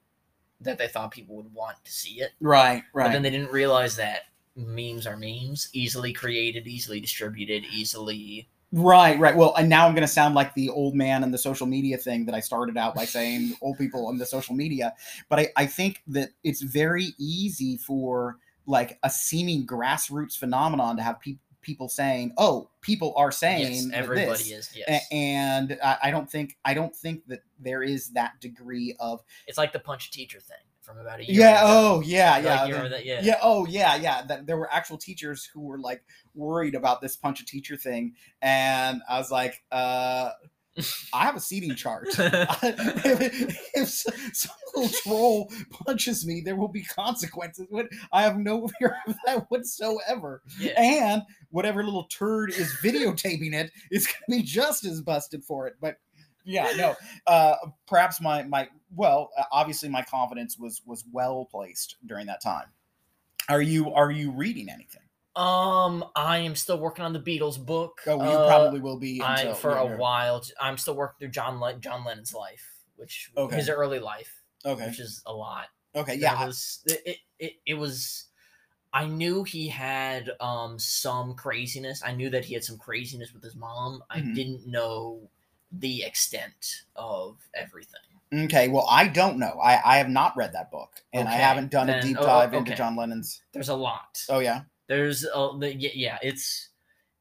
that 0.60 0.78
they 0.78 0.88
thought 0.88 1.10
people 1.10 1.36
would 1.36 1.52
want 1.52 1.76
to 1.84 1.92
see 1.92 2.20
it. 2.20 2.32
right, 2.40 2.82
But 2.98 2.98
right, 2.98 3.12
then 3.12 3.22
they 3.22 3.30
didn't 3.30 3.52
realize 3.52 3.96
that 3.96 4.22
memes 4.54 5.06
are 5.06 5.16
memes, 5.16 5.68
easily 5.72 6.12
created, 6.12 6.66
easily 6.66 7.00
distributed, 7.00 7.64
easily. 7.66 8.48
right, 8.72 9.18
right. 9.18 9.36
Well, 9.36 9.54
and 9.56 9.68
now 9.68 9.86
I'm 9.86 9.94
going 9.94 10.06
to 10.06 10.12
sound 10.12 10.34
like 10.34 10.54
the 10.54 10.70
old 10.70 10.94
man 10.94 11.22
in 11.22 11.30
the 11.30 11.38
social 11.38 11.66
media 11.66 11.98
thing 11.98 12.24
that 12.26 12.34
I 12.34 12.40
started 12.40 12.76
out 12.76 12.94
by 12.94 13.04
saying 13.04 13.54
old 13.62 13.78
people 13.78 14.06
on 14.06 14.18
the 14.18 14.26
social 14.26 14.54
media, 14.54 14.94
but 15.28 15.38
I, 15.38 15.48
I 15.56 15.66
think 15.66 16.02
that 16.08 16.30
it's 16.42 16.62
very 16.62 17.14
easy 17.18 17.76
for 17.76 18.38
like 18.66 18.98
a 19.02 19.10
seeming 19.10 19.66
grassroots 19.66 20.36
phenomenon 20.36 20.96
to 20.96 21.02
have 21.02 21.20
people 21.20 21.40
people 21.66 21.88
saying, 21.88 22.32
"Oh, 22.38 22.70
people 22.80 23.12
are 23.16 23.32
saying 23.32 23.72
Yes, 23.72 23.90
everybody 23.92 24.44
this." 24.44 24.70
is. 24.70 24.70
Yes, 24.76 25.04
and 25.10 25.76
I, 25.82 26.12
don't 26.12 26.30
think 26.30 26.56
I 26.64 26.72
don't 26.74 26.94
think 26.94 27.26
that 27.26 27.40
there 27.58 27.82
is 27.82 28.10
that 28.10 28.40
degree 28.40 28.94
of 29.00 29.22
it's 29.48 29.58
like 29.58 29.72
the 29.72 29.80
punch 29.80 30.06
a 30.06 30.10
teacher 30.12 30.38
thing 30.38 30.56
from 30.80 30.98
about 30.98 31.18
a 31.18 31.24
year. 31.24 31.40
yeah 31.40 31.58
ago. 31.62 31.66
oh 31.68 32.00
yeah 32.02 32.38
yeah 32.38 32.66
the- 32.82 32.88
that? 32.88 33.04
Yeah. 33.04 33.20
yeah 33.20 33.38
oh 33.42 33.66
yeah 33.66 33.96
yeah 33.96 34.22
that 34.22 34.46
there 34.46 34.56
were 34.56 34.72
actual 34.72 34.96
teachers 34.96 35.44
who 35.44 35.60
were 35.60 35.80
like 35.80 36.04
worried 36.36 36.76
about 36.76 37.00
this 37.00 37.16
punch 37.16 37.40
a 37.40 37.44
teacher 37.44 37.76
thing 37.76 38.14
and 38.40 39.02
i 39.08 39.18
was 39.18 39.32
like 39.32 39.64
uh 39.72 40.30
i 41.12 41.24
have 41.24 41.36
a 41.36 41.40
seating 41.40 41.74
chart. 41.74 42.06
If, 42.18 43.74
if 43.74 44.36
some 44.36 44.54
little 44.74 44.90
troll 45.02 45.52
punches 45.70 46.26
me 46.26 46.42
there 46.44 46.56
will 46.56 46.68
be 46.68 46.82
consequences. 46.82 47.66
I 48.12 48.22
have 48.22 48.36
no 48.36 48.68
fear 48.78 48.96
of 49.06 49.14
that 49.26 49.46
whatsoever. 49.50 50.42
Yeah. 50.58 50.72
and 50.76 51.22
whatever 51.50 51.82
little 51.82 52.04
turd 52.04 52.50
is 52.50 52.72
videotaping 52.82 53.54
it 53.54 53.70
is 53.90 54.06
going 54.06 54.38
to 54.40 54.42
be 54.42 54.42
just 54.42 54.84
as 54.84 55.00
busted 55.00 55.44
for 55.44 55.66
it. 55.66 55.74
But 55.80 55.96
yeah 56.44 56.72
no 56.76 56.94
uh 57.26 57.56
perhaps 57.88 58.20
my 58.20 58.44
my 58.44 58.68
well 58.94 59.30
uh, 59.36 59.42
obviously 59.50 59.88
my 59.88 60.02
confidence 60.02 60.56
was 60.58 60.80
was 60.86 61.04
well 61.12 61.46
placed 61.50 61.96
during 62.06 62.26
that 62.26 62.42
time. 62.42 62.66
Are 63.48 63.62
you 63.62 63.92
are 63.92 64.10
you 64.10 64.30
reading 64.30 64.68
anything 64.68 65.02
Um, 65.36 66.04
I 66.16 66.38
am 66.38 66.54
still 66.54 66.78
working 66.78 67.04
on 67.04 67.12
the 67.12 67.20
Beatles 67.20 67.64
book. 67.64 68.00
oh 68.06 68.14
you 68.22 68.36
Uh, 68.36 68.46
probably 68.46 68.80
will 68.80 68.98
be 68.98 69.20
I 69.22 69.52
for 69.54 69.76
a 69.76 69.96
while. 69.98 70.42
I'm 70.60 70.78
still 70.78 70.96
working 70.96 71.16
through 71.20 71.32
John 71.32 71.60
Le- 71.60 71.78
John 71.78 72.04
Lennon's 72.04 72.32
life, 72.34 72.66
which 72.96 73.30
Okay. 73.36 73.56
his 73.56 73.68
early 73.68 73.98
life, 73.98 74.42
okay 74.64 74.86
which 74.86 74.98
is 74.98 75.22
a 75.26 75.32
lot. 75.32 75.66
okay 75.94 76.14
yeah 76.14 76.34
I- 76.34 76.46
was 76.46 76.80
it, 76.86 77.02
it, 77.06 77.16
it, 77.38 77.52
it 77.66 77.74
was. 77.74 78.24
I 78.92 79.04
knew 79.04 79.44
he 79.44 79.68
had 79.68 80.30
um 80.40 80.78
some 80.78 81.34
craziness. 81.34 82.02
I 82.02 82.12
knew 82.12 82.30
that 82.30 82.46
he 82.46 82.54
had 82.54 82.64
some 82.64 82.78
craziness 82.78 83.34
with 83.34 83.42
his 83.42 83.54
mom. 83.56 84.02
I 84.08 84.20
Mhm. 84.20 84.34
didn't 84.34 84.66
know 84.66 85.28
the 85.72 86.02
extent 86.04 86.84
of 86.94 87.36
everything. 87.52 88.00
okay 88.32 88.68
well 88.68 88.86
i 88.88 89.06
don't 89.06 89.36
know 89.38 89.58
i 89.62 89.80
i 89.84 89.98
have 89.98 90.08
not 90.08 90.36
read 90.36 90.52
that 90.52 90.70
book 90.70 91.02
and 91.12 91.28
i 91.28 91.32
haven't 91.32 91.70
done 91.70 91.88
a 91.90 92.00
deep 92.02 92.16
oh, 92.18 92.22
oh, 92.22 92.26
dive 92.26 92.54
into 92.54 92.74
john 92.74 92.96
lennon's 92.96 93.42
There's 93.52 93.68
a 93.68 93.74
lot. 93.74 94.24
oh 94.28 94.38
yeah 94.40 94.62
There's 94.88 95.24
uh, 95.24 95.56
the, 95.58 95.74
yeah, 95.74 96.18
it's 96.22 96.70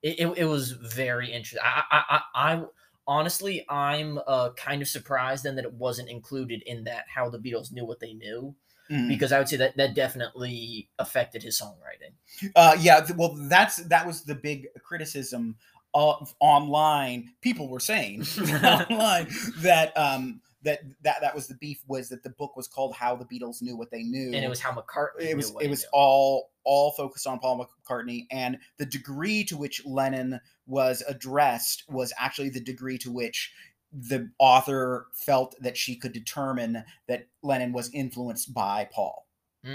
it, 0.01 0.19
it, 0.19 0.37
it 0.39 0.45
was 0.45 0.71
very 0.71 1.31
interesting. 1.31 1.61
I, 1.63 1.83
I, 1.91 2.03
I, 2.35 2.53
I 2.53 2.63
honestly, 3.07 3.65
I'm 3.69 4.19
uh, 4.27 4.51
kind 4.51 4.81
of 4.81 4.87
surprised 4.87 5.43
then 5.43 5.55
that 5.55 5.65
it 5.65 5.73
wasn't 5.73 6.09
included 6.09 6.61
in 6.63 6.83
that 6.85 7.05
how 7.13 7.29
the 7.29 7.39
Beatles 7.39 7.71
knew 7.71 7.85
what 7.85 7.99
they 7.99 8.13
knew 8.13 8.55
Mhm. 8.91 9.07
because 9.07 9.31
I 9.31 9.39
would 9.39 9.49
say 9.49 9.57
that 9.57 9.75
that 9.77 9.95
definitely 9.95 10.89
affected 10.99 11.41
his 11.41 11.59
songwriting. 11.59 12.13
Uh, 12.55 12.77
yeah, 12.79 12.99
th- 13.01 13.17
well, 13.17 13.33
that's 13.49 13.77
that 13.77 14.05
was 14.05 14.23
the 14.23 14.35
big 14.35 14.67
criticism 14.83 15.55
of 15.95 16.35
online. 16.39 17.33
People 17.41 17.67
were 17.67 17.79
saying 17.79 18.25
online 18.63 19.27
that 19.61 19.91
um 19.97 20.39
that 20.65 20.81
that 21.03 21.21
that 21.21 21.33
was 21.33 21.47
the 21.47 21.55
beef 21.55 21.81
was 21.87 22.09
that 22.09 22.21
the 22.23 22.29
book 22.31 22.55
was 22.57 22.67
called 22.67 22.93
"How 22.93 23.15
the 23.15 23.25
Beatles 23.25 23.61
Knew 23.61 23.77
What 23.77 23.89
They 23.91 24.03
Knew," 24.03 24.33
And 24.33 24.43
it 24.43 24.49
was 24.49 24.59
how 24.59 24.71
McCartney. 24.73 25.21
it 25.21 25.35
was 25.37 25.53
it 25.61 25.69
was 25.69 25.83
knew. 25.83 25.89
all 25.93 26.51
all 26.65 26.91
focused 26.91 27.25
on 27.27 27.39
Paul 27.39 27.65
McCartney, 27.87 28.25
and 28.31 28.57
the 28.77 28.85
degree 28.85 29.43
to 29.45 29.55
which 29.55 29.85
Lennon 29.85 30.39
was 30.67 31.01
addressed 31.07 31.83
was 31.87 32.11
actually 32.17 32.49
the 32.49 32.59
degree 32.59 32.97
to 32.99 33.11
which 33.11 33.53
the 33.93 34.29
author 34.39 35.07
felt 35.13 35.55
that 35.61 35.77
she 35.77 35.95
could 35.95 36.11
determine 36.11 36.83
that 37.07 37.27
Lennon 37.43 37.71
was 37.71 37.89
influenced 37.93 38.53
by 38.53 38.89
Paul. 38.91 39.27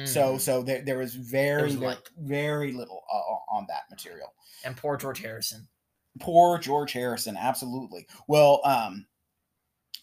So 0.05 0.35
Mhm. 0.37 0.41
so 0.41 0.63
there, 0.63 0.83
there 0.83 0.99
was 0.99 1.15
very 1.15 1.63
was 1.65 1.79
there- 1.81 1.97
very 2.19 2.73
little 2.73 3.03
uh, 3.13 3.55
on 3.57 3.67
that 3.69 3.85
material. 3.91 4.35
and 4.65 4.77
poor 4.77 4.97
George 4.97 5.21
Harrison. 5.21 5.69
Poor 6.21 6.59
George 6.59 6.93
Harrison, 6.93 7.37
absolutely. 7.37 8.07
Well, 8.29 8.61
um, 8.65 9.07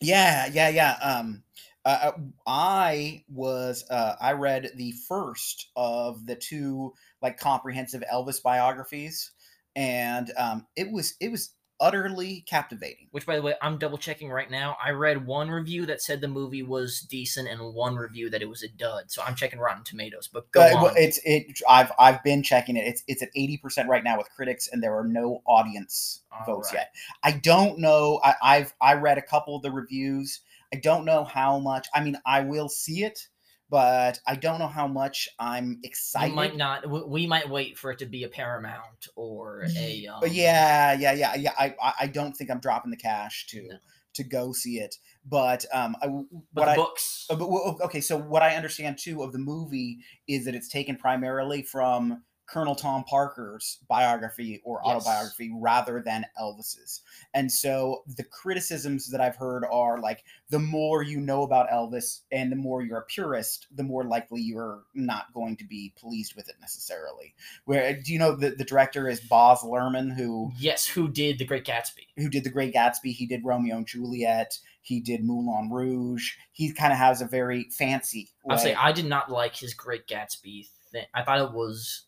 yeah, 0.01 0.47
yeah, 0.51 0.69
yeah. 0.69 0.91
Um, 1.01 1.43
uh, 1.85 2.11
I 2.45 3.23
was 3.29 3.85
uh, 3.89 4.15
I 4.19 4.33
read 4.33 4.71
the 4.75 4.91
first 5.07 5.69
of 5.75 6.25
the 6.25 6.35
two 6.35 6.93
like 7.21 7.39
comprehensive 7.39 8.03
Elvis 8.11 8.41
biographies, 8.43 9.31
and 9.75 10.31
um, 10.37 10.67
it 10.75 10.91
was 10.91 11.15
it 11.21 11.31
was 11.31 11.51
utterly 11.79 12.41
captivating. 12.47 13.07
Which, 13.11 13.25
by 13.25 13.35
the 13.35 13.41
way, 13.41 13.55
I'm 13.61 13.77
double 13.77 13.97
checking 13.97 14.29
right 14.29 14.49
now. 14.49 14.77
I 14.83 14.91
read 14.91 15.25
one 15.25 15.49
review 15.49 15.85
that 15.87 16.01
said 16.01 16.21
the 16.21 16.27
movie 16.27 16.63
was 16.63 17.01
decent, 17.01 17.47
and 17.47 17.73
one 17.73 17.95
review 17.95 18.29
that 18.29 18.41
it 18.41 18.49
was 18.49 18.63
a 18.63 18.67
dud. 18.67 19.11
So 19.11 19.21
I'm 19.23 19.35
checking 19.35 19.59
Rotten 19.59 19.83
Tomatoes. 19.83 20.27
But 20.31 20.51
go 20.51 20.61
Uh, 20.61 20.75
on. 20.75 20.93
it's 20.97 21.19
it. 21.23 21.59
I've 21.67 21.91
I've 21.99 22.23
been 22.23 22.43
checking 22.43 22.75
it. 22.77 22.87
It's 22.87 23.03
it's 23.07 23.21
at 23.21 23.29
eighty 23.35 23.57
percent 23.57 23.89
right 23.89 24.03
now 24.03 24.17
with 24.17 24.29
critics, 24.35 24.67
and 24.71 24.81
there 24.81 24.97
are 24.97 25.07
no 25.07 25.41
audience 25.45 26.21
All 26.31 26.45
votes 26.45 26.73
right. 26.73 26.79
yet. 26.79 26.95
I 27.23 27.31
don't 27.31 27.79
know. 27.79 28.19
I, 28.23 28.35
I've 28.41 28.73
I 28.81 28.93
read 28.93 29.17
a 29.17 29.21
couple 29.23 29.55
of 29.55 29.61
the 29.61 29.71
reviews. 29.71 30.41
I 30.73 30.77
don't 30.77 31.05
know 31.05 31.23
how 31.23 31.59
much. 31.59 31.87
I 31.93 32.03
mean, 32.03 32.17
I 32.25 32.41
will 32.41 32.67
see 32.69 33.03
it, 33.03 33.27
but 33.69 34.19
I 34.25 34.35
don't 34.35 34.59
know 34.59 34.67
how 34.67 34.87
much 34.87 35.27
I'm 35.39 35.79
excited. 35.83 36.29
You 36.29 36.35
might 36.35 36.55
not. 36.55 37.09
We 37.09 37.27
might 37.27 37.49
wait 37.49 37.77
for 37.77 37.91
it 37.91 37.99
to 37.99 38.05
be 38.05 38.23
a 38.23 38.29
Paramount 38.29 39.07
or 39.15 39.63
a. 39.75 40.07
Um, 40.07 40.21
yeah, 40.31 40.93
yeah, 40.93 41.13
yeah, 41.13 41.35
yeah. 41.35 41.53
I 41.59 41.75
I- 41.81 41.93
I 42.01 42.07
don't 42.07 42.35
think 42.35 42.49
I'm 42.49 42.59
dropping 42.59 42.91
the 42.91 42.97
cash 42.97 43.45
to 43.47 43.61
No. 43.67 43.77
to 44.15 44.23
go 44.23 44.53
see 44.53 44.79
it. 44.79 44.95
But 45.25 45.65
um, 45.73 45.95
I, 46.01 46.07
But 46.07 46.15
what 46.53 46.65
the 46.65 46.71
I 46.71 46.75
books. 46.75 47.25
Uh, 47.29 47.35
but 47.35 47.45
okay, 47.85 48.01
so 48.01 48.17
what 48.17 48.41
I 48.41 48.55
understand 48.55 48.97
too 48.97 49.21
of 49.23 49.33
the 49.33 49.39
movie 49.39 49.97
is 50.27 50.45
that 50.45 50.55
it's 50.55 50.69
taken 50.69 50.95
primarily 50.95 51.61
from 51.63 52.23
Colonel 52.47 52.75
Tom 52.75 53.03
Parker's 53.03 53.79
biography 53.89 54.61
or 54.63 54.81
Yes. 54.85 54.95
autobiography 54.95 55.51
rather 55.53 56.01
than 56.01 56.25
Elvis's. 56.41 57.01
And 57.33 57.51
so 57.51 58.03
the 58.15 58.23
criticisms 58.23 59.09
that 59.11 59.19
I've 59.21 59.35
heard 59.35 59.65
are 59.69 59.99
like 59.99 60.23
the 60.49 60.59
more 60.59 61.03
you 61.03 61.19
know 61.19 61.43
about 61.43 61.69
Elvis 61.69 62.21
and 62.31 62.51
the 62.51 62.55
more 62.55 62.81
you're 62.81 62.99
a 62.99 63.05
purist, 63.05 63.67
the 63.75 63.83
more 63.83 64.05
likely 64.05 64.41
you're 64.41 64.83
not 64.93 65.33
going 65.33 65.57
to 65.57 65.65
be 65.65 65.93
pleased 65.97 66.35
with 66.35 66.47
it 66.49 66.55
necessarily. 66.61 67.35
Where 67.65 67.93
do 68.01 68.13
you 68.13 68.19
know 68.19 68.35
the, 68.35 68.51
the 68.51 68.63
director 68.63 69.09
is 69.09 69.19
Baz 69.19 69.59
Luhrmann 69.59 70.15
who 70.15 70.51
Yes, 70.57 70.87
who 70.87 71.09
did 71.09 71.39
The 71.39 71.45
Great 71.45 71.65
Gatsby? 71.65 72.07
who 72.15 72.29
did 72.29 72.43
The 72.45 72.49
Great 72.49 72.73
Gatsby. 72.73 73.11
He 73.13 73.25
did 73.27 73.43
Romeo 73.43 73.77
and 73.77 73.85
Juliet. 73.87 74.57
He 74.81 75.01
did 75.01 75.21
Moulin 75.23 75.69
Rouge. 75.69 76.31
He 76.53 76.71
kind 76.71 76.93
of 76.93 76.97
has 76.99 77.21
a 77.21 77.25
very 77.25 77.65
fancy. 77.71 78.29
I'll 78.49 78.57
say. 78.57 78.73
I 78.73 78.93
did 78.93 79.05
not 79.05 79.29
like 79.29 79.53
his 79.53 79.73
Great 79.73 80.07
Gatsby 80.07 80.67
thing. 80.93 81.05
I 81.13 81.23
thought 81.23 81.39
it 81.41 81.51
was 81.51 82.05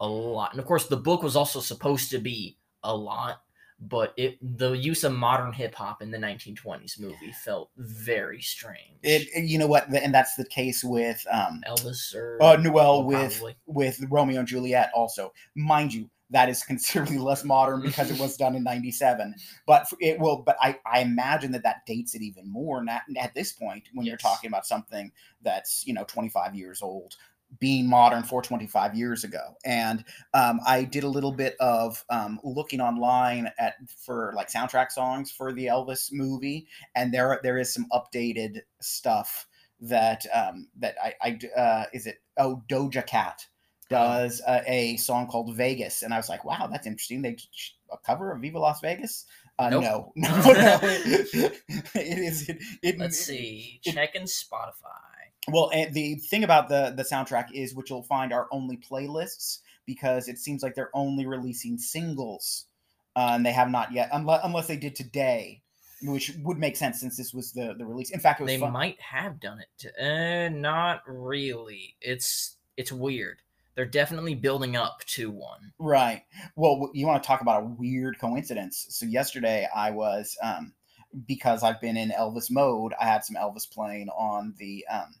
a 0.00 0.06
lot, 0.06 0.52
and 0.52 0.60
of 0.60 0.66
course, 0.66 0.86
the 0.86 0.96
book 0.96 1.22
was 1.22 1.36
also 1.36 1.60
supposed 1.60 2.10
to 2.10 2.18
be 2.18 2.56
a 2.82 2.94
lot. 2.94 3.42
But 3.82 4.12
it 4.18 4.36
the 4.42 4.72
use 4.72 5.04
of 5.04 5.12
modern 5.14 5.54
hip 5.54 5.74
hop 5.74 6.02
in 6.02 6.10
the 6.10 6.18
1920s 6.18 7.00
movie 7.00 7.32
felt 7.44 7.70
very 7.78 8.42
strange. 8.42 8.98
It, 9.02 9.28
it- 9.34 9.44
you 9.44 9.58
know 9.58 9.66
what, 9.66 9.88
and 9.88 10.12
that's 10.12 10.34
the 10.34 10.44
case 10.44 10.84
with 10.84 11.24
um, 11.32 11.62
Elvis 11.66 12.14
or 12.14 12.42
uh, 12.42 12.56
Noel 12.56 13.04
with 13.04 13.38
probably. 13.38 13.56
with 13.66 14.04
Romeo 14.10 14.40
and 14.40 14.48
Juliet. 14.48 14.90
Also, 14.94 15.32
mind 15.54 15.94
you, 15.94 16.10
that 16.28 16.50
is 16.50 16.62
considerably 16.72 17.16
less 17.16 17.42
modern 17.42 17.80
because 17.80 18.10
it 18.10 18.20
was 18.20 18.36
done 18.36 18.54
in 18.54 18.62
97 18.62 19.34
but 19.66 19.86
it 19.98 20.18
will 20.20 20.42
but 20.42 20.56
i 20.60 20.78
i 20.86 21.00
imagine 21.00 21.50
that 21.52 21.62
that 21.62 21.84
dates 21.86 22.14
it 22.14 22.22
even 22.22 22.48
more 22.50 22.84
not, 22.84 23.02
at 23.18 23.34
this 23.34 23.52
point 23.52 23.84
when 23.94 24.06
you're 24.06 24.16
talking 24.16 24.48
about 24.48 24.64
something 24.66 25.10
that's 25.42 25.84
you 25.86 25.92
know 25.94 26.04
25 26.04 26.54
years 26.54 26.82
old 26.82 27.16
being 27.58 27.88
modern 27.88 28.22
for 28.22 28.40
25 28.42 28.94
years 28.94 29.24
ago 29.24 29.54
and 29.64 30.04
um, 30.34 30.60
i 30.66 30.84
did 30.84 31.02
a 31.04 31.08
little 31.08 31.32
bit 31.32 31.56
of 31.58 32.04
um, 32.10 32.38
looking 32.44 32.80
online 32.80 33.50
at 33.58 33.74
for 34.04 34.32
like 34.36 34.48
soundtrack 34.48 34.90
songs 34.92 35.30
for 35.32 35.52
the 35.52 35.66
elvis 35.66 36.12
movie 36.12 36.66
and 36.94 37.12
there 37.12 37.40
there 37.42 37.58
is 37.58 37.74
some 37.74 37.86
updated 37.92 38.60
stuff 38.80 39.46
that 39.80 40.24
um 40.34 40.68
that 40.78 40.94
i 41.02 41.14
i 41.22 41.38
uh 41.58 41.84
is 41.92 42.06
it 42.06 42.22
oh 42.38 42.62
doja 42.68 43.04
cat 43.06 43.44
does 43.88 44.40
uh, 44.46 44.60
a 44.68 44.96
song 44.98 45.26
called 45.26 45.56
vegas 45.56 46.02
and 46.02 46.14
i 46.14 46.16
was 46.16 46.28
like 46.28 46.44
wow 46.44 46.68
that's 46.70 46.86
interesting 46.86 47.20
they 47.22 47.36
a 47.90 47.98
cover 47.98 48.30
of 48.30 48.40
viva 48.40 48.58
las 48.58 48.80
vegas 48.80 49.24
uh, 49.58 49.68
Nope. 49.68 49.82
no 49.82 50.12
no 50.16 50.28
no 50.28 50.78
it 50.82 51.52
is 51.94 52.48
it, 52.48 52.58
it, 52.82 52.98
Let's 52.98 53.18
see. 53.18 53.80
it- 53.84 53.92
Checking 53.92 54.22
Spotify. 54.22 55.09
Well, 55.52 55.70
the 55.92 56.16
thing 56.16 56.44
about 56.44 56.68
the 56.68 56.92
the 56.96 57.02
soundtrack 57.04 57.46
is, 57.52 57.74
which 57.74 57.90
you'll 57.90 58.02
find 58.02 58.32
are 58.32 58.48
only 58.50 58.76
playlists 58.76 59.58
because 59.86 60.28
it 60.28 60.38
seems 60.38 60.62
like 60.62 60.74
they're 60.74 60.90
only 60.94 61.26
releasing 61.26 61.78
singles, 61.78 62.66
uh, 63.16 63.30
and 63.34 63.44
they 63.44 63.52
have 63.52 63.70
not 63.70 63.92
yet, 63.92 64.08
unless 64.12 64.40
unless 64.44 64.66
they 64.66 64.76
did 64.76 64.94
today, 64.94 65.62
which 66.02 66.32
would 66.42 66.58
make 66.58 66.76
sense 66.76 67.00
since 67.00 67.16
this 67.16 67.32
was 67.34 67.52
the 67.52 67.74
the 67.76 67.84
release. 67.84 68.10
In 68.10 68.20
fact, 68.20 68.40
it 68.40 68.44
was 68.44 68.52
They 68.52 68.58
fun- 68.60 68.72
might 68.72 69.00
have 69.00 69.40
done 69.40 69.58
it. 69.60 69.68
To, 69.78 69.88
uh, 70.04 70.48
not 70.50 71.02
really. 71.06 71.96
It's 72.00 72.56
it's 72.76 72.92
weird. 72.92 73.38
They're 73.76 73.86
definitely 73.86 74.34
building 74.34 74.76
up 74.76 75.04
to 75.14 75.30
one. 75.30 75.72
right. 75.78 76.22
Well, 76.56 76.90
you 76.92 77.06
want 77.06 77.22
to 77.22 77.26
talk 77.26 77.40
about 77.40 77.62
a 77.62 77.66
weird 77.66 78.18
coincidence? 78.18 78.86
So 78.90 79.06
yesterday, 79.06 79.68
I 79.74 79.90
was 79.92 80.36
um, 80.42 80.74
because 81.26 81.62
I've 81.62 81.80
been 81.80 81.96
in 81.96 82.10
Elvis 82.10 82.50
mode. 82.50 82.92
I 83.00 83.06
had 83.06 83.24
some 83.24 83.36
Elvis 83.36 83.70
playing 83.70 84.08
on 84.10 84.54
the 84.58 84.84
um, 84.92 85.14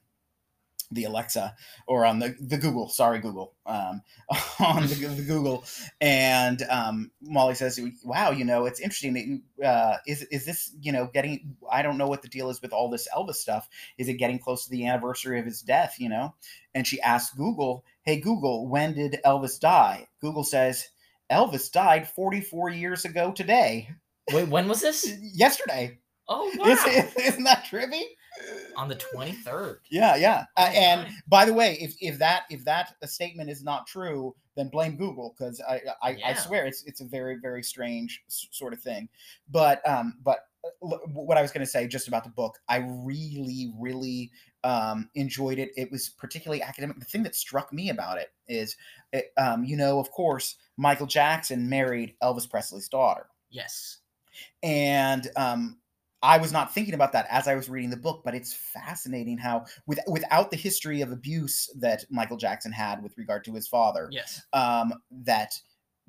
the 0.90 1.04
Alexa 1.04 1.54
or 1.86 2.04
on 2.04 2.18
the 2.18 2.34
the 2.40 2.58
Google. 2.58 2.88
Sorry, 2.88 3.20
Google. 3.20 3.54
Um, 3.66 4.02
on 4.60 4.86
the, 4.86 4.94
the 4.94 5.22
Google, 5.22 5.64
and 6.00 6.62
um, 6.68 7.10
Molly 7.22 7.54
says, 7.54 7.80
"Wow, 8.04 8.30
you 8.30 8.44
know, 8.44 8.66
it's 8.66 8.80
interesting 8.80 9.14
that 9.14 9.24
you 9.26 9.64
uh, 9.64 9.98
is 10.06 10.22
is 10.24 10.44
this 10.44 10.74
you 10.80 10.92
know 10.92 11.08
getting? 11.12 11.56
I 11.70 11.82
don't 11.82 11.98
know 11.98 12.08
what 12.08 12.22
the 12.22 12.28
deal 12.28 12.50
is 12.50 12.60
with 12.60 12.72
all 12.72 12.90
this 12.90 13.08
Elvis 13.16 13.36
stuff. 13.36 13.68
Is 13.98 14.08
it 14.08 14.14
getting 14.14 14.38
close 14.38 14.64
to 14.64 14.70
the 14.70 14.86
anniversary 14.86 15.38
of 15.38 15.46
his 15.46 15.62
death? 15.62 15.96
You 15.98 16.08
know?" 16.08 16.34
And 16.74 16.86
she 16.86 17.00
asked 17.00 17.36
Google, 17.36 17.84
"Hey 18.02 18.18
Google, 18.20 18.68
when 18.68 18.94
did 18.94 19.20
Elvis 19.24 19.58
die?" 19.60 20.08
Google 20.20 20.44
says, 20.44 20.88
"Elvis 21.30 21.70
died 21.70 22.08
44 22.08 22.70
years 22.70 23.04
ago 23.04 23.32
today, 23.32 23.90
Wait, 24.32 24.48
when 24.48 24.68
was 24.68 24.80
this? 24.80 25.12
yesterday. 25.34 25.98
Oh 26.28 26.50
wow! 26.58 26.66
Is, 26.66 26.84
isn't 27.16 27.44
that 27.44 27.66
trippy?" 27.70 28.02
On 28.76 28.88
the 28.88 28.94
twenty 28.94 29.32
third. 29.32 29.80
Yeah, 29.90 30.16
yeah. 30.16 30.44
Uh, 30.56 30.68
Oh, 30.70 30.78
and 30.78 31.08
by 31.28 31.44
the 31.44 31.52
way, 31.52 31.76
if, 31.80 31.94
if 32.00 32.18
that 32.18 32.44
if 32.50 32.64
that 32.64 32.94
statement 33.10 33.50
is 33.50 33.62
not 33.62 33.86
true, 33.86 34.34
then 34.56 34.68
blame 34.68 34.96
Google 34.96 35.34
because 35.36 35.60
I 35.68 35.80
I, 36.02 36.18
I 36.24 36.34
swear 36.34 36.66
it's 36.66 36.82
it's 36.84 37.00
a 37.00 37.04
very 37.06 37.36
very 37.36 37.62
strange 37.62 38.22
sort 38.28 38.72
of 38.72 38.80
thing. 38.80 39.08
But 39.50 39.86
um, 39.88 40.18
but 40.22 40.40
uh, 40.64 40.68
l- 40.82 41.00
what 41.12 41.38
I 41.38 41.42
was 41.42 41.50
going 41.52 41.64
to 41.64 41.70
say 41.70 41.86
just 41.86 42.08
about 42.08 42.24
the 42.24 42.30
book, 42.30 42.58
I 42.68 42.78
really 42.88 43.72
really 43.78 44.30
um 44.62 45.08
enjoyed 45.14 45.58
it. 45.58 45.70
It 45.76 45.90
was 45.90 46.10
particularly 46.10 46.62
academic. 46.62 46.98
The 46.98 47.06
thing 47.06 47.22
that 47.24 47.34
struck 47.34 47.72
me 47.72 47.88
about 47.90 48.18
it 48.18 48.32
is, 48.48 48.76
it, 49.12 49.32
um, 49.38 49.64
you 49.64 49.76
know, 49.76 49.98
of 49.98 50.10
course, 50.10 50.56
Michael 50.76 51.06
Jackson 51.06 51.68
married 51.68 52.14
Elvis 52.22 52.48
Presley's 52.48 52.88
daughter 52.88 53.26
Yes. 53.50 53.98
and 54.62 55.28
um, 55.36 55.78
I 56.22 56.38
was 56.38 56.52
not 56.52 56.74
thinking 56.74 56.94
about 56.94 57.12
that 57.12 57.26
as 57.30 57.48
I 57.48 57.54
was 57.54 57.68
reading 57.70 57.90
the 57.90 57.96
book, 57.96 58.22
but 58.24 58.34
it's 58.34 58.52
fascinating 58.52 59.38
how, 59.38 59.64
with, 59.86 59.98
without 60.06 60.50
the 60.50 60.56
history 60.56 61.00
of 61.00 61.12
abuse 61.12 61.70
that 61.78 62.04
Michael 62.10 62.36
Jackson 62.36 62.72
had 62.72 63.02
with 63.02 63.16
regard 63.16 63.44
to 63.44 63.54
his 63.54 63.66
father, 63.68 64.08
Yes. 64.12 64.42
um, 64.52 64.92
that 65.10 65.58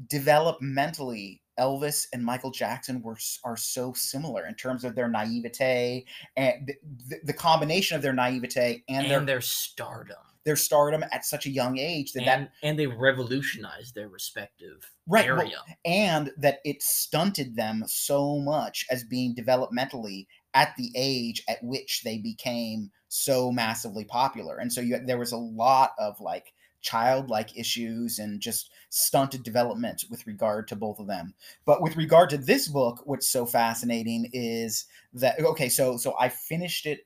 developmentally 0.07 1.39
Elvis 1.59 2.07
and 2.13 2.23
Michael 2.25 2.51
Jackson 2.51 3.01
were 3.01 3.17
are 3.43 3.57
so 3.57 3.93
similar 3.93 4.47
in 4.47 4.55
terms 4.55 4.83
of 4.83 4.95
their 4.95 5.07
naivete 5.07 6.05
and 6.35 6.67
the, 6.67 6.75
the, 7.07 7.19
the 7.25 7.33
combination 7.33 7.95
of 7.95 8.01
their 8.01 8.13
naivete 8.13 8.83
and, 8.89 9.03
And, 9.05 9.11
their 9.11 9.25
their 9.25 9.41
stardom. 9.41 10.17
Their 10.43 10.55
stardom 10.55 11.03
at 11.11 11.25
such 11.25 11.45
a 11.45 11.49
young 11.49 11.77
age 11.77 12.13
that 12.13 12.21
And, 12.21 12.27
that 12.45 12.51
and 12.63 12.79
they 12.79 12.87
revolutionized 12.87 13.95
their 13.95 14.09
respective 14.09 14.91
Right, 15.07 15.27
well, 15.29 15.39
area. 15.41 15.57
and 15.85 16.31
that 16.37 16.59
it 16.65 16.81
stunted 16.81 17.55
them 17.55 17.83
so 17.87 18.39
much 18.39 18.85
as 18.89 19.03
being 19.03 19.35
developmentally 19.35 20.27
at 20.53 20.75
the 20.77 20.91
age 20.95 21.43
at 21.47 21.63
which 21.63 22.01
they 22.03 22.17
became 22.17 22.91
so 23.07 23.51
massively 23.51 24.05
popular 24.05 24.57
and 24.57 24.71
so 24.71 24.79
you, 24.81 24.97
there 25.05 25.17
was 25.17 25.31
a 25.33 25.37
lot 25.37 25.91
of 25.99 26.19
like 26.21 26.53
childlike 26.81 27.55
issues 27.57 28.17
and 28.19 28.41
just 28.41 28.71
stunted 28.89 29.43
development 29.43 30.03
with 30.09 30.25
regard 30.25 30.67
to 30.67 30.75
both 30.75 30.97
of 30.99 31.07
them 31.07 31.33
but 31.65 31.81
with 31.81 31.95
regard 31.95 32.29
to 32.29 32.37
this 32.37 32.67
book 32.67 33.01
what's 33.05 33.27
so 33.29 33.45
fascinating 33.45 34.29
is 34.33 34.85
that 35.13 35.39
okay 35.41 35.69
so 35.69 35.97
so 35.97 36.15
i 36.19 36.27
finished 36.27 36.85
it 36.85 37.01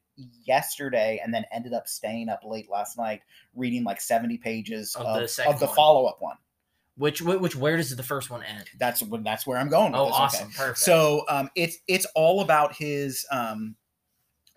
yesterday 0.46 1.20
and 1.24 1.34
then 1.34 1.46
ended 1.52 1.74
up 1.74 1.88
staying 1.88 2.30
up 2.30 2.40
late 2.46 2.70
last 2.70 2.98
night 2.98 3.22
reading 3.56 3.84
like 3.84 4.00
70 4.02 4.38
pages 4.38 4.96
Of 4.96 5.06
of, 5.06 5.16
the 5.36 5.50
of, 5.50 5.60
the 5.60 5.66
one. 5.66 5.76
follow-up 5.76 6.18
one 6.20 6.38
Which, 6.98 7.22
which 7.22 7.56
where 7.56 7.78
does 7.78 7.96
the 7.96 8.04
first 8.04 8.30
one 8.30 8.44
end? 8.44 8.66
that's 8.80 9.02
what 9.04 9.24
that's 9.24 9.46
where 9.46 9.58
I'm 9.58 9.70
going. 9.70 9.92
With 9.92 10.02
Oh, 10.02 10.06
this, 10.06 10.14
okay. 10.16 10.24
awesome! 10.24 10.50
Perfect. 10.52 10.78
So 10.80 11.26
um, 11.30 11.50
it's 11.56 11.78
it's 11.88 12.06
all 12.16 12.42
about 12.42 12.74
his 12.76 13.26
um, 13.32 13.76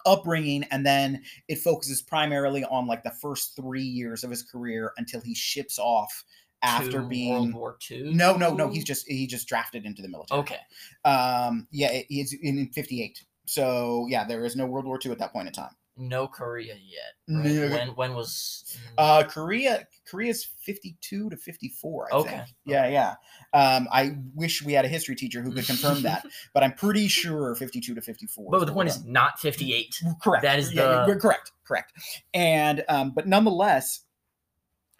upbringing, 0.06 0.62
and 0.70 0.86
then 0.86 1.22
it 1.48 1.58
focuses 1.58 2.00
primarily 2.02 2.64
on 2.64 2.86
like 2.86 3.02
the 3.02 3.10
first 3.10 3.56
three 3.56 3.82
years 3.82 4.22
of 4.24 4.30
his 4.30 4.42
career 4.42 4.92
until 4.98 5.20
he 5.20 5.34
ships 5.34 5.78
off 5.78 6.24
after 6.62 7.02
being. 7.02 7.32
World 7.34 7.54
War 7.54 7.76
Two. 7.80 8.12
no, 8.12 8.36
no, 8.36 8.54
no. 8.54 8.68
He's 8.68 8.84
just 8.84 9.06
he 9.08 9.26
just 9.26 9.48
drafted 9.48 9.84
into 9.84 10.02
the 10.02 10.08
military. 10.08 10.40
okay. 10.40 10.58
Um, 11.04 11.66
yeah, 11.72 12.02
he's 12.08 12.32
in 12.34 12.68
'58. 12.72 13.24
So 13.48 14.06
yeah, 14.10 14.24
there 14.24 14.44
is 14.44 14.56
no 14.56 14.66
World 14.66 14.84
War 14.84 14.98
II 15.04 15.10
at 15.12 15.18
that 15.18 15.32
point 15.32 15.48
in 15.48 15.54
time. 15.54 15.70
No 16.00 16.28
Korea 16.28 16.74
yet. 16.74 17.14
Right? 17.28 17.44
No. 17.54 17.68
When 17.76 17.88
when 17.96 18.14
was? 18.14 18.76
Uh, 18.98 19.24
Korea, 19.24 19.84
Korea's 20.08 20.44
52 20.44 21.30
to 21.30 21.36
54. 21.36 22.08
I 22.12 22.16
Okay, 22.16 22.30
think. 22.30 22.42
Yeah, 22.66 22.86
yeah. 22.86 23.14
Um, 23.52 23.88
I 23.90 24.16
wish 24.34 24.62
we 24.62 24.74
had 24.74 24.84
a 24.84 24.88
history 24.88 25.16
teacher 25.16 25.42
who 25.42 25.50
could 25.52 25.66
confirm 25.66 26.02
that, 26.02 26.24
but 26.54 26.62
I'm 26.62 26.74
pretty 26.74 27.08
sure 27.08 27.52
52 27.56 27.94
to 27.96 28.00
54. 28.00 28.50
but 28.50 28.64
the 28.64 28.72
point 28.72 28.88
is 28.88 29.04
not 29.04 29.40
fifty 29.40 29.72
eight. 29.74 30.00
correct. 30.22 30.42
that 30.44 30.58
is 30.60 30.70
the- 30.70 31.06
yeah, 31.08 31.14
correct, 31.16 31.50
correct. 31.66 31.92
And 32.34 32.84
um, 32.88 33.10
but 33.10 33.26
nonetheless, 33.26 34.02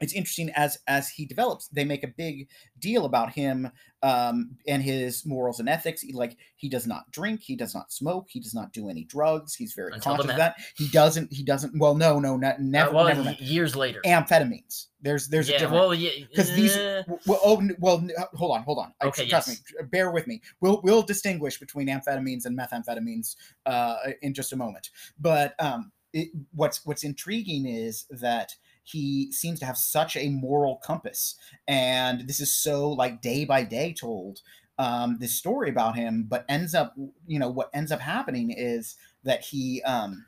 it's 0.01 0.12
interesting 0.12 0.51
as 0.55 0.78
as 0.86 1.09
he 1.09 1.26
develops. 1.26 1.68
They 1.68 1.84
make 1.84 2.05
a 2.05 2.09
big 2.09 2.49
deal 2.78 3.05
about 3.05 3.32
him 3.32 3.70
um, 4.03 4.57
and 4.66 4.82
his 4.82 5.26
morals 5.26 5.59
and 5.61 5.68
ethics. 5.68 6.03
He, 6.03 6.12
like 6.12 6.36
he 6.57 6.68
does 6.68 6.86
not 6.86 7.11
drink, 7.11 7.42
he 7.42 7.57
does 7.57 7.74
not 7.74 7.92
smoke, 7.92 8.26
he 8.28 8.40
does 8.40 8.55
not 8.55 8.72
do 8.72 8.88
any 8.88 9.05
drugs. 9.05 9.55
He's 9.55 9.72
very 9.72 9.92
Until 9.92 10.16
conscious 10.16 10.30
of 10.30 10.36
that. 10.36 10.57
He 10.76 10.88
doesn't. 10.88 11.32
He 11.32 11.42
doesn't. 11.42 11.78
Well, 11.78 11.94
no, 11.94 12.20
no, 12.20 12.36
not, 12.36 12.61
never, 12.61 12.92
well, 12.92 13.05
never. 13.07 13.32
years 13.42 13.74
later. 13.74 14.01
Amphetamines. 14.05 14.86
There's 15.01 15.28
there's 15.28 15.49
a 15.49 15.53
yeah. 15.53 15.59
difference 15.59 15.80
Well, 15.80 15.94
yeah. 15.94 16.11
because 16.28 16.55
these 16.55 16.76
uh, 16.76 17.03
w- 17.07 17.20
well 17.26 17.40
oh 17.44 17.62
well 17.78 18.05
uh, 18.18 18.24
hold 18.36 18.57
on 18.57 18.62
hold 18.62 18.78
on 18.78 18.92
I- 19.01 19.07
Okay, 19.07 19.28
trust 19.28 19.49
yes. 19.49 19.62
me 19.78 19.86
bear 19.92 20.11
with 20.11 20.26
me 20.26 20.42
we'll 20.61 20.80
we'll 20.82 21.03
distinguish 21.03 21.61
between 21.61 21.86
amphetamines 21.86 22.46
and 22.46 22.59
methamphetamines 22.59 23.36
uh 23.66 23.96
in 24.22 24.34
just 24.34 24.53
a 24.53 24.57
moment 24.57 24.90
but 25.20 25.55
um 25.61 25.92
it, 26.12 26.30
what's 26.53 26.84
what's 26.84 27.05
intriguing 27.05 27.64
is 27.66 28.07
that 28.11 28.57
he 28.91 29.30
seems 29.32 29.59
to 29.61 29.66
have 29.66 29.76
such 29.76 30.16
a 30.16 30.28
moral 30.28 30.76
compass. 30.76 31.36
And 31.66 32.26
this 32.26 32.41
is 32.41 32.53
so 32.53 32.91
like 32.91 33.22
day 33.22 33.45
by 33.45 33.62
day 33.64 33.93
told 33.93 34.41
um 34.78 35.18
this 35.18 35.34
story 35.34 35.70
about 35.70 35.97
him. 35.97 36.26
But 36.28 36.45
ends 36.49 36.74
up 36.74 36.95
you 37.26 37.39
know 37.39 37.51
what 37.51 37.70
ends 37.74 37.93
up 37.93 38.01
happening 38.01 38.51
is 38.51 38.97
that 39.24 39.43
he 39.43 39.82
um 39.82 40.24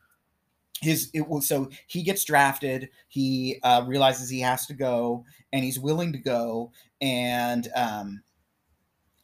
his 0.80 1.10
it 1.12 1.26
was 1.26 1.46
so 1.46 1.70
he 1.86 2.02
gets 2.02 2.24
drafted. 2.24 2.90
He 3.08 3.58
uh, 3.62 3.84
realizes 3.86 4.28
he 4.28 4.40
has 4.40 4.66
to 4.66 4.74
go 4.74 5.24
and 5.52 5.64
he's 5.64 5.78
willing 5.78 6.12
to 6.12 6.18
go. 6.18 6.72
And 7.00 7.68
um, 7.74 8.22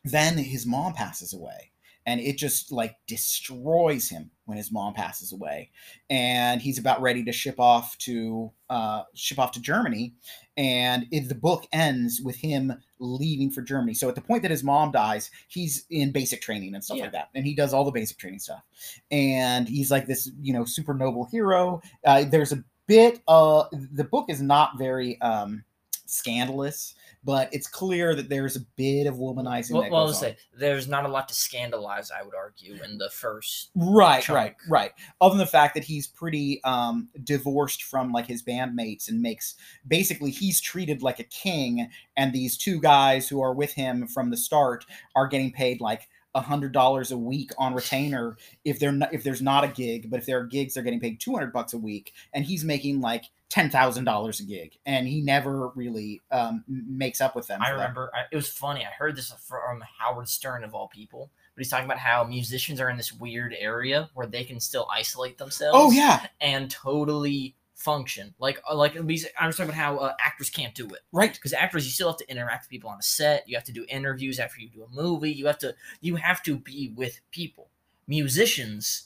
then 0.04 0.36
his 0.36 0.66
mom 0.66 0.92
passes 0.92 1.32
away 1.32 1.72
and 2.06 2.20
it 2.20 2.38
just 2.38 2.70
like 2.70 2.96
destroys 3.08 4.08
him 4.08 4.30
when 4.44 4.56
his 4.56 4.70
mom 4.70 4.94
passes 4.94 5.32
away. 5.32 5.70
And 6.08 6.62
he's 6.62 6.78
about 6.78 7.00
ready 7.02 7.24
to 7.24 7.32
ship 7.32 7.58
off 7.58 7.98
to 7.98 8.52
uh, 8.70 9.02
ship 9.14 9.38
off 9.40 9.50
to 9.52 9.60
germany. 9.60 10.14
And 10.56 11.06
it, 11.10 11.28
the 11.28 11.34
book 11.34 11.66
ends 11.72 12.22
with 12.24 12.36
him 12.36 12.72
leaving 13.00 13.50
for 13.50 13.60
germany. 13.62 13.92
So 13.94 14.08
at 14.08 14.14
the 14.14 14.20
point 14.20 14.42
that 14.42 14.50
his 14.52 14.62
mom 14.64 14.92
dies 14.92 15.30
he's 15.48 15.84
in 15.90 16.12
basic 16.12 16.40
training 16.40 16.74
and 16.74 16.82
stuff 16.84 16.96
Yeah. 16.98 17.04
like 17.04 17.12
that. 17.12 17.28
And 17.34 17.44
he 17.44 17.54
does 17.54 17.74
all 17.74 17.84
the 17.84 17.90
basic 17.90 18.18
training 18.18 18.38
stuff. 18.40 18.62
And 19.10 19.68
he's 19.68 19.90
like 19.90 20.06
this 20.06 20.30
you 20.40 20.52
know 20.52 20.64
super 20.64 20.94
noble 20.94 21.24
hero. 21.24 21.82
Uh, 22.04 22.24
there's 22.24 22.52
a 22.52 22.62
bit 22.86 23.20
uh 23.26 23.64
the 23.92 24.04
book 24.04 24.26
is 24.28 24.40
not 24.40 24.78
very 24.78 25.20
um 25.20 25.64
scandalous 26.06 26.94
but 27.26 27.48
it's 27.52 27.66
clear 27.66 28.14
that 28.14 28.28
there's 28.28 28.54
a 28.54 28.60
bit 28.76 29.08
of 29.08 29.16
womanizing. 29.16 29.72
Well, 29.72 29.82
that 29.82 29.90
well, 29.90 30.02
I'll 30.02 30.08
on. 30.08 30.14
say 30.14 30.36
there's 30.56 30.86
not 30.86 31.04
a 31.04 31.08
lot 31.08 31.26
to 31.28 31.34
scandalize. 31.34 32.12
I 32.12 32.22
would 32.22 32.36
argue 32.36 32.78
in 32.84 32.98
the 32.98 33.10
first. 33.10 33.70
Right, 33.74 34.22
chunk. 34.22 34.36
right, 34.36 34.54
right. 34.68 34.92
Other 35.20 35.32
than 35.32 35.38
the 35.44 35.50
fact 35.50 35.74
that 35.74 35.82
he's 35.82 36.06
pretty 36.06 36.62
um 36.62 37.08
divorced 37.24 37.82
from 37.82 38.12
like 38.12 38.26
his 38.26 38.44
bandmates 38.44 39.08
and 39.08 39.20
makes 39.20 39.56
basically 39.88 40.30
he's 40.30 40.60
treated 40.60 41.02
like 41.02 41.18
a 41.18 41.24
king, 41.24 41.90
and 42.16 42.32
these 42.32 42.56
two 42.56 42.80
guys 42.80 43.28
who 43.28 43.40
are 43.42 43.52
with 43.52 43.72
him 43.72 44.06
from 44.06 44.30
the 44.30 44.36
start 44.36 44.86
are 45.16 45.26
getting 45.26 45.50
paid 45.50 45.80
like 45.80 46.08
hundred 46.42 46.72
dollars 46.72 47.10
a 47.10 47.18
week 47.18 47.50
on 47.58 47.74
retainer 47.74 48.36
if 48.64 48.78
they're 48.78 48.92
not 48.92 49.12
if 49.12 49.22
there's 49.22 49.42
not 49.42 49.64
a 49.64 49.68
gig, 49.68 50.10
but 50.10 50.20
if 50.20 50.26
there 50.26 50.38
are 50.38 50.44
gigs, 50.44 50.74
they're 50.74 50.82
getting 50.82 51.00
paid 51.00 51.20
two 51.20 51.32
hundred 51.32 51.52
bucks 51.52 51.72
a 51.72 51.78
week, 51.78 52.12
and 52.32 52.44
he's 52.44 52.64
making 52.64 53.00
like 53.00 53.24
ten 53.48 53.70
thousand 53.70 54.04
dollars 54.04 54.40
a 54.40 54.44
gig, 54.44 54.76
and 54.84 55.06
he 55.06 55.20
never 55.20 55.68
really 55.68 56.22
um 56.30 56.64
makes 56.68 57.20
up 57.20 57.36
with 57.36 57.46
them. 57.46 57.60
I 57.62 57.70
remember 57.70 58.10
I, 58.14 58.22
it 58.30 58.36
was 58.36 58.48
funny. 58.48 58.84
I 58.84 58.90
heard 58.90 59.16
this 59.16 59.32
from 59.46 59.82
Howard 59.98 60.28
Stern 60.28 60.64
of 60.64 60.74
all 60.74 60.88
people, 60.88 61.30
but 61.54 61.60
he's 61.62 61.70
talking 61.70 61.86
about 61.86 61.98
how 61.98 62.24
musicians 62.24 62.80
are 62.80 62.90
in 62.90 62.96
this 62.96 63.12
weird 63.12 63.54
area 63.58 64.10
where 64.14 64.26
they 64.26 64.44
can 64.44 64.60
still 64.60 64.88
isolate 64.92 65.38
themselves. 65.38 65.76
Oh 65.78 65.90
yeah, 65.90 66.26
and 66.40 66.70
totally 66.70 67.54
function. 67.76 68.34
Like 68.40 68.60
uh, 68.68 68.74
like 68.74 69.00
music- 69.02 69.32
I 69.38 69.46
was 69.46 69.56
talking 69.56 69.70
about 69.70 69.78
how 69.78 69.98
uh, 69.98 70.14
actors 70.20 70.50
can't 70.50 70.74
do 70.74 70.86
it 70.88 71.00
right. 71.12 71.32
because 71.32 71.52
actors 71.52 71.84
you 71.84 71.92
still 71.92 72.08
have 72.08 72.16
to 72.16 72.28
interact 72.28 72.64
with 72.64 72.70
people 72.70 72.90
on 72.90 72.98
a 72.98 73.02
set. 73.02 73.48
You 73.48 73.56
have 73.56 73.64
to 73.64 73.72
do 73.72 73.86
interviews 73.88 74.40
after 74.40 74.60
you 74.60 74.68
do 74.68 74.82
a 74.82 74.88
movie. 74.88 75.30
You 75.30 75.46
have 75.46 75.58
to 75.58 75.74
you 76.00 76.16
have 76.16 76.42
to 76.44 76.56
be 76.56 76.92
with 76.96 77.20
people. 77.30 77.68
Musicians 78.08 79.04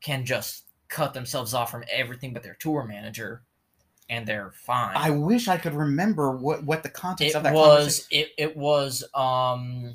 can 0.00 0.24
just 0.24 0.64
cut 0.88 1.12
themselves 1.12 1.52
off 1.54 1.70
from 1.70 1.84
everything 1.90 2.32
but 2.32 2.42
their 2.42 2.54
tour 2.54 2.84
manager, 2.84 3.42
and 4.08 4.26
they're 4.26 4.52
fine. 4.52 4.96
I 4.96 5.10
wish 5.10 5.48
I 5.48 5.56
could 5.58 5.74
remember 5.74 6.30
what 6.30 6.64
what 6.64 6.82
the 6.82 6.90
context 6.90 7.34
it 7.34 7.36
of 7.36 7.42
that 7.42 7.52
was 7.52 8.06
it, 8.10 8.30
it 8.38 8.56
was 8.56 9.04
um 9.12 9.94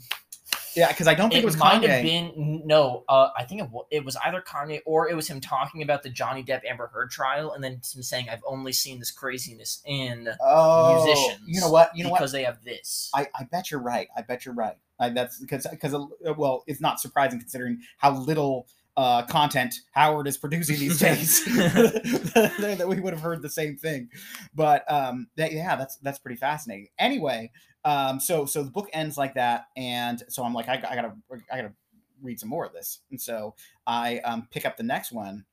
Yeah, 0.79 0.87
because 0.87 1.07
I 1.07 1.13
don't 1.13 1.29
think 1.29 1.43
it, 1.43 1.45
was 1.45 1.57
might 1.57 1.81
Kanye. 1.81 1.87
have 1.89 2.03
been 2.03 2.61
no 2.65 3.03
uh 3.09 3.29
i 3.37 3.43
think 3.43 3.61
it, 3.61 3.69
it 3.91 4.05
was 4.05 4.15
either 4.25 4.41
kanye 4.41 4.79
or 4.85 5.09
it 5.09 5.15
was 5.15 5.27
him 5.27 5.41
talking 5.41 5.81
about 5.81 6.03
the 6.03 6.09
johnny 6.09 6.43
depp 6.43 6.61
amber 6.65 6.87
heard 6.87 7.11
trial 7.11 7.51
and 7.51 7.63
then 7.63 7.73
him 7.73 8.03
saying 8.03 8.29
i've 8.29 8.43
only 8.45 8.71
seen 8.71 8.99
this 8.99 9.11
craziness 9.11 9.81
in 9.85 10.29
oh, 10.41 11.05
musicians 11.05 11.39
You 11.45 11.59
know 11.59 11.69
what? 11.69 11.91
You 11.95 12.03
know 12.03 12.11
what? 12.11 12.19
because 12.19 12.31
they 12.31 12.43
have 12.43 12.63
this 12.63 13.11
I, 13.13 13.27
I 13.35 13.43
bet 13.43 13.71
you're 13.71 13.81
right. 13.81 14.07
I 14.15 14.21
bet 14.21 14.45
you're 14.45 14.55
right. 14.55 14.77
I, 14.99 15.09
that's 15.09 15.39
because 15.39 15.65
because 15.69 15.95
well, 16.37 16.63
it's 16.67 16.81
not 16.81 16.99
surprising 16.99 17.39
considering 17.39 17.79
how 17.97 18.17
little 18.17 18.67
uh, 18.99 19.25
content 19.27 19.73
Howard 19.91 20.27
is 20.27 20.37
producing 20.37 20.77
these 20.77 20.99
days 21.07 21.45
that 21.45 22.85
we 22.85 22.99
would 22.99 23.13
have 23.13 23.21
heard 23.21 23.41
the 23.41 23.49
same 23.49 23.77
thing. 23.77 24.09
But 24.53 24.83
um, 24.91 25.27
that, 25.37 25.53
yeah, 25.53 25.77
that's 25.77 25.95
that's 25.99 26.19
pretty 26.19 26.35
fascinating. 26.35 26.87
Anyway, 26.99 27.49
um, 27.85 28.19
so 28.19 28.45
so 28.45 28.61
the 28.61 28.69
book 28.69 28.89
ends 28.91 29.17
like 29.17 29.35
that, 29.35 29.67
and 29.77 30.21
so 30.27 30.43
I'm 30.43 30.53
like, 30.53 30.67
I, 30.67 30.73
I 30.73 30.95
gotta 30.95 31.13
I 31.49 31.55
gotta 31.55 31.73
read 32.21 32.41
some 32.41 32.49
more 32.49 32.65
of 32.65 32.73
this, 32.73 32.99
and 33.09 33.21
so 33.21 33.55
I 33.87 34.19
um, 34.19 34.49
pick 34.51 34.65
up 34.65 34.75
the 34.75 34.83
next 34.83 35.13
one, 35.13 35.45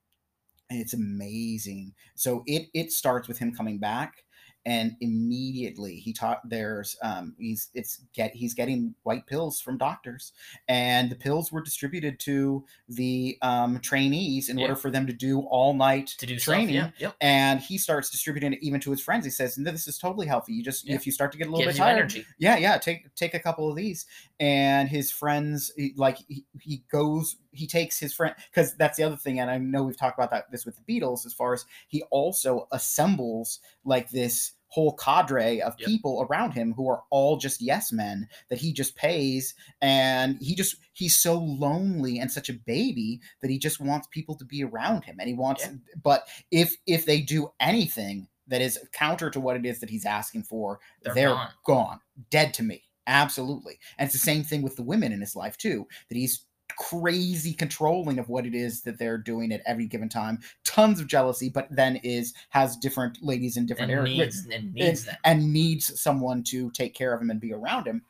and 0.69 0.81
it's 0.81 0.93
amazing. 0.93 1.93
So 2.15 2.43
it 2.47 2.67
it 2.73 2.91
starts 2.91 3.29
with 3.29 3.37
him 3.37 3.55
coming 3.55 3.77
back 3.77 4.25
and 4.65 4.95
immediately 5.01 5.95
he 5.95 6.11
taught 6.11 6.41
there's 6.49 6.97
um 7.01 7.35
he's 7.37 7.69
it's 7.73 8.01
get 8.13 8.33
he's 8.33 8.53
getting 8.53 8.93
white 9.03 9.25
pills 9.27 9.61
from 9.61 9.77
doctors 9.77 10.33
and 10.67 11.09
the 11.09 11.15
pills 11.15 11.51
were 11.51 11.61
distributed 11.61 12.19
to 12.19 12.65
the 12.89 13.37
um 13.41 13.79
trainees 13.79 14.49
in 14.49 14.57
Yeah. 14.57 14.63
order 14.65 14.75
for 14.75 14.91
them 14.91 15.07
to 15.07 15.13
do 15.13 15.41
all 15.41 15.73
night 15.73 16.07
to 16.17 16.25
do 16.25 16.37
training 16.37 16.67
training 16.67 16.75
yeah 16.97 17.07
yep. 17.07 17.15
and 17.21 17.59
he 17.59 17.77
starts 17.77 18.09
distributing 18.09 18.53
it 18.53 18.59
even 18.61 18.79
to 18.81 18.91
his 18.91 19.01
friends. 19.01 19.25
He 19.25 19.31
says 19.31 19.57
no, 19.57 19.71
this 19.71 19.87
is 19.87 19.97
totally 19.97 20.27
healthy. 20.27 20.53
You 20.53 20.63
just 20.63 20.87
Yeah. 20.87 20.95
if 20.95 21.05
you 21.05 21.11
start 21.11 21.31
to 21.33 21.37
get 21.37 21.47
a 21.47 21.51
little 21.51 21.65
gives 21.65 21.77
bit 21.77 21.83
tired 21.83 21.97
energy. 21.99 22.25
yeah 22.39 22.57
yeah 22.57 22.77
take 22.77 23.13
take 23.15 23.33
a 23.33 23.39
couple 23.39 23.69
of 23.69 23.75
these. 23.75 24.05
And 24.39 24.89
his 24.89 25.11
friends 25.11 25.71
he, 25.77 25.93
like 25.95 26.17
he, 26.27 26.45
he 26.61 26.83
goes 26.91 27.37
he 27.57 27.67
takes 27.67 27.99
his 27.99 28.13
friend 28.13 28.35
because 28.51 28.75
that's 28.77 28.97
the 28.97 29.03
other 29.03 29.17
thing 29.17 29.39
and 29.39 29.49
i 29.51 29.57
know 29.57 29.83
we've 29.83 29.97
talked 29.97 30.17
about 30.17 30.31
that 30.31 30.49
this 30.51 30.65
with 30.65 30.77
the 30.77 30.99
beatles 30.99 31.25
as 31.25 31.33
far 31.33 31.53
as 31.53 31.65
he 31.87 32.03
also 32.11 32.67
assembles 32.71 33.59
like 33.83 34.09
this 34.09 34.53
whole 34.69 34.93
cadre 34.97 35.61
of 35.61 35.73
Yep. 35.79 35.87
people 35.87 36.27
around 36.29 36.51
him 36.51 36.73
who 36.73 36.89
are 36.89 37.03
all 37.09 37.37
just 37.37 37.61
yes 37.61 37.91
men 37.93 38.27
that 38.49 38.59
he 38.59 38.73
just 38.73 38.95
pays 38.97 39.55
and 39.81 40.37
he 40.41 40.55
just 40.55 40.75
he's 40.93 41.17
so 41.17 41.37
lonely 41.39 42.19
and 42.19 42.29
such 42.29 42.49
a 42.49 42.53
baby 42.53 43.21
that 43.41 43.49
he 43.49 43.57
just 43.57 43.79
wants 43.79 44.07
people 44.11 44.35
to 44.35 44.43
be 44.45 44.63
around 44.65 45.03
him 45.05 45.17
and 45.19 45.29
he 45.29 45.33
wants 45.35 45.63
Yeah. 45.65 45.73
but 46.03 46.27
if 46.51 46.75
if 46.85 47.05
they 47.05 47.21
do 47.21 47.49
anything 47.61 48.27
that 48.49 48.61
is 48.61 48.77
counter 48.91 49.29
to 49.29 49.39
what 49.39 49.55
it 49.55 49.65
is 49.65 49.79
that 49.79 49.89
he's 49.89 50.05
asking 50.05 50.43
for 50.43 50.79
They're 51.01 51.13
they're, 51.13 51.29
gone. 51.29 51.49
gone. 51.65 51.99
dead 52.29 52.53
to 52.55 52.63
me 52.63 52.83
absolutely 53.07 53.79
and 53.97 54.05
it's 54.07 54.13
the 54.13 54.19
same 54.19 54.43
thing 54.43 54.61
with 54.61 54.75
the 54.75 54.83
women 54.83 55.13
in 55.13 55.21
his 55.21 55.33
life 55.35 55.57
too 55.57 55.87
that 56.09 56.15
he's 56.17 56.45
crazy 56.75 57.53
controlling 57.53 58.19
of 58.19 58.29
what 58.29 58.45
it 58.45 58.53
is 58.53 58.81
that 58.81 58.99
they're 58.99 59.17
doing 59.17 59.51
at 59.51 59.61
every 59.65 59.85
given 59.85 60.09
time. 60.09 60.39
Tons 60.63 60.99
of 60.99 61.07
jealousy 61.07 61.49
but 61.49 61.67
then 61.71 61.97
is 61.97 62.33
has 62.49 62.77
different 62.77 63.19
ladies 63.21 63.57
in 63.57 63.65
different 63.65 63.91
and 63.91 63.99
areas 63.99 64.45
needs 64.45 64.55
and 64.55 64.73
needs 64.73 65.05
them. 65.05 65.15
and 65.23 65.53
needs 65.53 65.99
someone 65.99 66.43
to 66.43 66.69
take 66.71 66.93
care 66.93 67.13
of 67.13 67.21
him 67.21 67.29
and 67.29 67.39
be 67.39 67.53
around 67.53 67.85
him. 67.87 68.03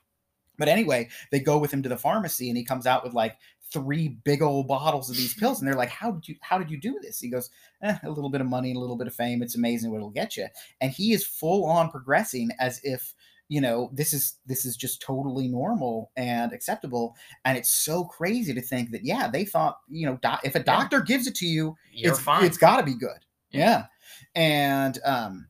But 0.58 0.70
anyway, 0.70 1.10
they 1.32 1.40
go 1.40 1.58
with 1.60 1.72
him 1.72 1.84
to 1.84 1.90
the 1.90 1.98
pharmacy 1.98 2.50
and 2.50 2.58
he 2.58 2.66
comes 2.66 2.88
out 2.88 3.04
with 3.04 3.14
like 3.14 3.38
three 3.72 4.18
big 4.24 4.42
old 4.42 4.68
bottles 4.68 5.10
of 5.10 5.18
these 5.18 5.34
pills 5.40 5.60
and 5.60 5.68
they're 5.68 5.76
like 5.76 5.90
how 5.90 6.12
did 6.12 6.28
you 6.28 6.36
how 6.42 6.58
did 6.58 6.72
you 6.72 6.80
do 6.80 7.00
this? 7.02 7.20
He 7.20 7.30
goes 7.30 7.50
eh, 7.84 7.98
a 8.04 8.10
little 8.10 8.30
bit 8.30 8.42
of 8.42 8.48
money 8.48 8.70
and 8.70 8.78
a 8.78 8.82
little 8.82 8.98
bit 8.98 9.08
of 9.08 9.16
fame. 9.16 9.42
It's 9.42 9.56
amazing 9.56 9.92
what 9.92 9.98
it'll 9.98 10.10
get 10.10 10.36
you. 10.36 10.48
And 10.82 10.92
he 10.92 11.14
is 11.14 11.26
full 11.26 11.66
on 11.66 11.90
progressing 11.90 12.50
as 12.60 12.80
if 12.84 13.14
you 13.50 13.62
know 13.62 13.90
this 13.94 14.14
is 14.14 14.36
this 14.46 14.66
is 14.66 14.76
just 14.76 15.02
totally 15.02 15.48
normal 15.48 16.12
and 16.18 16.52
acceptable 16.54 17.16
and 17.46 17.58
it's 17.58 17.70
so 17.70 18.04
crazy 18.04 18.54
to 18.54 18.62
think 18.62 18.92
that 18.92 19.06
yeah 19.06 19.28
they 19.30 19.46
thought 19.46 19.80
you 19.90 20.06
know 20.06 20.18
doc- 20.22 20.42
if 20.44 20.56
a 20.56 20.64
doctor 20.64 21.00
gives 21.02 21.28
it 21.28 21.36
to 21.36 21.46
you 21.46 21.76
you're 21.92 22.12
it's 22.12 22.22
fine 22.22 22.44
it's 22.46 22.58
got 22.58 22.78
to 22.78 22.84
be 22.84 22.96
good. 22.96 23.18
Yeah. 23.52 23.60
Yeah, 23.60 23.86
and 24.36 25.00
um, 25.06 25.48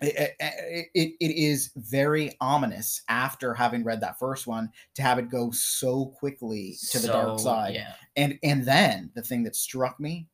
it, 0.00 0.34
it, 0.40 0.86
it, 0.94 1.12
it 1.20 1.36
is 1.36 1.70
very 1.76 2.34
ominous 2.40 3.02
after 3.08 3.54
having 3.54 3.84
read 3.84 4.00
that 4.00 4.18
first 4.18 4.46
one 4.46 4.70
to 4.94 5.02
have 5.02 5.18
it 5.18 5.30
go 5.30 5.50
so 5.50 6.06
quickly 6.06 6.76
to 6.90 6.98
the 6.98 7.08
dark 7.08 7.38
side. 7.38 7.74
yeah 7.74 7.92
And 8.16 8.38
and 8.42 8.64
then 8.64 9.10
the 9.14 9.22
thing 9.22 9.44
that 9.44 9.54
struck 9.54 10.00
me. 10.00 10.26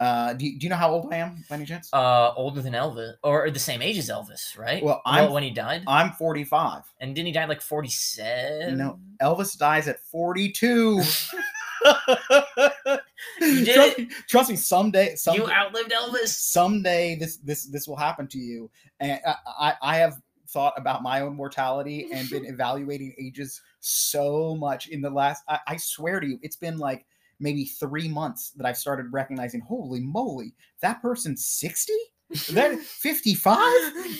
Uh, 0.00 0.32
do, 0.34 0.46
you, 0.46 0.58
do 0.58 0.64
you 0.66 0.70
know 0.70 0.76
how 0.76 0.90
old 0.92 1.12
I 1.12 1.16
am 1.16 1.44
by 1.48 1.56
any 1.56 1.64
chance? 1.66 1.90
uh 1.92 2.32
older 2.34 2.62
than 2.62 2.72
elvis 2.72 3.14
or 3.24 3.50
the 3.50 3.58
same 3.58 3.82
age 3.82 3.98
as 3.98 4.08
elvis 4.08 4.56
right 4.56 4.80
Well, 4.82 5.02
I'm- 5.04 5.32
when 5.32 5.42
he 5.42 5.50
died 5.50 5.82
I'm 5.88 6.12
45. 6.12 6.84
and 7.00 7.14
didn't 7.14 7.26
he 7.26 7.32
die 7.32 7.46
like 7.46 7.60
47 7.60 8.76
No, 8.76 8.98
Elvis 9.20 9.58
dies 9.58 9.88
at 9.88 9.98
42. 10.04 11.02
You 13.40 13.64
did 13.64 13.74
trust, 13.74 13.98
me, 13.98 14.08
trust 14.28 14.50
me, 14.50 14.56
someday, 14.56 15.14
someday, 15.16 15.42
you 15.44 15.50
outlived 15.50 15.90
elvis 15.92 16.28
someday 16.28 17.14
this 17.16 17.36
this 17.38 17.66
this 17.66 17.86
will 17.86 17.96
happen 17.96 18.26
to 18.28 18.38
you 18.38 18.70
and 19.00 19.20
I, 19.26 19.34
I 19.58 19.74
i 19.82 19.96
have 19.96 20.20
thought 20.48 20.72
about 20.76 21.02
my 21.02 21.20
own 21.20 21.34
mortality 21.36 22.08
and 22.12 22.28
been 22.30 22.44
evaluating 22.54 23.14
ages 23.18 23.60
so 23.80 24.56
much 24.56 24.88
in 24.88 25.00
the 25.02 25.10
last 25.10 25.42
I, 25.48 25.58
I 25.66 25.76
swear 25.76 26.20
to 26.20 26.26
you 26.26 26.38
it's 26.42 26.56
been 26.56 26.78
like 26.78 27.06
maybe 27.40 27.64
three 27.64 28.08
months 28.08 28.50
that 28.56 28.66
i've 28.66 28.76
started 28.76 29.06
recognizing 29.12 29.60
holy 29.60 30.00
moly 30.00 30.54
that 30.80 31.00
person's 31.02 31.46
60 31.46 31.92
that 32.52 32.78
55 32.78 33.56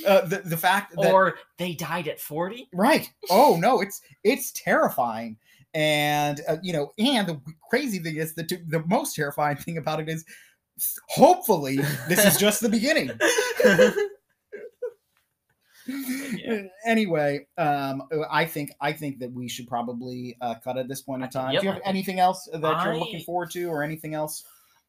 uh, 0.06 0.20
the, 0.22 0.42
the 0.44 0.56
fact 0.56 0.94
that 0.96 1.12
or 1.12 1.34
they 1.58 1.74
died 1.74 2.08
at 2.08 2.18
40 2.18 2.68
Right. 2.72 3.10
Oh 3.30 3.58
no, 3.60 3.80
it's 3.80 4.00
it's 4.24 4.52
terrifying, 4.52 5.36
and 5.74 6.40
uh, 6.48 6.56
you 6.62 6.72
know, 6.72 6.92
and 6.98 7.26
the 7.26 7.40
crazy 7.68 7.98
thing 7.98 8.16
is 8.16 8.34
the 8.34 8.44
two, 8.44 8.58
the 8.66 8.82
most 8.86 9.14
terrifying 9.14 9.56
thing 9.56 9.76
about 9.76 10.00
it 10.00 10.08
is, 10.08 10.24
hopefully, 11.08 11.76
this 12.08 12.24
is 12.24 12.36
just 12.36 12.60
the 12.62 12.68
beginning. 12.68 13.10
Anyway, 16.86 17.46
um, 17.56 18.02
I 18.30 18.44
think 18.44 18.72
I 18.80 18.92
think 18.92 19.18
that 19.20 19.32
we 19.32 19.48
should 19.48 19.66
probably 19.68 20.36
uh, 20.40 20.54
cut 20.62 20.78
at 20.78 20.88
this 20.88 21.02
point 21.02 21.22
in 21.22 21.30
time. 21.30 21.52
Yep, 21.52 21.60
Do 21.60 21.66
you 21.66 21.72
have 21.72 21.82
anything 21.84 22.20
else 22.20 22.48
that 22.52 22.84
you're 22.84 22.96
looking 22.96 23.20
forward 23.20 23.50
to, 23.52 23.64
or 23.66 23.82
anything 23.82 24.14
else? 24.14 24.44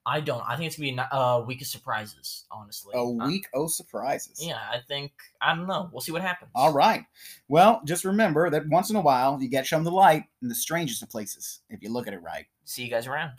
I 0.05 0.21
don't. 0.21 0.41
I 0.47 0.55
think 0.55 0.67
it's 0.67 0.77
gonna 0.77 0.91
be 0.91 0.97
a 0.97 1.15
uh, 1.15 1.43
week 1.45 1.61
of 1.61 1.67
surprises. 1.67 2.45
Honestly, 2.51 2.93
A 2.95 3.07
week 3.07 3.47
of 3.53 3.71
surprises. 3.71 4.39
yeah, 4.41 4.57
I 4.57 4.79
think 4.87 5.11
I 5.41 5.53
don't 5.55 5.67
know. 5.67 5.89
We'll 5.91 6.01
see 6.01 6.11
what 6.11 6.21
happens. 6.21 6.51
All 6.55 6.73
right. 6.73 7.05
Well, 7.47 7.81
just 7.85 8.05
remember 8.05 8.49
that 8.49 8.67
once 8.69 8.89
in 8.89 8.95
a 8.95 9.01
while 9.01 9.39
you 9.41 9.49
get 9.49 9.67
shown 9.67 9.83
the 9.83 9.91
light 9.91 10.23
in 10.41 10.47
the 10.47 10.55
strangest 10.55 11.03
of 11.03 11.09
places 11.09 11.59
if 11.69 11.83
you 11.83 11.91
look 11.91 12.07
at 12.07 12.13
it 12.13 12.21
right. 12.23 12.45
See 12.65 12.83
you 12.83 12.89
guys 12.89 13.07
around. 13.07 13.33